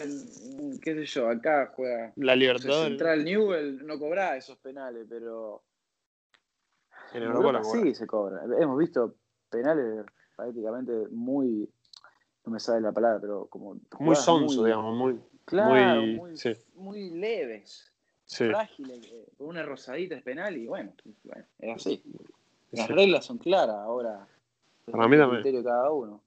qué 0.80 0.94
sé 0.94 1.04
yo, 1.04 1.28
acá 1.28 1.70
juega 1.76 2.10
La 2.16 2.34
Libertadores 2.34 2.88
Central 2.88 3.22
Newell, 3.22 3.86
no 3.86 3.98
cobra 3.98 4.34
esos 4.38 4.56
penales, 4.56 5.04
pero 5.06 5.62
en 7.12 7.22
Europa 7.22 7.36
Europa 7.48 7.52
la 7.52 7.62
cobran. 7.62 7.84
sí 7.84 7.94
se 7.94 8.06
cobra. 8.06 8.42
Hemos 8.58 8.78
visto 8.78 9.16
penales 9.50 10.06
prácticamente 10.34 10.92
muy, 11.10 11.68
no 12.46 12.52
me 12.52 12.60
sale 12.60 12.80
la 12.80 12.92
palabra, 12.92 13.20
pero 13.20 13.46
como 13.48 13.78
Muy 13.98 14.16
sonso, 14.16 14.64
digamos, 14.64 14.96
muy, 14.96 15.20
Claro, 15.44 16.00
muy- 16.00 16.16
muy, 16.16 16.36
sí. 16.38 16.52
muy 16.76 17.10
leves, 17.10 17.92
sí, 18.24 18.46
frágiles, 18.46 19.04
eh, 19.12 19.26
por 19.36 19.48
una 19.48 19.62
rosadita 19.64 20.14
es 20.14 20.22
penal 20.22 20.56
y 20.56 20.66
bueno, 20.66 20.94
bueno, 21.24 21.44
es 21.58 21.76
así. 21.76 22.02
Las 22.72 22.86
sí. 22.86 22.92
reglas 22.92 23.24
son 23.24 23.38
claras 23.38 23.76
ahora. 23.76 24.26
Para 24.90 25.08
mí 25.08 25.16
también. 25.16 25.42
criterio 25.42 25.64
cada 25.64 25.90
uno. 25.90 26.20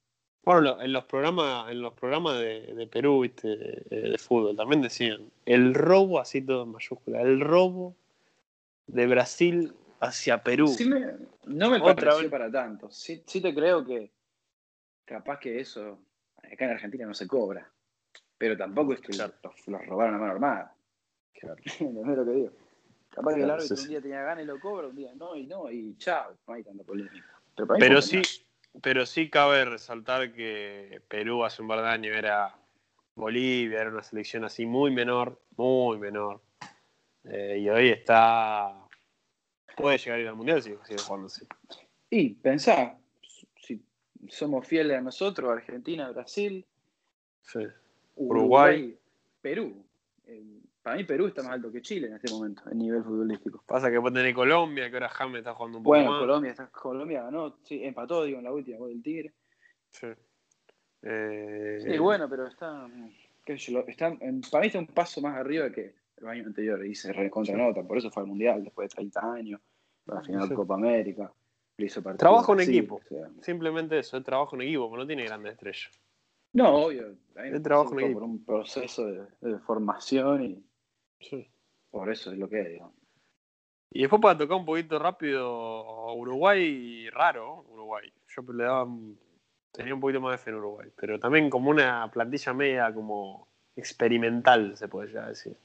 Bueno, 0.46 0.82
en 0.82 0.92
los 0.92 1.06
programas, 1.06 1.72
en 1.72 1.82
los 1.82 1.94
programas 1.94 2.38
de, 2.40 2.74
de 2.74 2.88
Perú, 2.88 3.22
viste, 3.22 3.48
de, 3.48 4.10
de 4.10 4.18
fútbol, 4.18 4.56
también 4.58 4.82
decían 4.82 5.32
el 5.46 5.74
robo, 5.74 6.20
así 6.20 6.42
todo 6.42 6.64
en 6.64 6.70
mayúscula, 6.74 7.22
el 7.22 7.40
robo 7.40 7.96
de 8.88 9.08
Brasil 9.08 9.74
hacia 10.02 10.44
Perú. 10.44 10.68
Sí 10.68 10.86
me- 10.86 11.14
no 11.46 11.70
me 11.70 11.78
Otra 11.80 11.96
pareció 11.96 12.24
vez. 12.24 12.32
para 12.32 12.52
tanto. 12.52 12.92
Sí, 12.92 13.24
sí 13.26 13.40
te 13.42 13.54
creo 13.56 13.86
que 13.86 14.12
capaz 15.06 15.40
que 15.40 15.60
eso 15.62 15.98
acá 16.38 16.66
en 16.66 16.72
Argentina 16.72 17.06
no 17.06 17.14
se 17.14 17.26
cobra. 17.28 17.70
Pero 18.38 18.58
tampoco 18.58 18.92
es 18.94 19.00
que 19.00 19.14
Claro. 19.14 19.34
los, 19.44 19.68
los 19.68 19.86
robaron 19.86 20.16
a 20.16 20.18
mano 20.18 20.32
armada. 20.34 20.76
¿Entendés 21.80 22.18
lo 22.18 22.26
que 22.26 22.32
digo? 22.32 22.52
Capaz 23.14 23.36
que 23.36 23.44
el 23.44 23.50
árbitro 23.52 23.76
sí, 23.76 23.84
un 23.84 23.90
día 23.90 24.02
tenía 24.02 24.24
ganas 24.24 24.44
y 24.44 24.48
lo 24.48 24.60
cobra, 24.60 24.88
un 24.88 24.96
día 24.96 25.12
no 25.16 25.36
y 25.36 25.46
no, 25.46 25.70
y 25.70 25.96
chao, 25.98 26.34
no 26.48 26.54
hay 26.54 26.64
tanta 26.64 26.84
polémica. 26.84 27.40
Pero, 27.56 27.68
Pero 27.80 28.02
sí, 28.02 28.22
pero 28.82 29.06
sí 29.06 29.30
cabe 29.30 29.66
resaltar 29.66 30.34
que 30.34 31.02
Perú 31.08 31.44
hace 31.44 31.62
un 31.62 31.68
par 31.68 31.82
de 31.82 31.90
años 31.90 32.16
era 32.18 32.56
Bolivia, 33.16 33.82
era 33.82 33.92
una 33.92 34.02
selección 34.02 34.44
así 34.44 34.66
muy 34.66 34.90
menor, 34.92 35.40
muy 35.56 36.00
menor. 36.00 36.42
Eh, 37.26 37.60
y 37.60 37.70
hoy 37.70 37.90
está. 37.90 38.74
Puede 39.78 39.98
llegar 39.98 40.18
a 40.18 40.22
ir 40.22 40.28
al 40.28 40.36
mundial 40.36 40.62
si 40.62 40.76
sigue 40.86 41.00
jugando 41.00 41.28
así. 41.28 41.46
Y 42.10 42.30
pensá, 42.30 42.98
si 43.62 43.82
somos 44.28 44.68
fieles 44.68 44.98
a 44.98 45.02
nosotros, 45.02 45.52
Argentina, 45.52 46.10
Brasil, 46.12 46.66
Sí. 47.44 47.60
Uruguay, 48.16 48.76
Uruguay. 48.78 48.98
Perú. 49.42 49.86
Eh, 50.28 50.63
para 50.84 50.98
mí 50.98 51.06
Perú 51.06 51.28
está 51.28 51.42
más 51.42 51.54
alto 51.54 51.72
que 51.72 51.82
Chile 51.82 52.08
en 52.08 52.16
este 52.16 52.30
momento, 52.32 52.62
en 52.70 52.78
nivel 52.78 53.04
futbolístico. 53.04 53.64
Pasa 53.66 53.90
que 53.90 54.00
puede 54.02 54.16
tener 54.16 54.34
Colombia, 54.36 54.90
que 54.90 54.98
ahora 54.98 55.10
James 55.10 55.40
está 55.40 55.54
jugando 55.56 55.78
un 55.80 55.84
poco 55.84 55.96
Bueno, 55.96 56.12
más. 56.12 56.20
Colombia, 56.20 56.52
está, 56.52 56.68
Colombia 56.68 57.24
ganó, 57.24 57.56
sí, 57.64 57.84
empató, 57.84 58.24
digo, 58.26 58.38
en 58.38 58.44
la 58.44 58.52
última, 58.52 58.78
con 58.78 58.92
el 58.92 59.02
Tigre. 59.02 59.34
Sí. 59.92 60.08
Eh, 61.02 61.80
Sí, 61.82 61.98
bueno, 61.98 62.30
pero 62.30 62.48
está, 62.48 62.88
qué 63.46 63.58
sé 63.58 63.72
yo, 63.72 63.80
lo- 63.80 63.88
está 63.88 64.12
para 64.52 64.62
mí 64.62 64.68
está 64.68 64.80
un 64.80 64.88
paso 64.88 65.22
más 65.22 65.36
arriba 65.36 65.70
que 65.72 65.96
el 66.18 66.28
año 66.28 66.46
anterior 66.46 66.86
y 66.86 66.96
se 66.96 67.12
recontra 67.12 67.58
nota, 67.58 67.84
por 67.84 67.98
eso 67.98 68.10
fue 68.10 68.24
al 68.24 68.28
Mundial 68.28 68.64
después 68.64 68.90
de 68.90 68.96
30 68.96 69.34
años, 69.34 69.60
para 70.06 70.20
la 70.22 70.26
final 70.26 70.48
Sí. 70.48 70.54
Copa 70.54 70.76
América, 70.76 71.32
le 71.78 71.86
hizo 71.86 72.02
partido 72.02 72.20
Trabajo 72.20 72.54
en 72.54 72.60
equipo. 72.62 72.96
o 72.96 73.08
sea, 73.10 73.30
Simplemente 73.42 74.00
eso, 74.00 74.18
es 74.18 74.24
trabajo 74.24 74.56
en 74.56 74.62
equipo, 74.62 74.88
porque 74.90 75.02
no 75.02 75.08
tiene 75.08 75.26
grandes 75.26 75.54
estrellas. 75.54 75.92
no, 76.54 76.76
obvio, 76.86 77.16
El 77.36 77.62
trabajo 77.62 77.94
en 77.94 78.00
fue 78.00 78.14
por 78.14 78.24
un 78.24 78.46
proceso 78.46 79.06
de, 79.08 79.26
de 79.42 79.60
formación 79.60 80.44
y 80.46 80.64
Sí. 81.30 81.48
por 81.92 82.12
eso 82.12 82.32
es 82.32 82.38
lo 82.38 82.50
que 82.50 82.62
es, 82.62 82.70
digo. 82.70 82.94
Y 83.92 84.02
después 84.02 84.22
para 84.22 84.38
tocar 84.38 84.58
un 84.58 84.66
poquito 84.66 84.98
rápido, 84.98 86.14
Uruguay, 86.16 87.10
raro, 87.12 87.66
Uruguay. 87.70 88.12
Yo 88.36 88.42
le 88.54 88.64
daba, 88.64 88.88
tenía 89.72 89.94
un 89.94 90.00
poquito 90.00 90.20
más 90.20 90.32
de 90.32 90.38
fe 90.40 90.50
en 90.50 90.56
Uruguay, 90.58 90.90
pero 90.96 91.20
también 91.20 91.50
como 91.50 91.70
una 91.70 92.10
plantilla 92.12 92.54
media 92.54 92.94
como 92.94 93.48
experimental, 93.76 94.76
se 94.78 94.88
puede 94.88 95.12
ya 95.14 95.28
decir. 95.28 95.56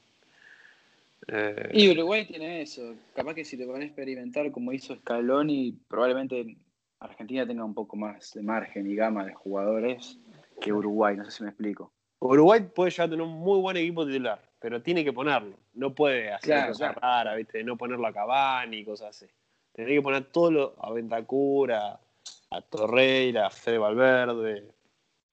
Eh, 1.27 1.69
Y 1.73 1.91
Uruguay 1.91 2.25
tiene 2.25 2.61
eso. 2.61 2.95
Capaz 3.15 3.33
que 3.33 3.45
si 3.45 3.57
te 3.57 3.65
van 3.65 3.81
a 3.81 3.85
experimentar 3.85 4.51
como 4.51 4.71
hizo 4.73 4.95
Scaloni, 4.95 5.77
probablemente 5.87 6.57
Argentina 6.99 7.45
tenga 7.45 7.63
un 7.63 7.73
poco 7.73 7.95
más 7.97 8.33
de 8.33 8.41
margen 8.41 8.89
y 8.89 8.95
gama 8.95 9.25
de 9.25 9.33
jugadores 9.33 10.19
que 10.61 10.71
Uruguay. 10.73 11.15
No 11.17 11.25
sé 11.25 11.31
si 11.31 11.43
me 11.43 11.49
explico. 11.49 11.91
Uruguay 12.19 12.61
puede 12.73 12.91
llegar 12.91 13.07
a 13.07 13.09
tener 13.11 13.25
un 13.25 13.39
muy 13.39 13.59
buen 13.59 13.77
equipo 13.77 14.05
titular, 14.05 14.41
pero 14.59 14.81
tiene 14.81 15.03
que 15.03 15.13
ponerlo. 15.13 15.55
No 15.73 15.93
puede 15.95 16.31
hacer 16.33 16.49
Claro, 16.55 16.67
cosas 16.73 16.93
claro. 16.93 16.99
raras, 17.01 17.37
¿viste? 17.37 17.63
No 17.63 17.77
ponerlo 17.77 18.07
a 18.07 18.13
Cavani 18.13 18.77
y 18.77 18.85
cosas 18.85 19.09
así. 19.15 19.25
Tiene 19.73 19.91
que 19.91 20.01
poner 20.01 20.25
todo 20.25 20.51
lo, 20.51 20.75
a 20.83 20.91
Ventacura, 20.91 21.99
a 22.51 22.61
Torreira, 22.61 23.47
a 23.47 23.49
Fede 23.49 23.77
Valverde, 23.77 24.65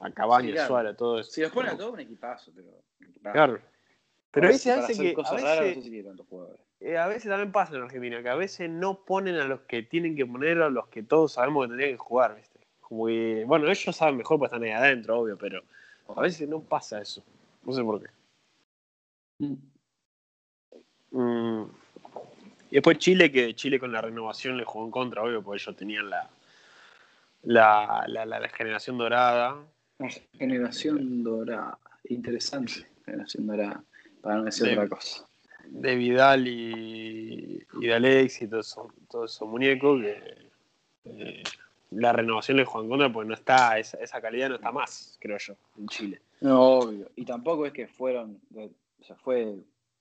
a 0.00 0.10
Cavani, 0.10 0.46
Sí, 0.48 0.50
a 0.52 0.54
claro. 0.54 0.68
Suárez, 0.68 0.96
todo 0.96 1.18
eso. 1.20 1.30
Si 1.30 1.40
los 1.40 1.50
pone 1.52 1.70
a 1.70 1.76
todos, 1.76 1.92
un 1.94 2.00
equipazo. 2.00 2.52
Pero, 2.54 2.68
un 3.00 3.06
equipazo. 3.08 3.32
Claro. 3.32 3.58
Pero 4.30 4.46
a 4.46 4.50
veces 4.50 4.76
hace 4.78 5.02
que. 5.02 5.10
A 5.10 5.14
cosas 5.14 5.42
raras, 5.42 5.60
veces, 5.60 5.76
no 5.76 5.82
sé 5.82 5.84
si 5.86 5.90
quiere 5.90 6.08
tantos 6.08 6.26
jugadores. 6.28 6.60
eh, 6.80 6.98
a 6.98 7.06
veces 7.06 7.28
también 7.30 7.52
pasa 7.52 7.74
en 7.74 7.82
Argentina, 7.82 8.22
que 8.22 8.28
a 8.28 8.34
veces 8.34 8.68
no 8.70 9.04
ponen 9.04 9.36
a 9.36 9.44
los 9.44 9.60
que 9.62 9.82
tienen 9.82 10.14
que 10.14 10.26
poner, 10.26 10.60
a 10.62 10.68
los 10.68 10.88
que 10.88 11.02
todos 11.02 11.32
sabemos 11.32 11.64
que 11.64 11.68
tendrían 11.68 11.92
que 11.92 11.96
jugar, 11.98 12.36
¿viste? 12.36 12.60
Como 12.82 13.06
que, 13.06 13.44
bueno, 13.46 13.68
ellos 13.68 13.96
saben 13.96 14.18
mejor 14.18 14.38
porque 14.38 14.54
están 14.54 14.62
ahí 14.62 14.70
adentro, 14.70 15.18
obvio, 15.18 15.36
pero 15.38 15.62
a 16.14 16.20
veces 16.20 16.48
no 16.48 16.60
pasa 16.60 17.00
eso. 17.00 17.24
No 17.64 17.72
sé 17.72 17.82
por 17.82 18.00
qué. 18.00 18.08
Mm. 19.38 19.54
Y 22.70 22.74
después 22.74 22.98
Chile, 22.98 23.30
que 23.30 23.54
Chile 23.54 23.78
con 23.78 23.92
la 23.92 24.00
renovación 24.00 24.56
le 24.56 24.64
jugó 24.64 24.84
en 24.84 24.90
contra, 24.90 25.22
obvio, 25.22 25.42
porque 25.42 25.62
ellos 25.62 25.76
tenían 25.76 26.10
la, 26.10 26.28
la, 27.42 28.04
la, 28.08 28.26
la- 28.26 28.40
la 28.40 28.48
generación 28.48 28.98
dorada. 28.98 29.56
La 29.98 30.08
generación 30.38 31.22
dorada. 31.22 31.78
Interesante. 32.08 32.86
Generación 33.04 33.46
dorada. 33.46 33.82
Para 34.20 34.36
no 34.36 34.44
decir 34.44 34.72
otra 34.72 34.88
cosa. 34.88 35.24
de 35.64 35.94
Vidal 35.96 36.48
y, 36.48 37.64
y 37.80 37.86
de 37.86 37.94
Alex 37.94 38.42
y 38.42 38.48
todos 38.48 38.66
esos 38.68 38.86
todo 39.08 39.24
eso 39.24 39.46
muñecos 39.46 40.00
que 40.02 40.50
eh, 41.04 41.42
la 41.92 42.12
renovación 42.12 42.56
le 42.56 42.64
juega 42.64 42.84
en 42.84 42.90
contra 42.90 43.12
porque 43.12 43.28
no 43.28 43.34
está, 43.34 43.78
esa, 43.78 43.96
esa 43.98 44.20
calidad 44.20 44.48
no 44.48 44.56
está 44.56 44.72
más, 44.72 45.16
creo 45.20 45.38
yo, 45.38 45.54
en 45.78 45.86
Chile. 45.88 46.20
No, 46.40 46.60
obvio. 46.78 47.10
Y 47.16 47.24
tampoco 47.24 47.64
es 47.66 47.72
que 47.72 47.86
fueron. 47.86 48.40
O 49.00 49.04
sea, 49.04 49.16
fue 49.16 49.56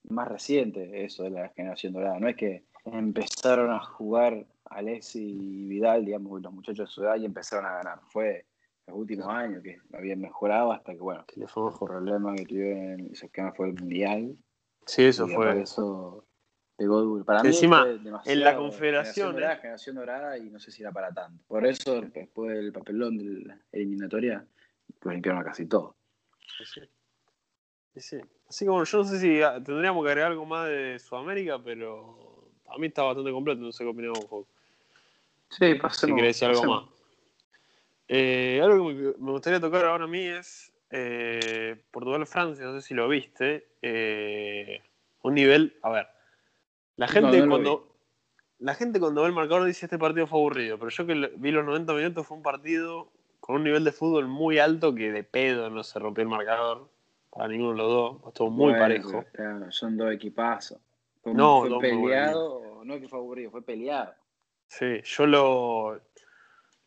más 0.08 0.28
reciente 0.28 1.04
eso 1.04 1.24
de 1.24 1.30
la 1.30 1.48
generación 1.50 1.92
dorada. 1.92 2.18
No 2.18 2.28
es 2.28 2.36
que 2.36 2.64
empezaron 2.84 3.70
a 3.70 3.80
jugar 3.80 4.46
Alexi 4.64 5.22
y 5.22 5.64
Vidal, 5.66 6.04
digamos, 6.04 6.40
los 6.40 6.52
muchachos 6.52 6.88
de 6.88 6.92
su 6.92 7.02
edad 7.02 7.16
y 7.16 7.24
empezaron 7.24 7.66
a 7.66 7.76
ganar. 7.76 8.00
Fue 8.08 8.46
los 8.86 8.96
últimos 8.96 9.26
años 9.28 9.62
que 9.62 9.78
habían 9.92 10.20
mejorado 10.20 10.72
hasta 10.72 10.92
que, 10.92 11.00
bueno, 11.00 11.24
Que 11.26 11.40
le 11.40 11.48
fue 11.48 11.70
el 11.70 11.78
problema 11.78 12.34
que 12.34 12.44
tuvieron, 12.44 13.08
ese 13.12 13.28
que 13.28 13.52
fue 13.52 13.68
el 13.68 13.74
mundial. 13.74 14.36
Sí, 14.86 15.04
eso 15.04 15.26
y 15.26 15.34
fue. 15.34 15.46
por 15.46 15.56
eso 15.56 16.26
pegó 16.76 17.00
duro. 17.00 17.24
Para 17.24 17.42
mí 17.42 17.48
encima, 17.48 17.82
fue 17.82 17.98
demasiado 17.98 18.38
en 18.38 18.44
la 18.44 18.56
Confederación, 18.56 19.32
Generación 19.32 19.34
dorada, 19.34 19.54
¿eh? 19.54 19.60
generación 19.60 19.96
dorada 19.96 20.38
y 20.38 20.50
no 20.50 20.60
sé 20.60 20.70
si 20.70 20.82
era 20.82 20.92
para 20.92 21.12
tanto. 21.12 21.42
Por 21.48 21.66
eso, 21.66 22.00
después 22.02 22.54
del 22.54 22.72
papelón 22.72 23.18
de 23.18 23.24
la 23.46 23.58
eliminatoria, 23.72 24.46
pues 25.00 25.14
limpiaron 25.14 25.40
a 25.40 25.44
casi 25.44 25.66
todo. 25.66 25.96
Sí. 26.64 26.80
Sí, 27.94 28.00
sí. 28.00 28.20
Así 28.48 28.64
que 28.64 28.70
bueno, 28.70 28.84
yo 28.84 28.98
no 28.98 29.04
sé 29.04 29.18
si 29.18 29.42
ah, 29.42 29.60
tendríamos 29.62 30.04
que 30.04 30.10
agregar 30.10 30.32
algo 30.32 30.46
más 30.46 30.68
de 30.68 30.98
Sudamérica, 30.98 31.58
pero 31.58 32.50
a 32.68 32.78
mí 32.78 32.86
está 32.86 33.02
bastante 33.02 33.32
completo, 33.32 33.60
no 33.60 33.72
sé 33.72 33.84
qué 33.84 33.90
opinamos. 33.90 34.26
Sí, 35.50 35.72
Si 35.72 35.74
pasemos. 35.74 36.16
querés 36.16 36.36
decir 36.36 36.48
algo 36.48 36.60
pasemos. 36.60 36.84
más. 36.84 36.92
Eh, 38.08 38.60
algo 38.62 38.88
que 38.88 38.94
me, 39.18 39.30
gustaría 39.32 39.60
tocar 39.60 39.84
ahora 39.84 40.04
a 40.04 40.08
mí 40.08 40.20
es 40.20 40.72
eh, 40.90 41.82
Portugal-Francia, 41.90 42.64
no 42.66 42.80
sé 42.80 42.86
si 42.86 42.94
lo 42.94 43.08
viste. 43.08 43.66
eh, 43.82 44.80
un 45.22 45.34
nivel, 45.34 45.76
a 45.82 45.90
ver, 45.90 46.06
la 46.94 47.08
gente 47.08 47.40
no 47.40 47.48
cuando 47.48 47.96
la 48.58 48.74
gente 48.74 49.00
cuando 49.00 49.22
ve 49.22 49.28
el 49.28 49.34
marcador 49.34 49.64
dice 49.66 49.86
este 49.86 49.98
partido 49.98 50.26
fue 50.26 50.38
aburrido, 50.38 50.78
pero 50.78 50.90
yo 50.90 51.06
que 51.06 51.32
vi 51.36 51.50
los 51.50 51.64
90 51.64 51.92
minutos 51.94 52.26
fue 52.26 52.36
un 52.36 52.42
partido 52.42 53.10
con 53.40 53.56
un 53.56 53.64
nivel 53.64 53.84
de 53.84 53.92
fútbol 53.92 54.28
muy 54.28 54.58
alto 54.58 54.94
que 54.94 55.12
de 55.12 55.24
pedo 55.24 55.68
no 55.68 55.82
se 55.82 55.98
rompió 55.98 56.22
el 56.22 56.28
marcador 56.28 56.88
para 57.36 57.48
ninguno 57.48 57.72
de 57.72 57.78
los 57.78 57.88
dos, 57.88 58.16
estuvo 58.28 58.50
muy 58.50 58.64
Bueno, 58.72 58.78
parejo. 58.78 59.24
claro, 59.32 59.70
son 59.70 59.96
dos 59.96 60.12
equipazos. 60.12 60.78
Fue, 61.22 61.34
No, 61.34 61.60
fue 61.60 61.78
peleado, 61.80 62.82
no 62.84 63.00
que 63.00 63.08
fue 63.08 63.18
aburrido, 63.18 63.50
fue 63.50 63.62
peleado. 63.62 64.14
Sí, 64.68 65.00
yo 65.04 65.26
lo, 65.26 66.00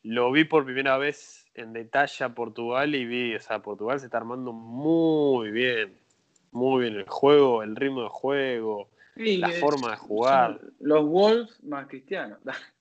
lo 0.04 0.32
vi 0.32 0.44
por 0.46 0.66
primera 0.66 0.98
vez 0.98 1.46
en 1.54 1.74
detalle 1.74 2.26
a 2.26 2.30
Portugal 2.34 2.96
y 2.96 3.06
vi, 3.06 3.36
o 3.36 3.40
sea, 3.40 3.60
Portugal 3.62 4.00
se 4.00 4.06
está 4.08 4.18
armando 4.18 4.52
muy 4.54 5.52
bien, 5.52 5.98
muy 6.52 6.84
bien 6.84 6.96
el 6.96 7.08
juego, 7.08 7.64
el 7.64 7.76
ritmo 7.76 8.04
de 8.04 8.10
juego, 8.10 8.90
la 9.16 9.48
que 9.48 9.54
forma 9.60 9.92
de 9.92 9.98
jugar. 9.98 10.62
Los 10.80 11.06
Wolves 11.06 11.64
más 11.64 11.88
cristianos. 11.88 12.40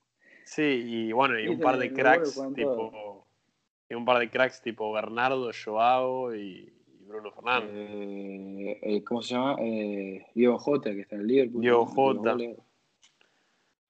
Sí, 0.45 0.63
y 0.63 1.11
bueno, 1.11 1.39
y 1.39 1.47
un 1.47 1.59
par 1.59 1.77
de 1.77 1.93
cracks 1.93 2.41
tipo, 2.55 3.27
y 3.87 3.93
un 3.93 4.03
par 4.03 4.17
de 4.17 4.31
cracks 4.31 4.59
tipo 4.63 4.91
Bernardo, 4.91 5.51
Joao 5.53 6.33
y 6.33 6.73
Bruno 7.09 7.31
Fernández. 7.31 7.71
Eh, 7.73 8.79
eh, 8.83 9.03
¿Cómo 9.03 9.21
se 9.23 9.33
llama? 9.33 9.55
Eh, 9.59 10.27
Diego 10.35 10.59
Jota, 10.59 10.91
que 10.91 11.01
está 11.01 11.15
en 11.15 11.21
el 11.21 11.27
Liverpool. 11.27 11.61
Diego 11.61 11.85
Jota. 11.87 12.37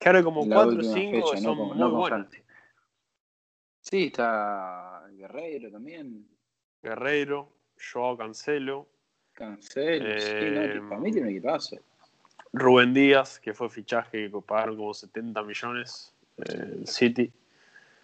ahora 0.05 0.23
como 0.23 0.43
en 0.43 0.49
la 0.49 0.55
4 0.55 0.71
o 0.71 0.75
última 0.75 0.93
5 0.93 1.11
fecha, 1.11 1.41
son 1.41 1.57
no 1.57 1.65
muy 1.65 1.77
no 1.77 1.91
buenos. 1.91 2.27
Sí, 3.81 4.05
está 4.05 5.05
Guerreiro 5.11 5.69
también. 5.69 6.25
Guerreiro, 6.81 7.49
Joao 7.91 8.17
Cancelo, 8.17 8.87
Cancelo. 9.33 10.19
sí, 10.19 10.33
no, 10.51 10.61
Eh, 10.61 10.81
para 10.87 11.01
mí 11.01 11.11
tiene 11.11 11.27
un 11.27 11.33
equipazo. 11.35 11.75
Rubén 12.53 12.93
Díaz, 12.93 13.39
que 13.39 13.53
fue 13.53 13.69
fichaje 13.69 14.31
que 14.31 14.41
pagaron 14.41 14.77
como 14.77 14.93
70 14.93 15.43
millones 15.43 16.13
el 16.37 16.87
City. 16.87 17.31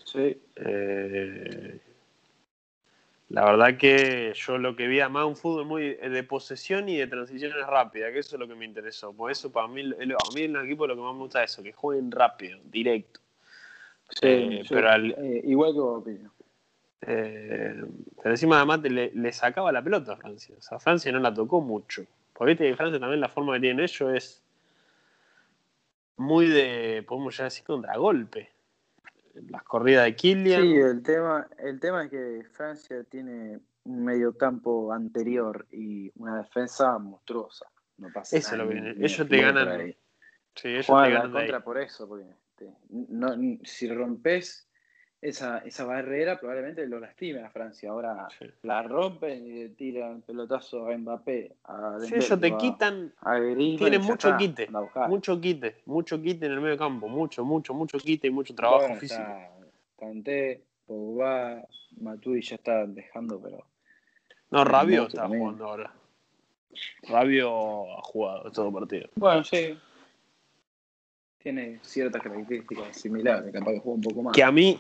Sí. 0.04 0.38
Eh, 0.58 1.80
la 3.30 3.44
verdad 3.46 3.78
que 3.78 4.34
yo 4.36 4.58
lo 4.58 4.76
que 4.76 4.88
vi, 4.88 5.00
además, 5.00 5.26
un 5.26 5.36
fútbol 5.36 5.66
muy 5.66 5.96
de 5.96 6.24
posesión 6.24 6.88
y 6.90 6.98
de 6.98 7.08
transiciones 7.08 7.66
rápidas, 7.66 8.12
que 8.12 8.20
eso 8.20 8.36
es 8.36 8.40
lo 8.40 8.48
que 8.48 8.56
me 8.56 8.66
interesó. 8.66 9.14
Por 9.14 9.32
eso, 9.32 9.52
para 9.52 9.68
mí, 9.68 9.82
a 9.82 10.34
mí 10.34 10.42
en 10.44 10.54
los 10.54 10.64
equipos 10.66 10.88
lo 10.88 10.96
que 10.96 11.02
más 11.02 11.14
me 11.14 11.20
gusta 11.22 11.44
es 11.44 11.52
eso, 11.52 11.64
que 11.64 11.74
jueguen 11.74 12.12
rápido, 12.12 12.60
directo. 12.66 13.20
Sí, 14.10 14.28
Eh, 14.28 14.62
yo- 14.64 14.76
pero 14.76 14.90
al- 14.90 15.12
eh, 15.18 15.42
igual 15.46 15.74
que 15.74 15.80
vos. 15.80 16.04
Eh, 17.08 17.84
pero 18.18 18.30
encima, 18.32 18.58
además, 18.58 18.82
le 18.84 19.32
sacaba 19.32 19.72
la 19.72 19.84
pelota 19.84 20.14
a 20.14 20.18
Francia. 20.18 20.56
O 20.58 20.62
sea, 20.62 20.80
Francia 20.80 21.12
no 21.12 21.20
la 21.20 21.34
tocó 21.34 21.62
mucho. 21.62 22.06
Porque 22.34 22.52
viste 22.52 22.70
que 22.70 22.76
Francia 22.76 23.00
también 23.00 23.22
la 23.22 23.30
forma 23.30 23.54
que 23.54 23.62
tienen 23.62 23.80
ellos 23.84 24.14
es 24.14 24.44
muy 26.18 26.48
de, 26.48 27.04
podemos 27.08 27.36
ya 27.38 27.46
decir, 27.46 27.66
contragolpe. 27.66 28.50
Las 29.50 29.63
corridas 29.63 30.06
de 30.06 30.15
Kylian. 30.15 30.62
Sí, 30.62 30.74
el 30.76 31.04
tema, 31.04 31.48
el 31.60 31.80
tema 31.80 32.04
es 32.06 32.10
que 32.10 32.43
Francia 32.52 33.04
tiene 33.04 33.60
un 33.84 34.04
mediocampo 34.06 34.91
anterior 34.93 35.67
y 35.71 36.12
una 36.15 36.38
defensa 36.38 36.98
monstruosa. 36.98 37.65
No 37.98 38.10
pasa 38.13 38.38
Eso 38.38 38.56
lo 38.58 38.65
nada, 38.65 38.81
ni- 38.94 39.00
ni 39.00 39.06
Ellos 39.06 39.27
te 39.27 39.42
ganan. 39.42 39.96
Sí, 40.56 40.69
ellos 40.69 40.86
Juegan 40.86 41.06
te 41.06 41.13
la 41.13 41.19
ganan 41.19 41.33
de 41.33 41.40
ahí. 41.40 41.46
contra 41.46 41.63
por 41.63 41.77
eso, 41.79 42.08
porque 42.08 42.25
este, 42.29 42.73
no, 42.90 43.36
si 43.63 43.90
rompes 43.90 44.67
esa, 45.30 45.58
esa 45.60 45.86
barrera, 45.86 46.40
probablemente 46.40 46.86
lo 46.88 47.00
lastime 47.00 47.42
a 47.42 47.50
Francia. 47.50 47.90
Ahora 47.90 48.28
Sí. 48.38 48.46
la 48.63 48.84
rompen 48.84 49.46
y 49.46 49.52
le 49.63 49.69
tiran 49.69 50.21
pelotazo 50.21 50.88
a 50.88 50.96
Mbappé. 50.98 51.52
A 51.65 51.98
Sí, 52.02 52.15
ellos 52.15 52.28
te 52.28 52.34
a- 52.34 52.36
anda 52.36 53.13
a 53.21 53.40
Griezmann 53.40 53.78
tienen 53.78 54.02
mucho 54.02 54.28
está, 54.30 54.38
quite, 54.38 54.67
mucho 55.08 55.42
quite, 55.42 55.82
mucho 55.86 56.21
quite 56.21 56.46
en 56.46 56.52
el 56.52 56.62
medio 56.62 56.78
campo, 56.78 57.08
mucho, 57.08 57.44
mucho, 57.44 57.73
mucho 57.73 57.98
quite 57.98 58.28
y 58.28 58.32
mucho 58.32 58.54
trabajo 58.54 58.84
Bueno, 58.86 59.00
físico. 59.00 59.36
Kanté, 59.98 60.62
Pogba, 60.86 61.65
Matuidi 62.00 62.42
ya 62.42 62.56
están 62.56 62.94
dejando, 62.94 63.42
pero 63.42 63.65
No, 64.52 64.63
Rabio 64.63 65.08
está 65.08 65.21
también. 65.23 65.42
jugando 65.42 65.65
ahora. 65.65 65.92
Rabio 67.10 67.98
ha 67.98 68.02
jugado 68.04 68.52
todo 68.52 68.71
partido. 68.71 69.10
bueno, 69.15 69.44
sí. 69.44 69.80
Tiene 71.40 71.80
ciertas 71.84 72.21
características 72.21 72.98
similares, 72.98 73.52
capaz 73.54 73.71
que 73.73 73.80
juega 73.80 73.96
un 73.96 74.02
poco 74.02 74.23
más. 74.23 74.36
Que 74.36 74.44
a 74.44 74.52
mí, 74.52 74.80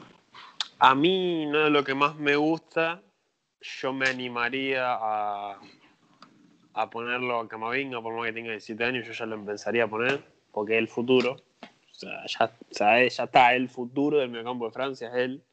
a 0.79 0.95
mí 0.95 1.45
no 1.45 1.65
es 1.65 1.71
lo 1.71 1.83
que 1.83 1.93
más 1.93 2.15
me 2.15 2.35
gusta. 2.35 3.01
Yo 3.61 3.93
me 3.93 4.07
animaría 4.07 4.93
a, 4.93 5.59
a 6.73 6.89
ponerlo 6.89 7.39
a 7.39 7.47
Camavinga, 7.47 8.01
por 8.01 8.13
más 8.13 8.25
que 8.27 8.33
tenga 8.33 8.51
17 8.51 8.83
años, 8.83 9.07
yo 9.07 9.13
ya 9.13 9.25
lo 9.25 9.35
empezaría 9.35 9.85
a 9.85 9.87
poner, 9.87 10.23
porque 10.51 10.73
es 10.73 10.79
el 10.79 10.87
futuro. 10.87 11.37
O 11.61 11.93
sea, 11.97 12.25
ya, 12.27 12.45
o 12.45 12.73
sea, 12.73 13.07
ya 13.07 13.23
está, 13.23 13.55
el 13.55 13.69
futuro 13.69 14.17
del 14.17 14.29
mediocampo 14.29 14.65
de 14.65 14.71
Francia 14.71 15.07
es 15.09 15.15
él. 15.15 15.43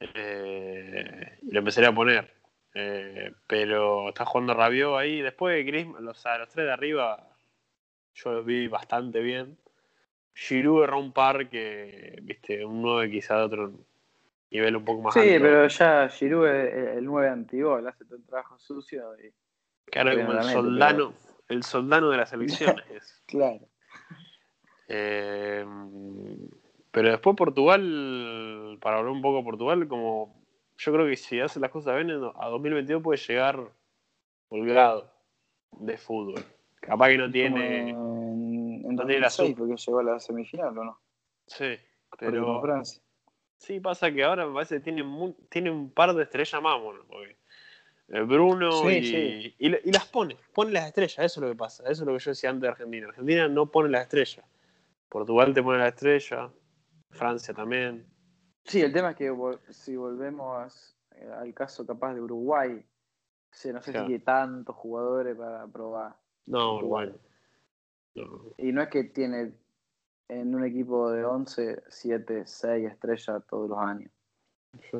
Eh, 0.00 1.38
lo 1.50 1.58
empezaría 1.58 1.90
a 1.90 1.94
poner. 1.94 2.32
Eh, 2.74 3.32
pero 3.46 4.08
está 4.08 4.24
jugando 4.24 4.54
Rabiot 4.54 4.96
ahí. 4.96 5.20
Después 5.20 5.64
Griezmann, 5.66 6.06
o 6.06 6.14
sea, 6.14 6.38
los 6.38 6.48
tres 6.48 6.66
de 6.66 6.72
arriba, 6.72 7.28
yo 8.14 8.32
los 8.32 8.46
vi 8.46 8.68
bastante 8.68 9.20
bien. 9.20 9.58
Giroud 10.34 10.84
erró 10.84 10.98
un 11.00 11.12
par 11.12 11.48
que, 11.48 12.18
viste, 12.22 12.64
un 12.64 12.82
9 12.82 13.10
quizá 13.10 13.36
de 13.38 13.42
otro 13.42 13.72
nivel 14.50 14.76
un 14.76 14.84
poco 14.84 15.02
más 15.02 15.14
Sí, 15.14 15.20
alto. 15.20 15.42
pero 15.42 15.68
ya 15.68 16.08
Giroud 16.08 16.46
es 16.48 16.96
el 16.96 17.04
9 17.04 17.28
antigol, 17.28 17.86
hace 17.88 18.04
todo 18.04 18.16
el 18.16 18.24
trabajo 18.24 18.58
sucio. 18.58 19.02
Y, 19.18 19.32
Claro, 19.86 20.16
como 20.16 20.32
el 20.38 20.42
soldano, 20.44 21.12
el 21.48 21.62
soldano 21.62 22.10
de 22.10 22.16
las 22.16 22.32
elecciones. 22.32 22.84
es. 22.90 23.22
Claro. 23.26 23.60
Eh, 24.88 25.64
pero 26.90 27.10
después 27.10 27.36
Portugal, 27.36 28.78
para 28.80 28.98
hablar 28.98 29.12
un 29.12 29.22
poco 29.22 29.38
de 29.38 29.44
Portugal, 29.44 29.88
como 29.88 30.44
yo 30.76 30.92
creo 30.92 31.06
que 31.06 31.16
si 31.16 31.40
hace 31.40 31.60
las 31.60 31.70
cosas 31.70 31.96
bien, 31.96 32.10
a 32.10 32.48
2022 32.48 33.02
puede 33.02 33.18
llegar 33.18 33.58
holgado 34.48 35.10
de 35.72 35.96
fútbol. 35.96 36.44
Capaz 36.80 37.08
que 37.08 37.18
no 37.18 37.30
tiene. 37.30 37.90
En, 37.90 37.96
en 38.84 38.94
no 38.94 39.04
tiene 39.06 39.20
la 39.20 39.28
2006 39.28 39.48
sub. 39.50 39.56
porque 39.58 39.76
llegó 39.76 39.98
a 40.00 40.02
la 40.04 40.20
semifinal, 40.20 40.78
¿o 40.78 40.84
no? 40.84 41.00
Sí, 41.46 41.76
con 42.10 42.18
pero. 42.18 42.60
Francia. 42.60 43.02
Sí, 43.64 43.80
pasa 43.80 44.12
que 44.12 44.22
ahora 44.22 44.46
me 44.46 44.52
parece 44.54 44.76
que 44.76 44.80
tiene, 44.82 45.34
tiene 45.48 45.70
un 45.70 45.90
par 45.90 46.14
de 46.14 46.22
estrellas 46.22 46.60
más, 46.62 46.80
bueno, 46.82 47.00
porque 47.08 47.36
eh, 48.08 48.20
Bruno 48.20 48.70
Sí, 48.82 48.88
y, 48.88 49.02
sí. 49.04 49.54
y 49.58 49.68
la- 49.70 49.78
y 49.82 49.90
las 49.90 50.06
pone, 50.06 50.36
pone 50.52 50.70
las 50.72 50.86
estrellas, 50.88 51.18
eso 51.18 51.40
es 51.40 51.42
lo 51.44 51.48
que 51.48 51.56
pasa, 51.56 51.82
eso 51.84 52.02
es 52.02 52.06
lo 52.06 52.12
que 52.12 52.18
yo 52.18 52.30
decía 52.32 52.50
antes 52.50 52.62
de 52.62 52.68
Argentina. 52.68 53.08
Argentina 53.08 53.48
no 53.48 53.70
pone 53.70 53.88
las 53.88 54.02
estrellas. 54.02 54.44
Portugal 55.08 55.54
te 55.54 55.62
pone 55.62 55.78
la 55.78 55.88
estrella, 55.88 56.52
Francia 57.10 57.54
también. 57.54 58.06
Sí, 58.64 58.82
el 58.82 58.92
tema 58.92 59.12
es 59.12 59.16
que 59.16 59.32
si 59.70 59.96
volvemos 59.96 60.96
eh, 61.16 61.30
al 61.38 61.54
caso 61.54 61.86
capaz 61.86 62.12
de 62.14 62.20
Uruguay, 62.20 62.84
sí, 63.50 63.72
no 63.72 63.80
sé 63.80 63.92
Claro. 63.92 64.06
si 64.06 64.10
tiene 64.12 64.24
tantos 64.24 64.76
jugadores 64.76 65.36
para 65.36 65.66
probar. 65.68 66.16
No. 66.46 66.76
Uruguay. 66.76 67.10
No. 68.14 68.52
Y 68.58 68.72
no 68.72 68.82
es 68.82 68.88
que 68.88 69.04
tiene 69.04 69.52
en 70.28 70.54
un 70.54 70.64
equipo 70.64 71.10
de 71.10 71.24
11, 71.24 71.82
7, 71.88 72.44
6 72.46 72.90
estrellas 72.90 73.42
todos 73.48 73.68
los 73.68 73.78
años. 73.78 74.10
Sí, 74.90 74.98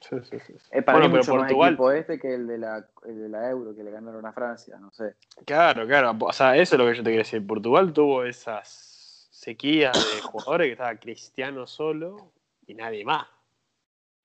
sí, 0.00 0.16
sí, 0.24 0.38
sí. 0.46 0.54
Es 0.70 0.84
para 0.84 0.98
Bueno, 0.98 1.08
mí 1.08 1.12
pero 1.12 1.24
mucho 1.24 1.30
Portugal- 1.36 1.58
más 1.58 1.72
equipo 1.72 1.90
este 1.92 2.18
que 2.18 2.34
el 2.34 2.46
de, 2.46 2.58
la, 2.58 2.86
el 3.04 3.20
de 3.22 3.28
la 3.28 3.50
Euro 3.50 3.74
que 3.74 3.84
le 3.84 3.90
ganaron 3.90 4.24
a 4.26 4.32
Francia, 4.32 4.76
no 4.78 4.90
sé. 4.90 5.14
Claro, 5.44 5.86
claro. 5.86 6.16
O 6.20 6.32
sea, 6.32 6.56
eso 6.56 6.74
es 6.74 6.78
lo 6.80 6.86
que 6.86 6.94
yo 6.96 7.02
te 7.02 7.10
quería 7.10 7.18
decir. 7.20 7.46
Portugal 7.46 7.92
tuvo 7.92 8.24
esas 8.24 9.28
sequías 9.30 9.92
de 10.04 10.20
jugadores 10.20 10.66
que 10.66 10.72
estaba 10.72 10.96
Cristiano 10.96 11.66
solo 11.66 12.32
y 12.66 12.74
nadie 12.74 13.04
más. 13.04 13.26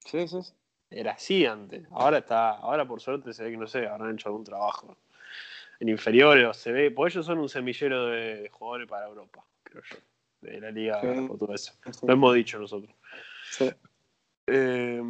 Sí, 0.05 0.27
sí, 0.27 0.41
sí. 0.41 0.53
Era 0.89 1.11
así 1.13 1.45
antes. 1.45 1.85
Ahora 1.91 2.19
está, 2.19 2.51
ahora 2.51 2.87
por 2.87 3.01
suerte 3.01 3.33
se 3.33 3.43
ve 3.43 3.51
que 3.51 3.57
no 3.57 3.67
sé, 3.67 3.87
habrán 3.87 4.13
hecho 4.13 4.29
algún 4.29 4.43
trabajo 4.45 4.95
en 5.79 5.89
inferiores 5.89 6.45
o 6.47 6.53
se 6.53 6.71
ve, 6.71 6.91
porque 6.91 7.13
ellos 7.13 7.25
son 7.25 7.39
un 7.39 7.49
semillero 7.49 8.07
de, 8.07 8.41
de 8.43 8.49
jugadores 8.49 8.87
para 8.87 9.05
Europa, 9.07 9.43
creo 9.69 9.83
yo, 9.89 9.97
de 10.41 10.61
la 10.61 10.71
liga 10.71 11.01
Sí. 11.01 11.27
portuguesa. 11.27 11.73
Sí. 11.91 12.05
Lo 12.07 12.13
hemos 12.13 12.33
dicho 12.35 12.59
nosotros. 12.59 12.93
Sí. 13.51 13.69
Eh, 14.47 15.01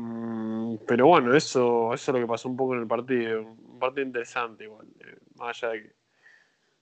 pero 0.87 1.07
bueno, 1.07 1.35
eso, 1.35 1.93
eso 1.93 2.11
es 2.11 2.15
lo 2.15 2.21
que 2.21 2.27
pasó 2.27 2.49
un 2.49 2.57
poco 2.57 2.73
en 2.73 2.81
el 2.81 2.87
partido. 2.87 3.41
Un 3.43 3.79
partido 3.79 4.05
interesante 4.07 4.63
igual. 4.63 4.87
eh, 4.99 5.17
más 5.35 5.61
allá 5.63 5.73
de 5.73 5.81
que, 5.83 5.95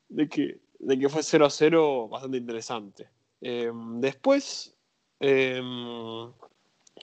de 0.10 0.30
que, 0.30 0.60
de 0.80 1.00
que 1.00 1.10
fue 1.10 1.22
0 1.24 1.46
a 1.46 1.50
0, 1.50 2.08
bastante 2.08 2.38
interesante. 2.38 3.10
Eh, 3.42 3.72
después, 3.98 4.76
eh, 5.20 5.60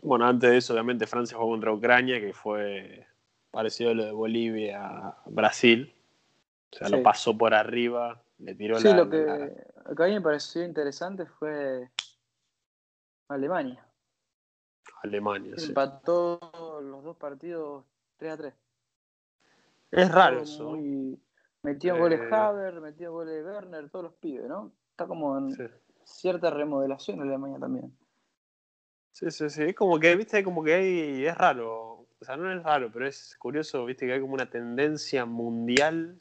bueno, 0.02 0.26
antes 0.26 0.50
de 0.50 0.56
eso, 0.56 0.72
obviamente 0.72 1.06
Francia 1.06 1.36
jugó 1.36 1.50
contra 1.50 1.72
Ucrania, 1.72 2.18
que 2.20 2.32
fue 2.32 3.06
parecido 3.50 3.90
a 3.90 3.94
lo 3.94 4.04
de 4.06 4.12
Bolivia-Brasil. 4.12 5.94
O 6.72 6.76
sea, 6.76 6.88
Sí. 6.88 6.94
lo 6.96 7.02
pasó 7.02 7.36
por 7.36 7.52
arriba, 7.52 8.21
le 8.42 8.54
tiró 8.54 8.78
Sí, 8.78 8.88
la, 8.88 8.96
lo 8.96 9.08
que, 9.10 9.24
la- 9.24 9.50
lo 9.88 9.94
que 9.94 10.02
a 10.02 10.06
mí 10.06 10.12
me 10.14 10.20
pareció 10.20 10.64
interesante 10.64 11.26
fue 11.26 11.90
Alemania. 13.28 13.86
Alemania. 15.02 15.54
sí. 15.56 15.68
Empató 15.68 16.80
los 16.82 17.02
dos 17.04 17.16
partidos 17.16 17.84
3 18.16 18.32
a 18.32 18.36
3. 18.36 18.54
Es 19.90 20.10
raro 20.10 20.40
eso. 20.42 20.64
muy- 20.70 21.18
Metió 21.64 21.96
goles 21.96 22.20
Eh, 22.20 22.28
Haver, 22.34 22.80
metió 22.80 23.12
goles 23.12 23.44
Werner, 23.44 23.88
todos 23.88 24.04
los 24.06 24.14
pibes, 24.14 24.48
¿no? 24.48 24.72
Está 24.90 25.06
como 25.06 25.38
en 25.38 25.52
Sí. 25.52 25.62
cierta 26.02 26.50
remodelación 26.50 27.20
en 27.20 27.28
Alemania 27.28 27.58
también. 27.60 27.96
Sí, 29.12 29.30
sí, 29.30 29.48
sí. 29.48 29.62
Es 29.64 29.74
como 29.76 30.00
que, 30.00 30.16
viste, 30.16 30.42
como 30.42 30.64
que 30.64 30.74
hay. 30.74 31.24
Es 31.26 31.36
raro. 31.38 32.08
O 32.20 32.24
sea, 32.24 32.36
no 32.36 32.52
es 32.52 32.60
raro, 32.64 32.90
pero 32.92 33.06
es 33.06 33.36
curioso, 33.38 33.84
viste, 33.84 34.06
que 34.06 34.14
hay 34.14 34.20
como 34.20 34.34
una 34.34 34.50
tendencia 34.50 35.24
mundial 35.24 36.18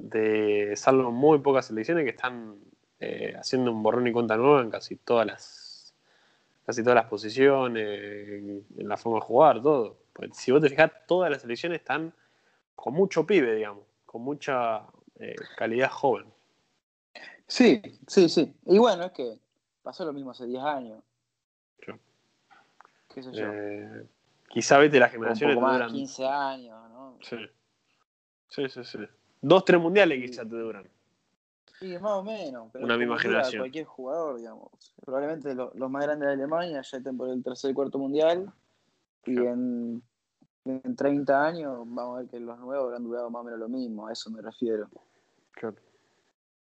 de, 0.00 0.74
salvo 0.76 1.10
muy 1.10 1.38
pocas 1.38 1.66
selecciones, 1.66 2.04
que 2.04 2.10
están 2.10 2.56
eh, 2.98 3.34
haciendo 3.38 3.72
un 3.72 3.82
borrón 3.82 4.06
y 4.06 4.12
cuenta 4.12 4.36
nueva 4.36 4.62
en 4.62 4.70
casi 4.70 4.96
todas 4.96 5.26
las. 5.26 5.94
casi 6.66 6.82
todas 6.82 6.96
las 6.96 7.06
posiciones, 7.06 8.28
en, 8.28 8.66
en 8.76 8.88
la 8.88 8.96
forma 8.96 9.18
de 9.18 9.24
jugar, 9.26 9.62
todo. 9.62 9.98
Pues, 10.12 10.36
si 10.36 10.52
vos 10.52 10.60
te 10.60 10.68
fijas, 10.68 10.92
todas 11.06 11.30
las 11.30 11.42
selecciones 11.42 11.80
están 11.80 12.12
con 12.74 12.94
mucho 12.94 13.26
pibe, 13.26 13.54
digamos, 13.54 13.84
con 14.06 14.22
mucha 14.22 14.82
eh, 15.18 15.36
calidad 15.56 15.90
joven. 15.90 16.26
Sí, 17.46 17.82
sí, 18.06 18.28
sí. 18.28 18.54
Y 18.66 18.78
bueno, 18.78 19.04
es 19.04 19.12
que 19.12 19.38
pasó 19.82 20.04
lo 20.04 20.12
mismo 20.12 20.30
hace 20.30 20.46
10 20.46 20.62
años. 20.62 21.02
Sí. 21.84 21.92
¿Qué 23.14 23.22
sé 23.22 23.32
yo? 23.32 23.52
Eh, 23.52 24.06
quizá, 24.48 24.78
viste, 24.78 24.98
las 24.98 25.10
O 25.10 25.16
un 25.16 25.20
generaciones 25.20 25.56
poco 25.56 25.66
más, 25.66 25.74
duran. 25.74 25.92
15 25.92 26.26
años, 26.26 26.90
¿no? 26.90 27.18
Sí. 27.22 27.36
Sí, 28.48 28.68
sí, 28.68 28.84
sí. 28.84 28.98
Dos, 29.42 29.64
tres 29.64 29.80
mundiales 29.80 30.20
quizá 30.20 30.42
te 30.42 30.56
duran. 30.56 30.88
Sí, 31.78 31.96
más 31.98 32.12
o 32.12 32.22
menos. 32.22 32.68
Pero 32.72 32.84
Una 32.84 32.98
misma 32.98 33.18
generación. 33.18 33.62
Cualquier 33.62 33.86
jugador, 33.86 34.36
digamos. 34.38 34.70
Probablemente 35.04 35.54
lo- 35.54 35.72
los 35.74 35.90
más 35.90 36.04
grandes 36.04 36.26
de 36.28 36.34
Alemania 36.34 36.82
ya 36.82 36.98
estén 36.98 37.16
por 37.16 37.28
el 37.30 37.42
tercer 37.42 37.70
y 37.70 37.74
cuarto 37.74 37.98
mundial. 37.98 38.52
Y 39.24 39.34
Claro. 39.34 39.50
en, 39.50 40.02
en 40.66 40.96
30 40.96 41.46
años 41.46 41.78
vamos 41.86 42.16
a 42.16 42.20
ver 42.20 42.28
que 42.30 42.38
los 42.40 42.58
nuevos 42.58 42.86
habrán 42.86 43.04
durado 43.04 43.30
más 43.30 43.40
o 43.40 43.44
menos 43.44 43.58
lo 43.60 43.68
mismo. 43.70 44.06
A 44.06 44.12
eso 44.12 44.30
me 44.30 44.42
refiero. 44.42 44.88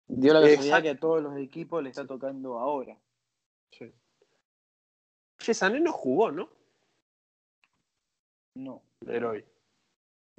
Dio 0.09 0.33
la 0.35 0.41
casualidad 0.41 0.65
Exacto. 0.65 0.83
que 0.83 0.91
a 0.91 0.99
todos 1.01 1.23
los 1.23 1.37
equipos 1.39 1.83
le 1.83 1.91
está 1.91 2.07
tocando 2.07 2.59
ahora. 2.59 2.97
Sí. 3.71 3.93
Che, 5.39 5.55
Sané 5.55 5.81
no 5.81 5.93
jugó, 5.93 6.31
¿no? 6.31 6.49
No. 8.55 8.83
Pero 9.05 9.31
hoy. 9.31 9.45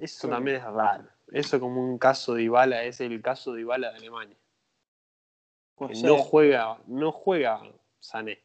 Eso 0.04 0.28
también 0.30 0.58
es 0.58 0.64
raro. 0.64 1.06
Eso 1.32 1.60
como 1.60 1.82
un 1.82 1.98
caso 1.98 2.34
de 2.36 2.44
Ibala, 2.44 2.84
es 2.84 3.00
el 3.02 3.22
caso 3.22 3.54
de 3.54 3.62
Ibala 3.62 3.92
de 3.92 3.98
Alemania. 3.98 4.38
No 6.04 6.18
juega, 6.18 6.78
no 6.88 7.12
juega 7.12 7.62
Sané. 8.00 8.40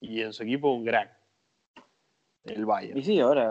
Y 0.00 0.20
en 0.22 0.32
su 0.32 0.42
equipo 0.42 0.72
un 0.72 0.84
crack. 0.84 1.10
El 2.44 2.64
Bayern. 2.66 2.98
Y 2.98 3.02
sí, 3.02 3.18
ahora. 3.20 3.44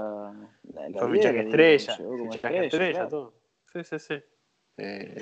la- 0.74 0.90
la 0.90 1.00
Fue 1.00 1.12
fichaje 1.12 1.42
estrella. 1.42 1.98
Fichaje 2.32 2.66
estrella, 2.66 2.92
claro. 2.94 3.10
todo. 3.10 3.34
Sí, 3.74 3.84
sí, 3.84 4.00
sí. 4.00 4.24
Eh, 4.78 5.18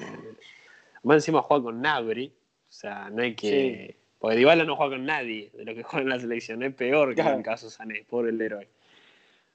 más 1.03 1.15
encima 1.17 1.41
juega 1.41 1.63
con 1.63 1.81
Nabri. 1.81 2.27
O 2.27 2.71
sea, 2.71 3.09
no 3.09 3.21
hay 3.23 3.35
que. 3.35 3.97
Porque 4.19 4.37
Dybala 4.37 4.63
no 4.65 4.75
juega 4.75 4.95
con 4.95 5.05
nadie 5.05 5.51
de 5.53 5.65
lo 5.65 5.73
que 5.73 5.83
juega 5.83 6.03
en 6.03 6.09
la 6.09 6.19
selección. 6.19 6.63
Es 6.63 6.73
peor 6.75 7.15
que 7.15 7.21
en 7.21 7.27
el 7.27 7.43
caso 7.43 7.69
Sané, 7.69 8.05
por 8.09 8.27
el 8.27 8.39
héroe. 8.41 8.67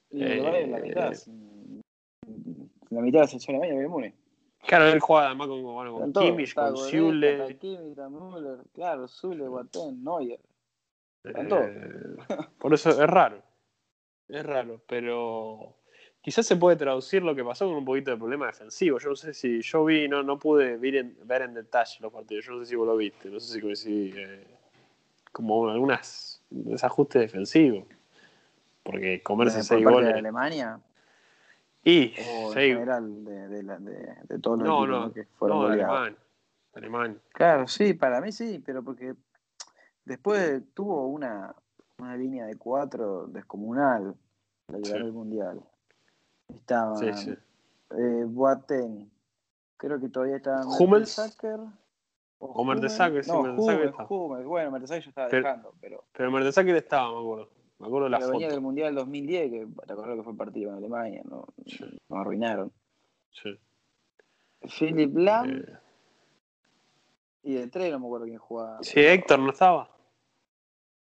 Y 0.09 0.19
Bayern 0.23 0.71
la 0.71 0.77
Eh, 0.79 0.81
mitad. 0.81 1.13
sin- 1.13 1.60
La 2.91 3.01
mitad 3.01 3.19
de 3.19 3.23
la 3.23 3.27
selección 3.27 3.55
alemana 3.55 3.75
Bayern 3.75 3.91
Múnich. 3.91 4.15
Claro, 4.67 4.85
él 4.85 4.99
juega 4.99 5.27
además 5.27 5.47
con, 5.47 5.63
bueno, 5.63 5.93
con 5.93 6.13
todos, 6.13 6.27
Kimmich, 6.27 6.53
con 6.53 6.77
Zule. 6.77 7.57
Müller, 8.09 8.59
claro, 8.73 9.07
Zule, 9.07 9.47
Boateng, 9.47 10.03
Neuer. 10.03 10.39
Eh, 11.23 12.15
por 12.59 12.73
eso 12.73 12.89
es 12.89 12.97
raro. 13.09 13.41
Es 14.27 14.45
raro, 14.45 14.81
pero 14.87 15.75
quizás 16.21 16.45
se 16.45 16.55
puede 16.55 16.77
traducir 16.77 17.23
lo 17.23 17.33
que 17.35 17.43
pasó 17.43 17.65
con 17.65 17.75
un 17.75 17.85
poquito 17.85 18.11
de 18.11 18.17
problema 18.17 18.47
defensivo. 18.47 18.99
Yo 18.99 19.09
no 19.09 19.15
sé 19.15 19.33
si 19.33 19.61
yo 19.61 19.83
vi, 19.83 20.07
no, 20.07 20.21
no 20.21 20.37
pude 20.37 20.77
ver 20.77 20.95
en, 20.95 21.17
ver 21.23 21.41
en 21.41 21.53
detalle 21.53 21.97
los 21.99 22.13
partidos. 22.13 22.45
Yo 22.45 22.53
no 22.53 22.59
sé 22.59 22.67
si 22.67 22.75
vos 22.75 22.87
lo 22.87 22.95
viste, 22.97 23.29
no 23.29 23.39
sé 23.39 23.53
si 23.53 23.61
coincidí. 23.61 24.13
eh, 24.15 24.45
como 25.31 25.69
algunas 25.69 26.41
desajustes 26.49 27.21
defensivos. 27.21 27.85
Porque 28.83 29.21
comerse 29.21 29.57
¿Por 29.57 29.65
seis 29.65 29.83
goles. 29.83 30.13
de 30.13 30.19
Alemania 30.19 30.79
y 31.83 32.13
o 32.19 32.47
en 32.49 32.53
general 32.53 33.25
de, 33.25 33.47
de, 33.47 33.63
la- 33.63 33.77
de- 33.79 34.15
de 34.23 34.39
todos 34.39 34.59
los 34.59 35.13
que 35.13 35.25
fueron 35.37 35.59
no, 35.59 35.65
Alemania. 36.73 37.17
Claro, 37.33 37.67
sí, 37.67 37.93
para 37.93 38.21
mí 38.21 38.31
sí, 38.31 38.61
pero 38.65 38.83
porque 38.83 39.15
después 40.05 40.61
tuvo 40.73 41.07
una, 41.07 41.53
una 41.97 42.15
línea 42.15 42.45
de 42.45 42.55
cuatro 42.55 43.27
descomunal 43.27 44.15
la 44.67 44.77
que 44.77 44.85
Sí. 44.85 44.91
ganó 44.93 45.05
el 45.05 45.11
Mundial. 45.13 45.61
Estaban 46.47 46.97
Sí, 46.97 47.13
sí. 47.13 47.31
eh, 47.97 48.23
Boateng, 48.25 49.09
creo 49.77 49.99
que 49.99 50.09
todavía 50.09 50.37
estaba 50.37 50.61
Hummels. 50.65 51.17
O 52.39 52.47
O 52.47 52.63
Mertesacker, 52.65 53.23
sí, 53.23 53.31
no, 53.31 53.43
Mertesacker 53.43 53.93
bueno, 54.45 54.71
Mertesacker 54.71 55.03
ya 55.03 55.09
estaba 55.09 55.27
Pero- 55.29 55.43
dejando, 55.47 55.73
pero, 55.79 56.03
Pero 56.13 56.31
Mertesacker 56.31 56.75
estaba, 56.75 57.11
me 57.13 57.19
acuerdo. 57.19 57.49
Me 57.81 57.87
acuerdo 57.87 58.03
de 58.05 58.09
la 58.11 58.17
pero 58.17 58.27
foto. 58.27 58.37
venía 58.37 58.49
del 58.51 58.61
Mundial 58.61 58.95
2010, 58.95 59.49
que 59.51 59.67
te 59.87 59.93
acuerdas 59.93 60.17
que 60.17 60.23
fue 60.23 60.31
el 60.33 60.37
partido 60.37 60.69
en 60.71 60.77
Alemania, 60.77 61.21
no, 61.25 61.45
Sí. 61.65 61.83
nos 62.09 62.19
arruinaron. 62.19 62.71
Sí. 63.31 63.57
Philip 64.77 65.15
Lam 65.17 65.49
Eh, 65.49 65.77
y 67.43 67.53
de 67.55 67.67
tres 67.67 67.91
no 67.91 67.99
me 67.99 68.05
acuerdo 68.05 68.25
quién 68.27 68.37
jugaba. 68.37 68.77
sí, 68.83 68.99
Héctor 68.99 69.39
no 69.39 69.49
estaba. 69.51 69.89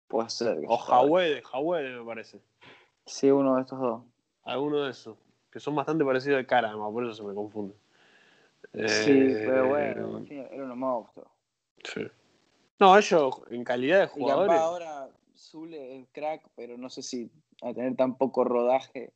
Puede 0.06 0.30
ser. 0.30 0.58
O. 0.68 0.76
Jawede, 0.76 1.42
Jawede 1.42 1.98
me 1.98 2.04
parece. 2.04 2.40
Sí, 3.04 3.30
uno 3.30 3.56
de 3.56 3.62
estos 3.62 3.80
dos. 3.80 4.02
Alguno 4.44 4.82
de 4.84 4.90
esos. 4.92 5.16
Que 5.50 5.58
son 5.58 5.74
bastante 5.74 6.04
parecidos 6.04 6.38
de 6.38 6.46
cara, 6.46 6.68
además, 6.68 6.92
por 6.92 7.04
eso 7.04 7.14
se 7.14 7.22
me 7.24 7.34
confunde. 7.34 7.74
Sí, 8.72 9.10
Eh, 9.10 9.42
pero 9.46 9.68
bueno, 9.68 10.16
al 10.18 10.26
final 10.26 10.48
era 10.52 10.64
unos 10.64 10.76
monstruos. 10.76 11.28
sí. 11.82 12.02
No, 12.78 12.96
ellos 12.96 13.42
en 13.50 13.62
calidad 13.64 13.98
de 13.98 14.04
Y 14.04 14.08
jugadores. 14.08 14.56
ahora 14.58 15.09
Zule 15.40 16.00
es 16.00 16.08
crack, 16.12 16.46
pero 16.54 16.76
no 16.76 16.90
sé 16.90 17.02
si 17.02 17.30
a 17.62 17.72
tener 17.72 17.96
tan 17.96 18.16
poco 18.18 18.44
rodaje, 18.44 19.12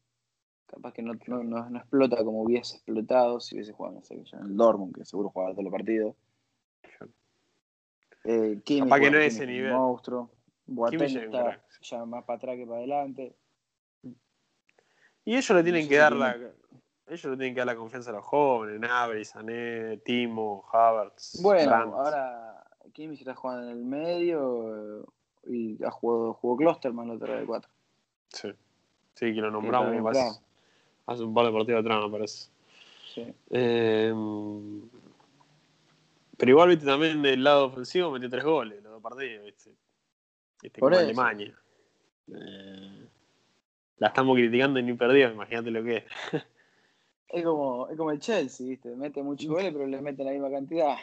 capaz 0.66 0.92
que 0.94 1.02
no, 1.02 1.12
no, 1.26 1.44
no- 1.44 1.68
no 1.70 1.78
explota 1.78 2.24
como 2.24 2.42
hubiese 2.42 2.76
explotado 2.76 3.40
si 3.40 3.54
hubiese 3.56 3.72
jugado, 3.72 4.02
sé, 4.02 4.14
en 4.14 4.40
el 4.40 4.56
Dortmund, 4.56 4.94
que 4.94 5.04
seguro 5.04 5.28
jugaba 5.30 5.52
todos 5.52 5.64
los 5.64 5.72
partidos. 5.72 6.16
Eh, 8.24 8.60
Kimmich, 8.64 8.84
Capaz 8.84 9.00
que 9.00 9.10
no 9.10 9.18
es 9.18 9.34
ese 9.34 9.46
nivel. 9.46 9.72
monstruo. 9.72 10.30
Boateng 10.66 11.16
está 11.18 11.62
ya 11.82 12.04
más 12.06 12.24
para 12.24 12.36
atrás 12.38 12.56
que 12.56 12.64
para 12.66 12.78
adelante. 12.78 13.36
Y 15.26 15.32
ellos 15.36 15.50
le 15.50 15.62
tienen 15.62 15.88
que 15.88 15.96
dar 15.98 16.12
la. 16.14 16.34
Ellos 17.06 17.24
le 17.26 17.36
tienen 17.36 17.54
que 17.54 17.60
dar 17.60 17.66
la 17.66 17.76
confianza 17.76 18.10
a 18.10 18.14
los 18.14 18.24
jóvenes, 18.24 18.80
Nabri, 18.80 19.24
Sané, 19.26 19.98
Timo, 19.98 20.64
Havertz. 20.72 21.42
Bueno, 21.42 21.68
Brandt. 21.70 21.94
ahora 21.94 22.64
Kimmich 22.94 23.20
está 23.20 23.34
jugando 23.34 23.64
en 23.64 23.76
el 23.76 23.84
medio 23.84 25.06
y 25.46 25.82
ha 25.84 25.90
jugado, 25.90 26.34
jugó 26.34 26.56
Klosterman 26.56 27.08
la 27.08 27.14
otra 27.14 27.36
de 27.36 27.46
cuatro. 27.46 27.70
Sí. 28.28 28.52
Sí, 29.14 29.34
que 29.34 29.40
lo 29.40 29.50
nombramos 29.50 29.88
hace, 31.06 31.22
un 31.22 31.34
par 31.34 31.46
de 31.46 31.52
partidos 31.52 31.80
atrás, 31.80 32.04
me 32.04 32.10
parece. 32.10 32.48
Sí. 33.14 33.32
Eh, 33.50 34.12
pero 36.36 36.50
igual, 36.50 36.68
viste, 36.70 36.86
también 36.86 37.22
del 37.22 37.44
lado 37.44 37.66
ofensivo 37.66 38.10
metió 38.10 38.28
tres 38.28 38.44
goles 38.44 38.82
los 38.82 38.92
dos 38.92 39.02
partidos, 39.02 39.44
viste. 39.44 39.70
Viste, 40.62 40.80
Por 40.80 40.92
como 40.92 41.00
eso. 41.00 41.04
Alemania. 41.04 41.54
Eh, 42.28 43.08
la 43.98 44.08
estamos 44.08 44.34
criticando 44.34 44.80
y 44.80 44.82
ni 44.82 44.94
perdió, 44.94 45.30
imagínate 45.30 45.70
lo 45.70 45.82
que 45.84 45.98
es. 45.98 46.04
Es 47.28 47.42
como, 47.42 47.88
es 47.88 47.96
como 47.96 48.12
el 48.12 48.20
Chelsea, 48.20 48.66
¿viste? 48.66 48.94
Mete 48.94 49.22
muchos 49.22 49.48
goles, 49.48 49.72
pero 49.72 49.86
le 49.86 50.00
meten 50.00 50.26
la 50.26 50.32
misma 50.32 50.50
cantidad. 50.50 50.96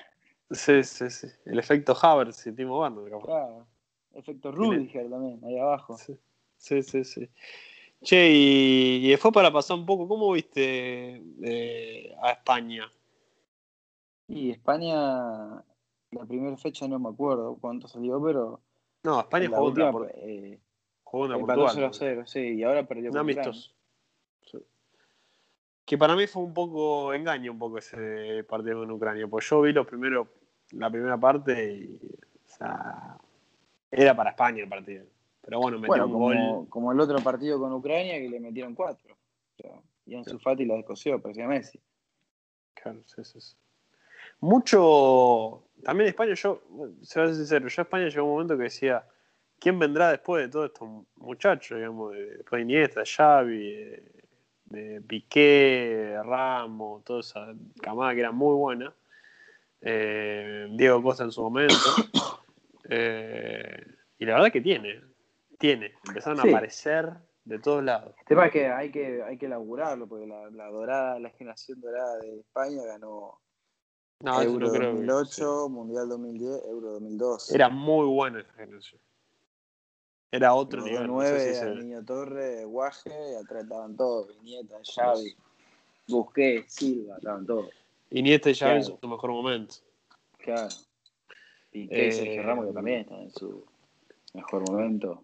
Sí, 0.49 0.81
sí, 0.83 1.09
sí. 1.09 1.27
El 1.45 1.59
efecto 1.59 1.93
Havertz 1.99 2.47
y 2.47 2.53
Timo 2.53 2.79
Werner, 2.79 3.09
capaz. 3.09 3.25
Claro. 3.25 3.67
Efecto 4.13 4.51
Rudiger 4.51 5.09
también, 5.09 5.43
ahí 5.45 5.57
abajo. 5.57 5.97
Sí, 5.97 6.17
sí, 6.57 6.83
sí. 6.83 7.03
sí. 7.03 7.29
Che, 8.03 8.29
y, 8.31 9.05
y 9.05 9.09
después 9.11 9.33
para 9.33 9.51
pasar 9.51 9.77
un 9.77 9.85
poco, 9.85 10.07
¿cómo 10.07 10.31
viste 10.31 11.21
eh, 11.43 12.15
a 12.21 12.31
España? 12.31 12.91
Y 14.27 14.49
España, 14.51 15.63
la 16.11 16.25
primera 16.27 16.57
fecha 16.57 16.87
no 16.87 16.97
me 16.99 17.09
acuerdo 17.09 17.57
cuánto 17.61 17.87
salió, 17.87 18.21
pero 18.23 18.61
No, 19.03 19.19
España 19.19 19.49
jugó 19.49 19.65
última, 19.67 19.91
Por- 19.91 20.11
eh, 20.15 20.59
jugó 21.03 21.25
empató 21.25 21.61
Portugal. 21.61 21.91
0-0, 21.91 22.25
sí, 22.25 22.39
y 22.39 22.63
ahora 22.63 22.87
perdió 22.87 23.11
amistoso. 23.19 23.71
Sí. 24.45 24.57
Que 25.85 25.97
para 25.97 26.15
mí 26.15 26.25
fue 26.25 26.41
un 26.41 26.53
poco 26.53 27.13
engaño 27.13 27.51
un 27.51 27.59
poco 27.59 27.77
ese 27.77 28.43
partido 28.45 28.79
con 28.79 28.89
Ucrania, 28.91 29.27
pues 29.27 29.47
yo 29.47 29.61
vi 29.61 29.73
los 29.73 29.85
primeros, 29.85 30.27
la 30.71 30.89
primera 30.89 31.19
parte 31.19 31.73
y 31.73 31.99
o 32.45 32.47
sea, 32.57 33.20
era 33.91 34.15
para 34.15 34.31
España 34.31 34.63
el 34.63 34.69
partido. 34.69 35.05
Pero 35.41 35.59
bueno, 35.59 35.77
metió 35.77 35.89
Bueno, 35.89 36.05
un 36.05 36.11
como, 36.13 36.25
gol. 36.25 36.69
como 36.69 36.91
el 36.91 36.99
otro 36.99 37.19
partido 37.19 37.59
con 37.59 37.73
Ucrania 37.73 38.19
que 38.19 38.29
le 38.29 38.39
metieron 38.39 38.73
cuatro. 38.73 39.13
O 39.13 39.61
sea, 39.61 39.71
y 40.05 40.15
en 40.15 40.23
su 40.23 40.39
Fati 40.39 40.65
la 40.65 40.75
descosió, 40.75 41.21
parecía 41.21 41.47
Messi. 41.47 41.79
Claro, 42.73 42.99
sí, 43.05 43.23
sí, 43.23 43.41
sí. 43.41 43.55
Mucho. 44.39 45.63
También 45.83 46.09
España, 46.09 46.33
yo, 46.35 46.61
se 47.01 47.19
va 47.19 47.25
a 47.25 47.29
ser 47.29 47.35
sincero, 47.37 47.67
yo 47.67 47.81
a 47.81 47.83
España 47.83 48.07
llegó 48.07 48.25
un 48.25 48.31
momento 48.33 48.57
que 48.57 48.63
decía, 48.63 49.03
¿quién 49.59 49.77
vendrá 49.79 50.11
después 50.11 50.43
de 50.43 50.49
todos 50.49 50.67
estos 50.67 50.87
muchachos? 51.15 51.77
Digamos, 51.77 52.13
de, 52.13 52.37
después 52.37 52.59
de 52.59 52.61
Iniesta, 52.61 53.01
Xavi, 53.05 53.73
de, 53.73 54.03
de 54.65 55.01
Piqué, 55.01 56.19
Ramos, 56.23 57.03
toda 57.03 57.19
esa 57.21 57.53
camada 57.81 58.13
que 58.13 58.19
era 58.19 58.31
muy 58.31 58.55
buena. 58.55 58.93
Eh, 59.81 60.67
Diego 60.71 61.01
Costa 61.01 61.23
en 61.23 61.31
su 61.31 61.41
momento. 61.41 61.75
Eh, 62.93 63.85
y 64.19 64.25
la 64.25 64.33
verdad 64.35 64.51
que 64.51 64.61
tiene, 64.61 65.01
tiene. 65.57 65.93
Empezaron 66.07 66.39
Sí. 66.41 66.47
a 66.47 66.51
aparecer 66.51 67.13
de 67.45 67.57
todos 67.59 67.83
lados. 67.83 68.13
El 68.19 68.25
tema 68.25 68.45
es 68.47 68.51
que 68.51 68.67
hay 68.67 68.91
que, 68.91 69.23
hay 69.23 69.37
que 69.37 69.47
laburarlo, 69.47 70.07
porque 70.07 70.27
la, 70.27 70.49
la 70.51 70.67
dorada, 70.69 71.19
la 71.19 71.29
generación 71.31 71.79
dorada 71.81 72.17
de 72.19 72.39
España 72.41 72.83
ganó 72.85 73.39
No, 74.19 74.41
Euro 74.41 74.67
no 74.67 74.71
creo 74.73 74.81
que- 74.91 74.97
2008, 75.05 75.69
Mundial 75.69 76.09
2010, 76.09 76.65
Euro 76.67 76.91
2012. 76.91 77.55
Era 77.55 77.69
muy 77.69 78.05
bueno 78.05 78.39
esa 78.39 78.53
generación. 78.53 79.01
Era 80.33 80.53
otro 80.53 80.81
nivel. 80.83 81.07
no 81.07 81.13
9, 81.13 81.39
sé 81.39 81.53
si 81.55 81.59
se- 81.59 81.75
Niño 81.75 82.05
Torre, 82.05 82.63
Guaje, 82.65 83.09
y 83.09 83.35
atrás 83.43 83.63
estaban 83.63 83.95
todos, 83.97 84.27
Viñeta, 84.27 84.75
Xavi, 84.83 85.35
Busquets, 86.07 86.73
Silva, 86.73 87.17
estaban 87.17 87.45
todos. 87.45 87.69
Iniesta 88.11 88.49
y 88.49 88.55
Xavi 88.55 88.75
en 88.75 88.81
Claro. 88.83 88.99
su 89.01 89.07
mejor 89.07 89.31
momento. 89.31 89.75
Claro. 90.37 90.69
Y 91.73 91.87
que 91.87 92.11
Sergio 92.11 92.43
Ramos 92.43 92.67
que 92.67 92.73
también 92.73 92.99
está 93.01 93.21
en 93.21 93.31
su 93.31 93.65
mejor 94.33 94.69
momento. 94.69 95.23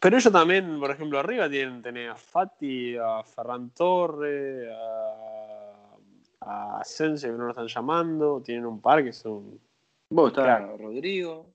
Pero 0.00 0.16
ellos 0.16 0.32
también, 0.32 0.80
por 0.80 0.90
ejemplo, 0.90 1.18
arriba 1.18 1.50
tienen, 1.50 1.82
tenés 1.82 2.10
a 2.10 2.16
Fati, 2.16 2.96
a 2.96 3.22
Ferran 3.22 3.70
Torre, 3.70 4.72
a, 4.74 5.96
a 6.40 6.80
Asensio, 6.80 7.30
que 7.30 7.36
no 7.38 7.44
lo 7.44 7.50
están 7.50 7.66
llamando. 7.68 8.40
Tienen 8.42 8.64
un 8.66 8.80
par 8.80 9.04
que 9.04 9.12
son 9.12 9.60
Vos 10.08 10.30
está 10.30 10.42
Claro. 10.44 10.76
Rodrigo, 10.78 11.46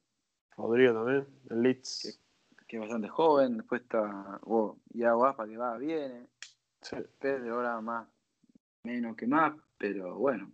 Rodrigo 0.55 0.93
también, 0.93 1.27
el 1.49 1.61
Leeds. 1.63 2.19
que 2.67 2.77
es 2.77 2.79
bastante 2.81 3.07
joven, 3.07 3.57
después 3.57 3.81
está 3.81 4.39
vos, 4.43 4.77
Iago 4.93 5.25
Aspa 5.25 5.47
que 5.47 5.57
va, 5.57 5.77
viene, 5.77 6.27
Sí. 6.81 6.95
Pedro 7.19 7.55
ahora 7.55 7.81
más, 7.81 8.07
menos 8.83 9.15
que 9.15 9.25
más, 9.27 9.53
pero 9.77 10.15
bueno, 10.15 10.49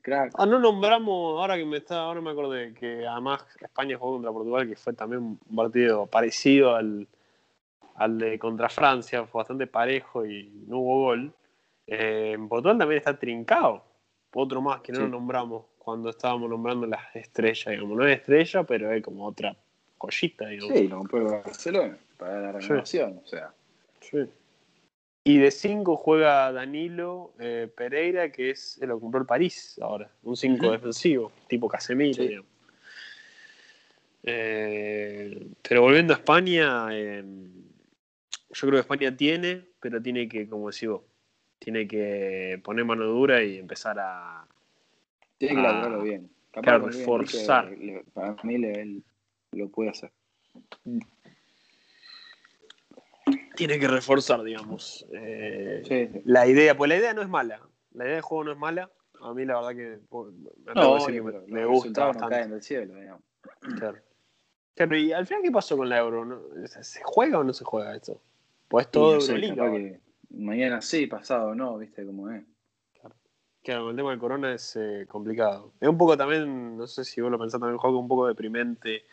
crack. 0.00 0.32
Ah, 0.36 0.46
no 0.46 0.58
nombramos, 0.58 1.40
ahora 1.40 1.56
que 1.56 1.64
me 1.64 1.78
está, 1.78 2.00
ahora 2.00 2.20
me 2.20 2.30
acordé, 2.30 2.72
que 2.74 3.06
además 3.06 3.44
España 3.60 3.96
jugó 3.98 4.14
contra 4.14 4.32
Portugal, 4.32 4.68
que 4.68 4.76
fue 4.76 4.92
también 4.92 5.22
un 5.22 5.56
partido 5.56 6.06
parecido 6.06 6.74
al, 6.74 7.06
al 7.96 8.18
de 8.18 8.38
contra 8.38 8.68
Francia, 8.68 9.24
fue 9.26 9.40
bastante 9.40 9.66
parejo 9.66 10.24
y 10.26 10.50
no 10.66 10.78
hubo 10.78 11.00
gol. 11.04 11.32
Eh, 11.86 12.32
en 12.34 12.48
Portugal 12.48 12.78
también 12.78 12.98
está 12.98 13.18
trincado, 13.18 13.82
otro 14.34 14.60
más 14.62 14.80
que 14.80 14.92
no 14.92 14.98
Sí. 14.98 15.02
lo 15.04 15.08
nombramos 15.10 15.64
cuando 15.78 16.10
estábamos 16.10 16.48
nombrando 16.48 16.86
las 16.86 17.14
estrellas, 17.16 17.66
digamos, 17.66 17.98
no 17.98 18.06
es 18.06 18.18
estrella, 18.18 18.62
pero 18.62 18.92
es 18.92 19.02
como 19.02 19.26
otra 19.26 19.56
joyita, 19.98 20.46
digamos. 20.46 20.76
Sí, 20.78 20.88
lo 20.88 20.98
compró 20.98 21.18
el 21.18 21.24
Barcelona 21.42 21.98
para 22.16 22.40
la 22.40 22.52
renovación, 22.52 23.20
o 23.22 23.26
sea. 23.26 23.52
Sí. 24.00 24.18
Y 25.24 25.38
de 25.38 25.50
5 25.52 25.96
juega 25.96 26.50
Danilo 26.52 27.32
eh, 27.38 27.70
Pereira, 27.76 28.32
que 28.32 28.50
es 28.50 28.78
lo 28.82 28.98
compró 28.98 29.20
el 29.20 29.26
París 29.26 29.78
ahora, 29.80 30.10
un 30.24 30.36
5 30.36 30.66
Ujú. 30.66 30.72
defensivo, 30.72 31.32
tipo 31.48 31.68
Casemiro. 31.68 32.14
Sí. 32.14 32.28
digamos. 32.28 32.50
Eh, 34.24 35.48
pero 35.68 35.82
volviendo 35.82 36.12
a 36.12 36.16
España, 36.16 36.88
eh, 36.92 37.22
yo 37.24 38.60
creo 38.60 38.72
que 38.72 38.78
España 38.80 39.16
tiene, 39.16 39.64
pero 39.80 40.00
tiene 40.02 40.28
que, 40.28 40.48
como 40.48 40.70
decís 40.70 40.88
vos, 40.88 41.02
tiene 41.58 41.86
que 41.86 42.60
poner 42.62 42.84
mano 42.84 43.04
dura 43.04 43.42
y 43.42 43.58
empezar 43.58 43.98
a. 43.98 44.46
Tiene 45.38 45.56
que 45.56 45.62
laburarlo 45.62 46.02
bien. 46.02 46.30
Capaz 46.52 46.62
claro, 46.62 46.86
reforzar. 46.86 47.74
Para 48.12 48.36
mí 48.42 48.58
le- 48.58 49.00
lo 49.52 49.68
puede 49.68 49.90
hacer. 49.90 50.10
Tiene 53.56 53.78
que 53.78 53.88
reforzar, 53.88 54.42
digamos. 54.42 55.06
Eh, 55.12 55.82
Sí, 55.86 56.08
sí. 56.12 56.22
La 56.24 56.46
idea, 56.46 56.76
pues 56.76 56.88
la 56.88 56.96
idea 56.96 57.14
no 57.14 57.22
es 57.22 57.28
mala. 57.28 57.60
La 57.92 58.04
idea 58.04 58.14
del 58.14 58.22
juego 58.22 58.44
no 58.44 58.52
es 58.52 58.58
mala. 58.58 58.90
A 59.20 59.34
mí 59.34 59.44
la 59.44 59.56
verdad 59.56 59.76
que 59.76 59.98
pues, 60.08 60.32
me, 60.34 60.72
decir 60.74 61.20
obvio, 61.20 61.44
que 61.44 61.52
me, 61.52 61.64
gusta 61.64 62.00
no 62.00 62.06
bastante. 62.18 62.62
cielo, 62.62 62.94
digamos. 62.94 63.22
Claro. 63.78 63.98
Claro, 64.74 64.96
y 64.96 65.12
al 65.12 65.26
final, 65.26 65.42
¿qué 65.42 65.50
pasó 65.50 65.76
con 65.76 65.88
la 65.88 65.98
Euro? 65.98 66.24
¿No? 66.24 66.40
¿Se 66.66 67.00
juega 67.04 67.38
o 67.38 67.44
no 67.44 67.52
se 67.52 67.64
juega 67.64 67.94
esto? 67.94 68.20
Pues 68.68 68.90
todo 68.90 69.16
no 69.16 69.20
Euroliga. 69.20 69.64
ahora. 69.64 69.74
que 69.74 70.00
mañana 70.30 70.80
sí, 70.80 71.06
pasado 71.06 71.54
no, 71.54 71.76
viste 71.76 72.06
cómo 72.06 72.30
es. 72.30 72.42
Claro, 73.62 73.82
con 73.82 73.90
el 73.90 73.96
tema 73.96 74.10
del 74.10 74.18
corona 74.18 74.54
es 74.54 74.74
eh, 74.76 75.06
complicado. 75.08 75.72
Es 75.80 75.88
un 75.88 75.96
poco 75.96 76.16
también, 76.16 76.76
no 76.76 76.86
sé 76.86 77.04
si 77.04 77.20
vos 77.20 77.30
lo 77.30 77.38
pensás 77.38 77.60
también, 77.60 77.78
juego 77.78 77.98
un 77.98 78.08
poco 78.08 78.26
deprimente 78.26 79.04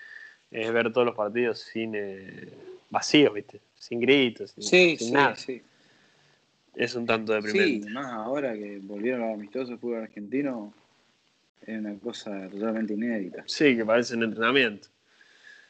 es 0.50 0.72
ver 0.72 0.92
todos 0.92 1.06
los 1.06 1.16
partidos 1.16 1.60
sin 1.60 1.94
eh, 1.94 2.52
vacíos, 2.90 3.34
¿viste? 3.34 3.62
Sin 3.76 4.00
gritos, 4.00 4.52
sin, 4.52 4.64
Sí, 4.64 4.98
sin 4.98 5.08
sí, 5.08 5.14
nada. 5.14 5.36
sí. 5.36 5.62
Es 6.76 6.96
un 6.96 7.06
tanto 7.06 7.34
Sí, 7.42 7.48
deprimente. 7.48 7.90
más 7.92 8.06
ahora 8.14 8.54
que 8.54 8.80
volvieron 8.82 9.22
los 9.22 9.34
amistosos 9.34 9.80
fútbol 9.80 10.04
argentino, 10.04 10.74
es 11.66 11.78
una 11.80 11.98
cosa 12.00 12.48
totalmente 12.50 12.94
inédita. 12.94 13.44
Sí, 13.48 13.76
que 13.76 13.86
parece 13.86 14.16
un 14.16 14.24
entrenamiento. 14.24 14.88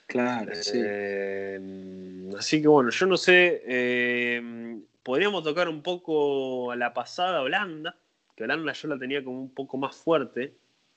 Claro, 0.05 0.53
sí. 0.55 0.79
Eh, 0.83 2.29
así 2.37 2.61
que 2.61 2.67
bueno, 2.67 2.89
yo 2.89 3.05
no 3.05 3.17
sé, 3.17 3.61
eh, 3.65 4.79
podríamos 5.03 5.43
tocar 5.43 5.69
un 5.69 5.81
poco 5.81 6.71
a 6.71 6.75
la 6.75 6.93
pasada 6.93 7.41
Holanda, 7.41 7.95
que 8.35 8.43
Holanda 8.43 8.73
yo 8.73 8.87
la 8.87 8.97
tenía 8.97 9.23
como 9.23 9.39
un 9.41 9.53
poco 9.53 9.77
más 9.77 9.95
fuerte. 9.95 10.53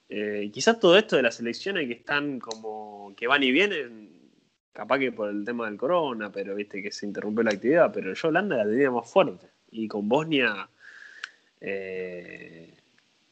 Eh, 0.09 0.51
quizás 0.53 0.79
todo 0.79 0.97
esto 0.99 1.17
de 1.17 1.23
las 1.23 1.41
elecciones 1.41 1.87
que 1.87 1.95
están 1.95 2.39
como 2.39 3.15
que 3.17 3.27
van 3.27 3.43
y 3.43 3.51
vienen, 3.51 4.11
capaz 4.73 4.99
que 4.99 5.13
por 5.13 5.29
el 5.31 5.45
tema 5.45 5.67
del 5.67 5.77
corona, 5.79 6.31
pero 6.33 6.55
viste 6.55 6.83
que 6.83 6.91
se 6.91 7.07
interrumpió 7.07 7.43
la 7.45 7.51
actividad, 7.53 7.93
pero 7.93 8.13
yo 8.15 8.29
Holanda 8.29 8.57
la 8.57 8.65
tenía 8.65 8.91
más 8.91 9.11
fuerte. 9.11 9.47
Y 9.71 9.89
con 9.89 10.09
Bosnia 10.09 10.69
eh, 11.61 12.75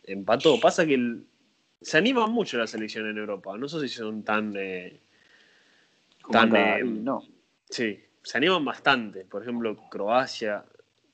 empató. 0.05 0.59
Pasa 0.61 0.87
que 0.87 0.95
el- 0.95 1.25
se 1.81 1.99
animan 1.99 2.31
mucho 2.31 2.59
la 2.59 2.67
selección 2.67 3.09
en 3.09 3.19
Europa. 3.19 3.57
No 3.57 3.69
sé 3.69 3.81
si 3.81 3.89
son 3.89 4.23
tan. 4.23 4.55
eh, 4.57 5.01
tan 6.31 6.55
eh, 6.55 6.83
no. 6.85 7.23
sí, 7.69 7.99
se 8.23 8.39
animan 8.39 8.65
bastante. 8.65 9.25
Por 9.25 9.43
ejemplo, 9.43 9.77
Croacia, 9.91 10.65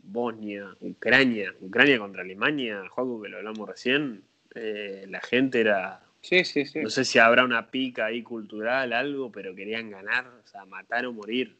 Bosnia, 0.00 0.74
Ucrania. 0.80 1.54
Ucrania 1.60 1.98
contra 1.98 2.22
Alemania, 2.22 2.82
juego 2.90 3.22
que 3.22 3.28
lo 3.28 3.38
hablamos 3.38 3.68
recién. 3.68 4.22
eh, 4.54 5.06
la 5.08 5.20
gente 5.20 5.60
era. 5.60 6.02
Sí, 6.26 6.44
sí, 6.44 6.66
sí. 6.66 6.80
No 6.80 6.90
sé 6.90 7.04
si 7.04 7.20
habrá 7.20 7.44
una 7.44 7.70
pica 7.70 8.06
ahí 8.06 8.20
cultural, 8.20 8.92
algo, 8.92 9.30
pero 9.30 9.54
querían 9.54 9.88
ganar, 9.90 10.26
o 10.26 10.44
sea, 10.44 10.64
matar 10.64 11.06
o 11.06 11.12
morir. 11.12 11.56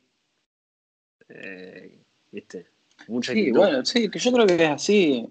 Eh, 1.29 2.01
¿Viste? 2.33 2.67
Mucha 3.07 3.33
Sí, 3.33 3.41
actitud. 3.43 3.59
bueno, 3.61 3.85
sí, 3.85 4.11
que 4.11 4.19
yo 4.19 4.33
creo 4.33 4.45
que 4.47 4.55
es 4.57 4.71
así. 4.71 5.29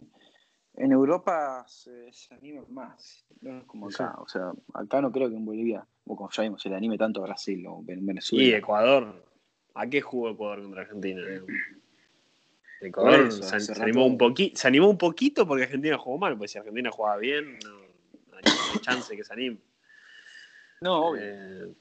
En 0.75 0.91
Europa 0.93 1.65
se, 1.67 2.13
se 2.13 2.33
animan 2.33 2.65
más, 2.69 3.25
no 3.41 3.57
es 3.57 3.63
como 3.65 3.87
acá. 3.87 4.15
O 4.19 4.27
sea, 4.29 4.53
acá 4.73 5.01
no 5.01 5.11
creo 5.11 5.29
que 5.29 5.35
en 5.35 5.45
Bolivia, 5.45 5.85
o 6.05 6.15
como 6.15 6.29
ya 6.31 6.43
vimos, 6.43 6.61
se 6.61 6.69
le 6.69 6.75
anime 6.77 6.97
tanto 6.97 7.19
a 7.21 7.25
Brasil 7.27 7.65
o 7.67 7.83
en 7.87 7.99
Y 7.99 8.05
Venezuela. 8.05 8.57
Ecuador. 8.57 9.25
¿A 9.73 9.87
qué 9.89 9.99
jugó 9.99 10.29
Ecuador 10.29 10.61
contra 10.61 10.81
Argentina? 10.83 11.21
Ecuador 12.79 13.19
eso, 13.19 13.59
se, 13.59 13.81
animó 13.81 14.05
un 14.05 14.17
poqui- 14.17 14.55
se 14.55 14.67
animó 14.69 14.89
un 14.89 14.97
poquito 14.97 15.45
porque 15.45 15.63
Argentina 15.63 15.97
jugó 15.97 16.17
mal, 16.17 16.37
pues 16.37 16.51
si 16.51 16.57
Argentina 16.57 16.89
jugaba 16.91 17.17
bien, 17.17 17.59
no, 17.59 17.69
no 17.79 17.84
hay 18.37 18.79
chance 18.81 19.15
que 19.15 19.23
se 19.23 19.33
anime. 19.33 19.57
No, 20.81 21.07
obvio. 21.07 21.21
Eh, 21.23 21.73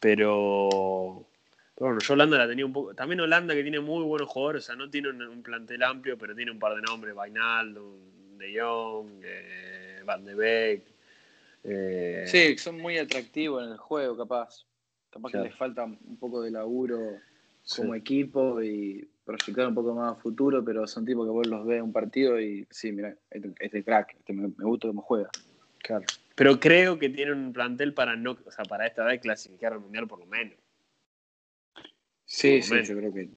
pero, 0.00 1.26
pero 1.74 1.86
bueno, 1.86 2.00
yo 2.00 2.14
Holanda 2.14 2.38
la 2.38 2.48
tenía 2.48 2.66
un 2.66 2.72
poco. 2.72 2.94
También 2.94 3.20
Holanda 3.20 3.54
que 3.54 3.62
tiene 3.62 3.80
muy 3.80 4.04
buenos 4.04 4.28
jugadores, 4.28 4.64
o 4.64 4.66
sea, 4.66 4.76
no 4.76 4.90
tiene 4.90 5.08
un, 5.10 5.22
un 5.22 5.42
plantel 5.42 5.82
amplio, 5.82 6.18
pero 6.18 6.34
tiene 6.34 6.50
un 6.50 6.58
par 6.58 6.74
de 6.74 6.82
nombres: 6.82 7.14
Vainaldo, 7.14 7.96
De 8.36 8.60
Jong, 8.60 9.20
eh, 9.24 10.02
Van 10.04 10.24
de 10.24 10.34
Beek. 10.34 10.82
eh, 11.64 12.24
sí, 12.26 12.58
son 12.58 12.78
muy 12.80 12.98
atractivos 12.98 13.64
en 13.64 13.70
el 13.72 13.78
juego, 13.78 14.16
capaz. 14.16 14.66
Capaz 15.10 15.30
Claro. 15.30 15.44
que 15.44 15.48
les 15.50 15.58
falta 15.58 15.84
un 15.84 16.16
poco 16.18 16.42
de 16.42 16.50
laburo 16.50 16.98
sí. 17.62 17.80
como 17.80 17.94
equipo 17.94 18.60
y 18.60 19.08
proyectar 19.24 19.68
un 19.68 19.74
poco 19.74 19.94
más 19.94 20.12
a 20.12 20.20
futuro, 20.20 20.62
pero 20.64 20.86
son 20.86 21.06
tipos 21.06 21.24
que 21.24 21.30
vos 21.30 21.46
los 21.46 21.64
ves 21.64 21.78
en 21.78 21.84
un 21.84 21.92
partido 21.92 22.38
y 22.40 22.66
sí, 22.68 22.92
mira, 22.92 23.14
este, 23.30 23.52
este 23.60 23.84
crack, 23.84 24.16
este 24.18 24.32
me, 24.32 24.48
me 24.48 24.64
gusta 24.64 24.88
cómo 24.88 25.00
juega. 25.02 25.30
Claro. 25.84 26.04
Pero 26.34 26.58
creo 26.58 26.98
que 26.98 27.10
tiene 27.10 27.32
un 27.32 27.52
plantel 27.52 27.92
para 27.92 28.16
no, 28.16 28.38
o 28.44 28.50
sea, 28.50 28.64
para 28.64 28.86
esta 28.86 29.04
vez 29.04 29.20
clasificar 29.20 29.74
al 29.74 29.80
mundial 29.80 30.08
por 30.08 30.18
lo 30.18 30.26
menos. 30.26 30.56
Sí, 32.24 32.56
Por 32.58 32.62
sí, 32.64 32.72
menos. 32.72 32.88
yo 32.88 32.96
creo 32.96 33.12
que 33.12 33.28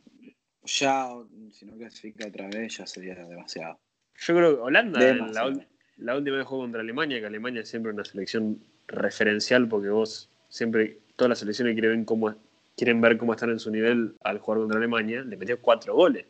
ya, 0.64 1.10
si 1.52 1.66
no 1.66 1.78
clasifica 1.78 2.28
otra 2.28 2.48
vez, 2.48 2.78
ya 2.78 2.88
sería 2.88 3.16
demasiado. 3.16 3.80
Yo 4.20 4.36
creo 4.36 4.56
que 4.56 4.62
Holanda, 4.62 5.00
Demasiado. 5.00 5.62
la 5.98 6.16
última 6.18 6.38
vez 6.38 6.46
jugó 6.46 6.64
contra 6.64 6.82
Alemania, 6.82 7.20
que 7.20 7.26
Alemania 7.26 7.62
es 7.62 7.70
siempre 7.70 7.92
una 7.92 8.04
selección 8.06 8.64
referencial 8.88 9.68
porque 9.68 9.90
vos 9.90 10.30
siempre, 10.50 11.00
todas 11.18 11.30
las 11.30 11.40
selecciones 11.40 11.74
quieren 11.74 11.98
ver 11.98 12.06
cómo, 12.06 12.34
quieren 12.78 13.02
ver 13.02 13.18
cómo 13.18 13.34
están 13.34 13.50
en 13.52 13.60
su 13.60 13.70
nivel 13.72 14.16
al 14.24 14.40
jugar 14.40 14.60
contra 14.62 14.78
Alemania, 14.78 15.22
le 15.22 15.36
metió 15.38 15.62
cuatro 15.62 15.94
goles 15.94 16.26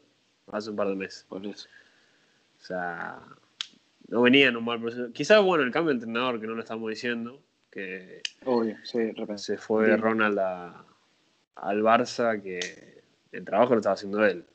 hace 0.47 0.72
un 0.72 0.76
par 0.76 0.88
de 0.89 0.95
meses. 0.95 1.26
Por 1.30 1.45
eso. 1.45 1.68
O 2.59 2.63
sea, 2.63 3.20
no 4.08 4.22
venía 4.22 4.47
en 4.47 4.58
un 4.58 4.66
mal 4.66 4.80
proceso. 4.82 5.12
Quizás, 5.14 5.43
bueno, 5.43 5.64
el 5.64 5.72
cambio 5.72 5.89
de 5.89 5.95
entrenador, 5.95 6.39
que 6.39 6.47
no 6.47 6.53
lo 6.55 6.62
estamos 6.62 6.89
diciendo, 6.89 7.41
que 7.72 8.22
Obvio, 8.45 8.78
sí, 8.84 8.99
de 8.99 9.14
repente. 9.14 9.38
se 9.41 9.58
fue 9.58 9.88
Bien. 9.88 10.01
Ronald 10.01 10.39
a- 10.39 10.86
al 11.55 11.82
Barça, 11.82 12.41
que 12.41 13.03
el 13.32 13.43
trabajo 13.45 13.74
lo 13.74 13.80
estaba 13.80 13.93
haciendo 13.95 14.26
él. 14.26 14.45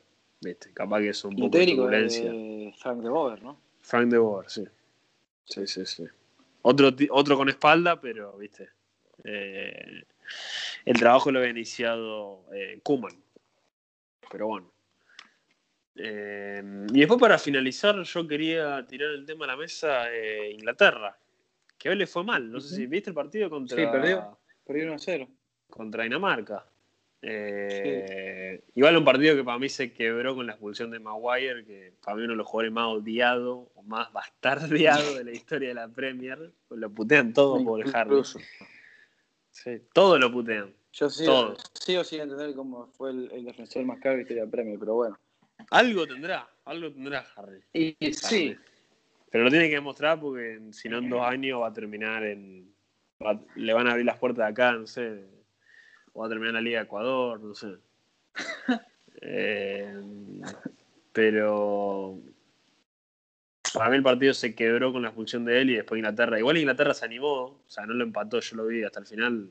¿Viste? 0.41 0.71
Capaz 0.73 0.99
que 0.99 1.09
es 1.09 1.23
un 1.23 1.35
poco 1.37 1.57
de 1.57 1.65
turbulencia. 1.67 2.31
de 2.31 2.73
Frank 2.77 3.01
de 3.01 3.09
Boer, 3.09 3.41
¿no? 3.43 3.57
Frank 3.81 4.09
de 4.09 4.17
Boer, 4.17 4.49
sí. 4.49 4.65
Sí, 5.45 5.67
sí, 5.67 5.85
sí. 5.85 6.05
Otro, 6.63 6.89
otro 7.11 7.37
con 7.37 7.47
espalda, 7.49 7.99
pero, 8.01 8.37
viste. 8.37 8.69
Eh, 9.23 10.03
el 10.85 10.99
trabajo 10.99 11.31
lo 11.31 11.39
había 11.39 11.51
iniciado 11.51 12.43
eh, 12.53 12.79
Kuman. 12.83 13.13
Pero 14.31 14.47
bueno. 14.47 14.72
Eh, 15.95 16.63
y 16.91 16.99
después, 16.99 17.19
para 17.19 17.37
finalizar, 17.37 18.01
yo 18.01 18.27
quería 18.27 18.85
tirar 18.87 19.11
el 19.11 19.25
tema 19.25 19.45
a 19.45 19.49
la 19.49 19.57
mesa 19.57 20.11
eh, 20.11 20.51
Inglaterra. 20.51 21.17
Que 21.77 21.89
hoy 21.89 21.95
le 21.95 22.07
fue 22.07 22.23
mal. 22.23 22.51
No 22.51 22.59
sé 22.59 22.75
si 22.75 22.87
viste 22.87 23.09
el 23.09 23.13
partido 23.15 23.49
contra, 23.49 23.77
Sí, 23.77 23.85
perdió. 23.91 24.37
Perdió 24.65 24.85
1 24.85 24.93
a 24.93 24.99
0. 24.99 25.27
contra 25.69 26.03
Dinamarca. 26.03 26.65
Eh, 27.21 28.61
Igual 28.75 28.97
un 28.97 29.05
partido 29.05 29.35
que 29.35 29.43
para 29.43 29.57
mí 29.57 29.69
se 29.69 29.93
quebró 29.93 30.35
con 30.35 30.45
la 30.45 30.53
expulsión 30.53 30.91
de 30.91 30.99
Maguire, 30.99 31.63
que 31.65 31.93
para 32.03 32.15
mí 32.17 32.23
uno 32.23 32.33
de 32.33 32.37
los 32.37 32.47
jugadores 32.47 32.73
más 32.73 32.87
odiados 32.87 33.67
o 33.75 33.81
más 33.83 34.11
bastardeados 34.11 35.15
de 35.17 35.23
la 35.23 35.31
historia 35.31 35.69
de 35.69 35.75
la 35.75 35.87
Premier. 35.87 36.51
Lo 36.69 36.89
putean 36.89 37.33
todo 37.33 37.63
por 37.63 37.83
Harry. 37.95 38.21
Sí, 39.51 39.81
todo 39.93 40.17
lo 40.17 40.31
putean. 40.31 40.73
Yo 40.93 41.09
sigo, 41.09 41.31
Todo. 41.31 41.57
sigo 41.73 42.03
sin 42.03 42.21
entender 42.21 42.53
cómo 42.55 42.87
fue 42.87 43.11
el, 43.11 43.31
el 43.31 43.45
defensor 43.45 43.83
más 43.85 43.99
caro 43.99 44.11
de 44.11 44.17
la 44.17 44.21
historia 44.23 44.41
del 44.43 44.51
premio, 44.51 44.77
pero 44.79 44.93
bueno. 44.95 45.17
Algo 45.73 46.05
tendrá, 46.05 46.47
algo 46.65 46.91
tendrá 46.91 47.25
Harry. 47.35 47.59
Y, 47.73 47.95
sí, 48.13 48.55
Pero 49.31 49.43
lo 49.45 49.49
tiene 49.49 49.69
que 49.69 49.75
demostrar 49.75 50.19
porque 50.19 50.59
si 50.71 50.87
no 50.87 50.99
en 50.99 51.09
dos 51.09 51.21
años 51.25 51.61
va 51.61 51.67
a 51.69 51.73
terminar 51.73 52.23
en... 52.23 52.71
va- 53.19 53.39
le 53.55 53.73
van 53.73 53.87
a 53.87 53.91
abrir 53.91 54.05
las 54.05 54.19
puertas 54.19 54.45
de 54.45 54.51
acá, 54.51 54.71
no 54.73 54.85
sé. 54.85 55.25
O 56.13 56.19
va 56.21 56.27
a 56.27 56.29
terminar 56.29 56.49
en 56.49 56.55
la 56.55 56.61
Liga 56.61 56.79
de 56.79 56.85
Ecuador, 56.85 57.39
no 57.39 57.53
sé. 57.55 57.75
Eh, 59.25 59.93
pero... 61.13 62.19
Para 63.73 63.89
mí 63.89 63.95
el 63.95 64.03
partido 64.03 64.33
se 64.33 64.53
quebró 64.53 64.91
con 64.91 65.01
la 65.01 65.07
expulsión 65.07 65.45
de 65.45 65.61
él 65.61 65.69
y 65.69 65.75
después 65.75 65.97
Inglaterra. 65.97 66.37
Igual 66.37 66.57
Inglaterra 66.57 66.93
se 66.93 67.05
animó, 67.05 67.43
o 67.43 67.63
sea, 67.65 67.85
no 67.85 67.93
lo 67.93 68.03
empató, 68.03 68.41
yo 68.41 68.57
lo 68.57 68.67
vi 68.67 68.83
hasta 68.83 68.99
el 68.99 69.05
final. 69.07 69.49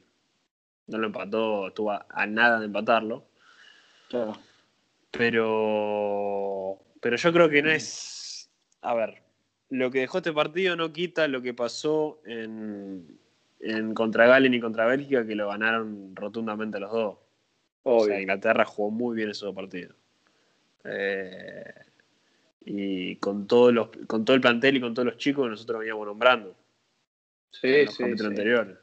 No 0.88 0.98
lo 0.98 1.06
empató, 1.06 1.68
estuvo 1.68 1.90
a, 1.90 2.06
a 2.10 2.26
nada 2.26 2.60
de 2.60 2.66
empatarlo. 2.66 3.24
claro. 4.08 4.36
Pero, 5.12 6.78
pero 7.00 7.16
yo 7.16 7.32
creo 7.32 7.48
que 7.48 7.62
no 7.62 7.70
es. 7.70 8.50
A 8.80 8.94
ver, 8.94 9.22
lo 9.70 9.90
que 9.90 10.00
dejó 10.00 10.18
este 10.18 10.32
partido 10.32 10.74
no 10.74 10.92
quita 10.92 11.28
lo 11.28 11.40
que 11.40 11.54
pasó 11.54 12.20
en, 12.24 13.18
en 13.60 13.94
contra 13.94 14.26
Galen 14.26 14.54
y 14.54 14.60
contra 14.60 14.86
Bélgica, 14.86 15.26
que 15.26 15.34
lo 15.34 15.48
ganaron 15.48 16.16
rotundamente 16.16 16.80
los 16.80 16.90
dos. 16.90 17.16
O 17.84 18.04
sea, 18.04 18.20
Inglaterra 18.20 18.64
jugó 18.64 18.90
muy 18.90 19.16
bien 19.16 19.30
esos 19.30 19.46
dos 19.46 19.54
partidos. 19.54 19.94
Eh, 20.84 21.74
y 22.64 23.16
con, 23.16 23.46
todos 23.46 23.72
los, 23.72 23.88
con 24.06 24.24
todo 24.24 24.34
el 24.34 24.40
plantel 24.40 24.76
y 24.76 24.80
con 24.80 24.94
todos 24.94 25.06
los 25.06 25.16
chicos 25.16 25.44
que 25.44 25.50
nosotros 25.50 25.80
veníamos 25.80 26.06
nombrando 26.06 26.54
sí, 27.50 27.68
en 27.68 27.86
los 27.86 27.94
sí, 27.94 28.04
sí. 28.16 28.24
anteriores. 28.24 28.76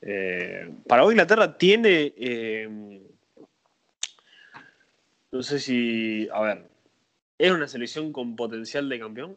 Eh, 0.00 0.70
para 0.86 1.02
vos 1.02 1.12
Inglaterra 1.12 1.56
tiene, 1.56 2.12
eh, 2.16 3.00
no 5.36 5.42
sé 5.42 5.58
si, 5.58 6.28
a 6.32 6.40
ver, 6.42 6.68
¿es 7.38 7.50
una 7.52 7.68
selección 7.68 8.12
con 8.12 8.36
potencial 8.36 8.88
de 8.88 8.98
campeón? 8.98 9.36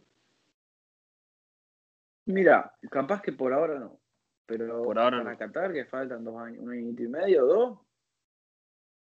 Mira, 2.26 2.74
capaz 2.92 3.22
que 3.22 3.32
por 3.32 3.54
ahora 3.54 3.80
no. 3.80 4.00
Pero 4.46 4.84
Por 4.84 4.98
ahora 4.98 5.20
para 5.20 5.32
no. 5.34 5.38
Qatar, 5.38 5.74
que 5.74 5.86
faltan 5.86 6.24
dos 6.24 6.38
años, 6.42 6.60
un 6.64 6.72
año 6.72 6.90
y 6.98 7.08
medio, 7.08 7.46
dos. 7.46 7.80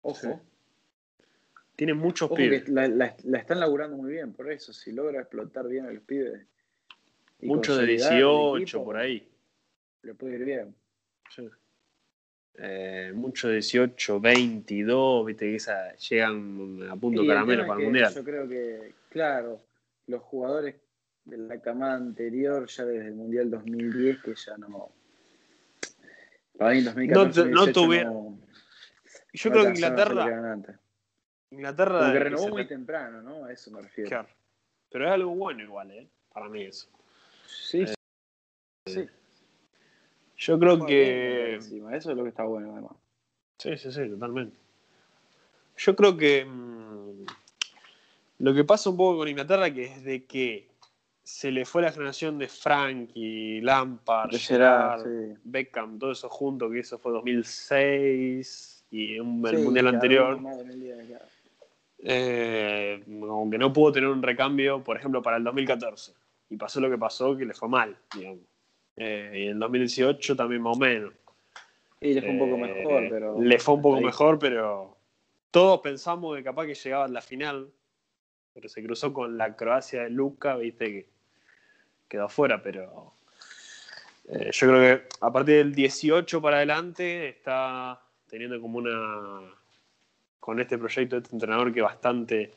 Ojo. 0.03 0.15
Sí. 0.21 0.29
Tiene 1.77 1.95
muchos 1.95 2.27
Ojo 2.27 2.35
pibes. 2.37 2.65
que 2.65 2.73
la, 2.73 2.89
la- 2.89 3.17
la 3.25 3.39
están 3.39 3.61
laburando 3.61 3.97
muy 3.97 4.13
bien, 4.13 4.33
por 4.33 4.51
eso, 4.51 4.73
si 4.73 4.93
logra 4.93 5.21
explotar 5.21 5.67
bien 5.69 5.87
a 5.87 5.93
los 5.93 6.03
pibes. 6.03 6.47
Muchos 7.41 7.77
de 7.79 7.83
consolidar 7.97 8.13
el 8.13 8.19
18 8.19 8.57
equipo, 8.59 8.85
por 8.85 8.97
ahí. 8.97 9.29
Le 10.03 10.15
puede 10.15 10.35
ir 10.37 10.45
bien. 10.45 10.75
Sí. 11.31 11.49
Eh, 12.61 13.13
muchos 13.15 13.49
de 13.49 13.55
18, 13.55 14.21
22, 14.21 15.27
viste 15.27 15.45
que 15.47 15.55
esa, 15.57 15.95
llegan 15.97 16.89
a 16.91 16.97
punto 16.97 17.23
Y 17.23 17.29
caramelo 17.29 17.67
para 17.67 17.79
el 17.79 17.85
mundial. 17.87 18.13
Yo 18.13 18.25
creo 18.25 18.49
que, 18.49 18.95
claro, 19.11 19.61
los 20.09 20.23
jugadores 20.23 20.75
de 21.25 21.37
la 21.39 21.61
camada 21.61 21.95
anterior, 21.95 22.67
ya 22.67 22.85
desde 22.85 23.09
el 23.09 23.15
Mundial 23.15 23.51
2010, 23.51 24.19
que 24.23 24.35
ya 24.35 24.57
no. 24.57 24.91
Para 26.57 26.73
mí 26.73 26.79
en 26.79 26.85
2014 26.87 27.29
No 27.41 27.45
te- 27.45 27.51
no 27.51 27.61
2018 27.67 27.73
tuvieron- 27.81 28.13
no- 28.15 28.39
Yo 29.33 29.51
no 29.51 29.53
creo 29.53 29.65
que 29.65 29.71
Inglaterra. 29.79 30.59
Inglaterra 31.51 31.99
Como 32.01 32.11
que 32.13 32.17
es 32.19 32.25
renovó 32.25 32.49
muy 32.49 32.67
temprano, 32.67 33.23
¿no? 33.23 33.45
A 33.45 33.53
eso 33.53 33.71
me 33.71 33.83
refiero. 33.83 34.09
Claro. 34.09 34.29
Pero 34.91 35.05
es 35.07 35.11
algo 35.13 35.35
bueno 35.35 35.63
igual, 35.63 35.91
¿eh? 35.93 36.09
Para 36.33 36.49
mí 36.49 36.65
eso. 36.65 36.89
Sí, 37.47 37.87
sí. 37.87 37.95
sí. 38.87 39.07
Yo 40.49 40.59
creo 40.59 40.87
que... 40.87 41.55
encima, 41.57 41.95
Eso 41.95 42.11
es 42.11 42.17
lo 42.17 42.23
que 42.23 42.31
está 42.31 42.45
bueno, 42.45 42.73
además. 42.73 42.93
Sí, 43.59 43.77
sí, 43.77 43.93
sí, 43.93 44.09
totalmente. 44.09 44.57
Yo 45.77 45.95
creo 45.95 46.17
que 46.17 46.43
mm, 46.47 47.27
lo 48.39 48.55
que 48.55 48.65
pasa 48.65 48.89
un 48.89 48.97
poco 48.97 49.19
con 49.19 49.29
Inglaterra 49.29 49.71
que 49.71 49.85
es 49.85 50.03
de 50.05 50.25
que 50.25 50.71
se 51.23 51.51
le 51.51 51.67
fue 51.67 51.83
la 51.83 51.93
generación 51.93 52.39
de 52.39 52.49
Frank 52.49 53.11
y 53.13 53.61
Lampard, 53.61 54.31
De 54.31 54.39
sí. 54.39 55.41
Beckham, 55.45 55.99
todo 55.99 56.13
eso 56.13 56.31
junto, 56.31 56.71
que 56.71 56.79
eso 56.81 56.99
fue 56.99 57.13
2006 57.13 58.87
y 58.91 59.21
un- 59.21 59.47
el 59.47 59.59
Sí, 59.59 59.63
mundial 59.63 59.89
anterior. 59.89 60.41
claro. 60.41 61.27
Eh, 61.99 63.03
como 63.05 63.51
que 63.51 63.59
no 63.59 63.71
pudo 63.71 63.93
tener 63.93 64.09
un 64.09 64.23
recambio, 64.23 64.83
por 64.83 64.97
ejemplo, 64.97 65.21
para 65.21 65.37
el 65.37 65.45
2014. 65.45 66.15
y 66.51 66.57
pasó 66.57 66.81
lo 66.81 66.89
que 66.89 66.97
pasó, 66.97 67.37
que 67.37 67.45
le 67.45 67.53
fue 67.53 67.69
mal, 67.69 67.95
digamos. 68.15 68.41
Eh, 68.99 69.33
y 69.35 69.43
en 69.45 69.51
el 69.51 69.59
2018 69.59 70.37
también 70.37 70.63
más 70.63 70.77
o 70.77 70.81
menos. 70.81 71.13
Y 72.01 72.15
le 72.15 72.21
fue 72.23 72.31
un 72.31 72.39
poco 72.39 72.55
Eh, 72.57 72.75
mejor, 72.75 73.07
pero. 73.11 73.41
Le 73.41 73.59
fue 73.59 73.75
un 73.75 73.83
poco 73.83 73.97
ahí. 73.97 74.05
mejor, 74.05 74.39
pero 74.39 74.97
todos 75.51 75.81
pensamos 75.81 76.37
que 76.37 76.45
capaz 76.45 76.67
que 76.67 76.75
llegaba 76.75 77.05
a 77.05 77.09
la 77.09 77.21
final, 77.21 77.71
pero 78.55 78.69
se 78.69 78.83
cruzó 78.83 79.13
con 79.13 79.39
la 79.39 79.57
Croacia 79.57 80.03
de 80.03 80.11
Luca, 80.11 80.57
viste 80.57 80.87
que 80.87 81.07
quedó 82.09 82.25
afuera, 82.25 82.63
pero 82.63 83.15
eh, 84.29 84.51
yo 84.53 84.67
creo 84.69 84.81
que 84.81 85.09
a 85.21 85.33
partir 85.33 85.57
del 85.57 85.75
18 85.75 86.41
para 86.43 86.57
adelante 86.59 87.29
está 87.29 88.01
teniendo 88.29 88.61
como 88.61 88.79
una 88.79 89.55
con 90.41 90.61
este 90.61 90.79
proyecto 90.79 91.17
de 91.17 91.23
este 91.23 91.35
entrenador 91.35 91.73
que 91.73 91.83
bastante 91.83 92.55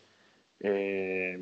eh, 0.59 1.41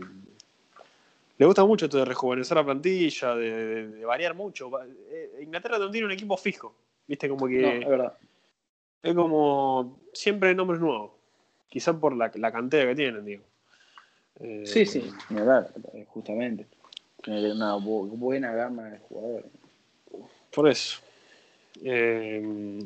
le 1.39 1.45
gusta 1.45 1.63
mucho 1.65 1.85
esto 1.85 1.97
de 1.97 2.05
rejuvenecer 2.05 2.55
la 2.57 2.63
plantilla, 2.65 3.33
de, 3.35 3.51
de- 3.65 3.87
de 3.87 4.05
variar 4.05 4.35
mucho. 4.35 4.69
Eh, 5.09 5.39
Inglaterra 5.41 5.79
no 5.79 5.89
tiene 5.89 6.05
un 6.05 6.11
equipo 6.11 6.35
fijo, 6.37 6.75
viste 7.07 7.27
como 7.29 7.47
que 7.47 7.61
No, 7.61 7.71
es 7.71 7.87
verdad. 7.87 8.17
es 9.01 9.15
como 9.15 9.99
siempre 10.13 10.49
hay 10.49 10.55
nombres 10.55 10.79
nuevos. 10.81 11.11
Quizás 11.69 11.95
por 11.95 12.15
la, 12.15 12.29
la 12.35 12.51
cantera 12.51 12.89
que 12.89 12.95
tienen, 12.95 13.23
digo. 13.25 13.43
Eh, 14.41 14.63
Sí, 14.65 14.85
sí, 14.85 15.09
hablar, 15.29 15.71
eh, 15.93 16.05
justamente. 16.09 16.67
Tiene 17.23 17.51
una 17.53 17.75
bu- 17.77 18.09
buena 18.09 18.51
gama 18.53 18.83
de 18.89 18.99
jugadores. 18.99 19.45
Por 20.53 20.67
eso. 20.69 20.99
Eh, 21.83 22.81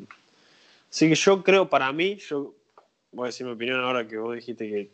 así 0.90 1.08
que 1.08 1.14
yo 1.16 1.42
creo, 1.42 1.68
para 1.68 1.92
mí, 1.92 2.16
yo 2.16 2.54
voy 3.10 3.24
a 3.24 3.26
decir 3.26 3.46
mi 3.46 3.52
opinión 3.52 3.80
ahora 3.80 4.06
que 4.06 4.16
vos 4.18 4.34
dijiste 4.36 4.68
que 4.68 4.90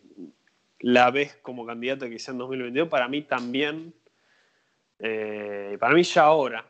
la 0.81 1.11
ves 1.11 1.37
como 1.43 1.67
candidata 1.67 2.09
quizá 2.09 2.33
en 2.33 2.39
2022. 2.39 2.89
Para 2.89 3.09
mí 3.09 3.23
también, 3.23 3.93
eh, 4.99 5.77
para 5.79 5.95
mí 5.95 6.03
ya 6.03 6.23
ahora, 6.23 6.65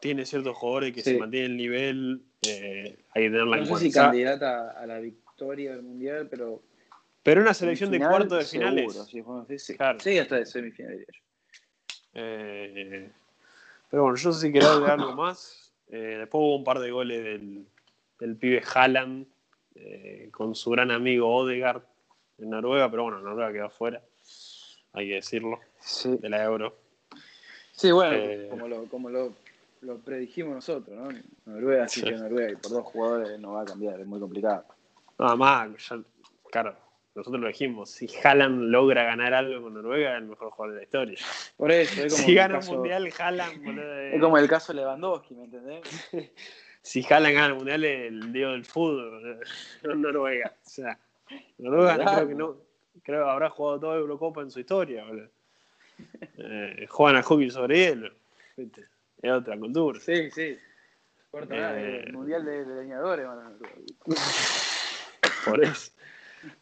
tiene 0.00 0.26
ciertos 0.26 0.56
jugadores 0.56 0.92
que 0.92 1.00
Sí. 1.02 1.12
se 1.12 1.18
mantienen 1.18 1.52
el 1.52 1.56
nivel, 1.56 2.22
eh, 2.46 2.96
hay 3.14 3.22
que 3.24 3.30
tenerla 3.30 3.56
No 3.56 3.62
en 3.62 3.68
sé 3.68 3.76
si 3.78 3.92
candidata 3.92 4.70
a 4.72 4.86
la 4.86 4.98
victoria 4.98 5.72
del 5.72 5.82
mundial, 5.82 6.28
pero. 6.30 6.62
Pero 7.22 7.40
una 7.40 7.54
selección 7.54 7.90
de 7.90 7.96
final, 7.96 8.10
cuartos 8.10 8.38
de 8.38 8.44
seguro, 8.44 8.68
finales. 8.70 9.06
sí, 9.10 9.20
bueno, 9.22 9.46
sí, 9.48 9.58
sí. 9.58 9.76
Claro. 9.76 9.98
Sí, 10.00 10.18
hasta 10.18 10.36
de 10.36 10.44
semifinal, 10.46 10.92
diría 10.92 11.06
yo. 11.10 11.20
Eh, 12.16 13.10
pero 13.90 14.02
bueno, 14.02 14.16
yo 14.18 14.32
si 14.32 14.52
quería 14.52 14.70
agregar 14.72 15.00
algo 15.00 15.14
más. 15.16 15.72
Eh, 15.88 16.16
después 16.18 16.40
hubo 16.40 16.56
un 16.56 16.64
par 16.64 16.80
de 16.80 16.90
goles 16.90 17.24
del, 17.24 17.66
del 18.20 18.36
pibe 18.36 18.62
Haaland 18.74 19.26
con 20.30 20.54
su 20.54 20.70
gran 20.70 20.90
amigo 20.90 21.34
Odegaard 21.34 21.82
en 22.38 22.50
Noruega, 22.50 22.90
pero 22.90 23.04
bueno, 23.04 23.20
Noruega 23.20 23.52
quedó 23.52 23.66
afuera, 23.66 24.02
hay 24.92 25.08
que 25.08 25.14
decirlo, 25.14 25.60
Sí, 25.80 26.16
de 26.16 26.28
la 26.28 26.42
Euro. 26.44 26.76
sí 27.72 27.90
bueno, 27.92 28.16
Eh, 28.16 28.46
como, 28.50 28.68
lo, 28.68 28.84
como 28.86 29.10
lo, 29.10 29.34
lo 29.82 29.98
predijimos 29.98 30.54
nosotros, 30.54 30.96
¿no? 30.96 31.08
Noruega, 31.52 31.88
sí 31.88 32.02
que 32.02 32.12
Noruega, 32.12 32.52
y 32.52 32.56
por 32.56 32.70
dos 32.72 32.84
jugadores 32.84 33.38
no 33.38 33.52
va 33.52 33.62
a 33.62 33.64
cambiar, 33.64 34.00
es 34.00 34.06
muy 34.06 34.20
complicado. 34.20 34.64
Nada 35.18 35.36
más, 35.36 35.88
ya- 35.88 36.02
claro, 36.50 36.76
nosotros 37.14 37.40
lo 37.40 37.46
dijimos, 37.48 37.90
si 37.90 38.08
Haaland 38.24 38.70
logra 38.70 39.04
ganar 39.04 39.34
algo 39.34 39.62
con 39.62 39.74
Noruega, 39.74 40.16
es 40.16 40.22
el 40.22 40.28
mejor 40.28 40.50
jugador 40.50 40.74
de 40.74 40.80
la 40.80 40.84
historia. 40.84 41.18
Por 41.56 41.70
eso, 41.70 42.04
es 42.04 42.12
como, 42.12 42.24
Si 42.26 42.34
gana 42.34 42.54
caso, 42.56 42.70
un 42.72 42.76
mundial, 42.78 43.12
Haaland, 43.16 43.62
boludo, 43.64 43.98
es 44.00 44.20
como 44.20 44.38
el 44.38 44.48
caso 44.48 44.72
Lewandowski, 44.72 45.34
¿me 45.34 45.44
entendés? 45.44 45.82
si 46.82 47.04
Haaland 47.08 47.34
gana 47.34 47.46
el 47.46 47.54
mundial, 47.54 47.84
es 47.84 48.08
el 48.08 48.32
dios 48.32 48.52
del 48.52 48.64
fútbol, 48.64 49.40
no 49.84 49.94
Noruega. 49.94 50.52
O 50.66 50.68
sea, 50.68 50.98
Noruega 51.58 51.96
no 51.96 52.04
creo 52.04 52.28
que 52.28 52.34
no, 52.34 52.56
creo 53.02 53.24
que 53.24 53.30
habrá 53.30 53.50
jugado 53.50 53.80
toda 53.80 53.96
Eurocopa 53.96 54.42
en 54.42 54.50
su 54.50 54.60
historia, 54.60 55.04
boludo. 55.04 55.28
Eh, 56.38 56.86
juegan 56.88 57.16
a 57.16 57.22
hockey 57.22 57.50
sobre 57.50 57.78
hielo, 57.78 58.10
¿viste? 58.56 58.84
Es 59.22 59.30
otra 59.30 59.56
cultura. 59.58 60.00
Sí, 60.00 60.30
sí. 60.30 60.58
Corta 61.30 61.54
nada, 61.54 61.80
Eh, 61.80 62.04
el 62.06 62.12
mundial 62.12 62.44
de, 62.44 62.64
de 62.64 62.82
leñadores, 62.82 63.26
van 63.26 63.38
a 63.38 63.50
Noruega. 63.50 63.76
Por 65.44 65.64
eso. 65.64 65.92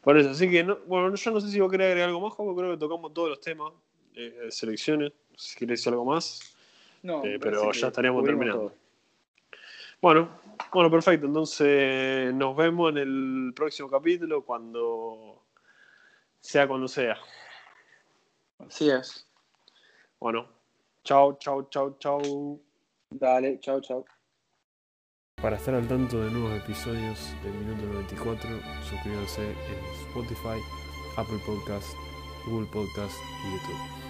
Por 0.01 0.17
eso, 0.17 0.31
así 0.31 0.49
que, 0.49 0.63
no, 0.63 0.77
bueno, 0.87 1.15
yo 1.15 1.31
no 1.33 1.41
sé 1.41 1.49
si 1.49 1.59
vos 1.61 1.71
querés 1.71 1.89
agregar 1.89 2.09
algo 2.09 2.21
más, 2.21 2.33
Juanjo, 2.35 2.55
creo 2.57 2.71
que 2.73 2.77
tocamos 2.77 3.13
todos 3.13 3.31
los 3.31 3.41
temas 3.41 3.73
eh, 4.15 4.47
selecciones, 4.51 5.13
si 5.37 5.59
querés 5.59 5.81
decir 5.81 5.93
algo 5.93 6.05
más. 6.05 6.55
No, 7.03 7.25
Eh, 7.25 7.39
pero 7.41 7.73
ya 7.73 7.89
estaríamos 7.89 8.23
terminando. 8.25 8.61
todo. 8.69 8.75
Bueno, 10.03 10.29
bueno, 10.73 10.91
perfecto. 10.91 11.27
Entonces 11.27 12.35
nos 12.35 12.57
vemos 12.57 12.91
en 12.91 12.99
el 12.99 13.53
próximo 13.55 13.89
capítulo 13.89 14.45
cuando 14.45 15.45
sea 16.41 16.67
cuando 16.67 16.89
sea. 16.89 17.17
Así 18.59 18.91
es. 18.91 19.29
Bueno, 20.19 20.49
chao, 21.05 21.39
chao, 21.39 21.69
chao, 21.71 21.97
chao. 22.01 22.61
Dale, 23.11 23.61
chao, 23.61 23.81
chao. 23.81 24.05
Para 25.41 25.57
estar 25.57 25.75
al 25.75 25.87
tanto 25.87 26.21
de 26.21 26.31
nuevos 26.31 26.53
episodios 26.63 27.35
del 27.45 27.55
Minuto 27.55 27.87
94, 27.87 28.51
suscríbanse 28.89 29.51
en 29.51 30.09
Spotify, 30.09 30.61
Apple 31.17 31.41
Podcast, 31.47 31.97
Google 32.47 32.69
Podcast 32.73 33.17
y 33.47 33.53
YouTube. 33.53 34.02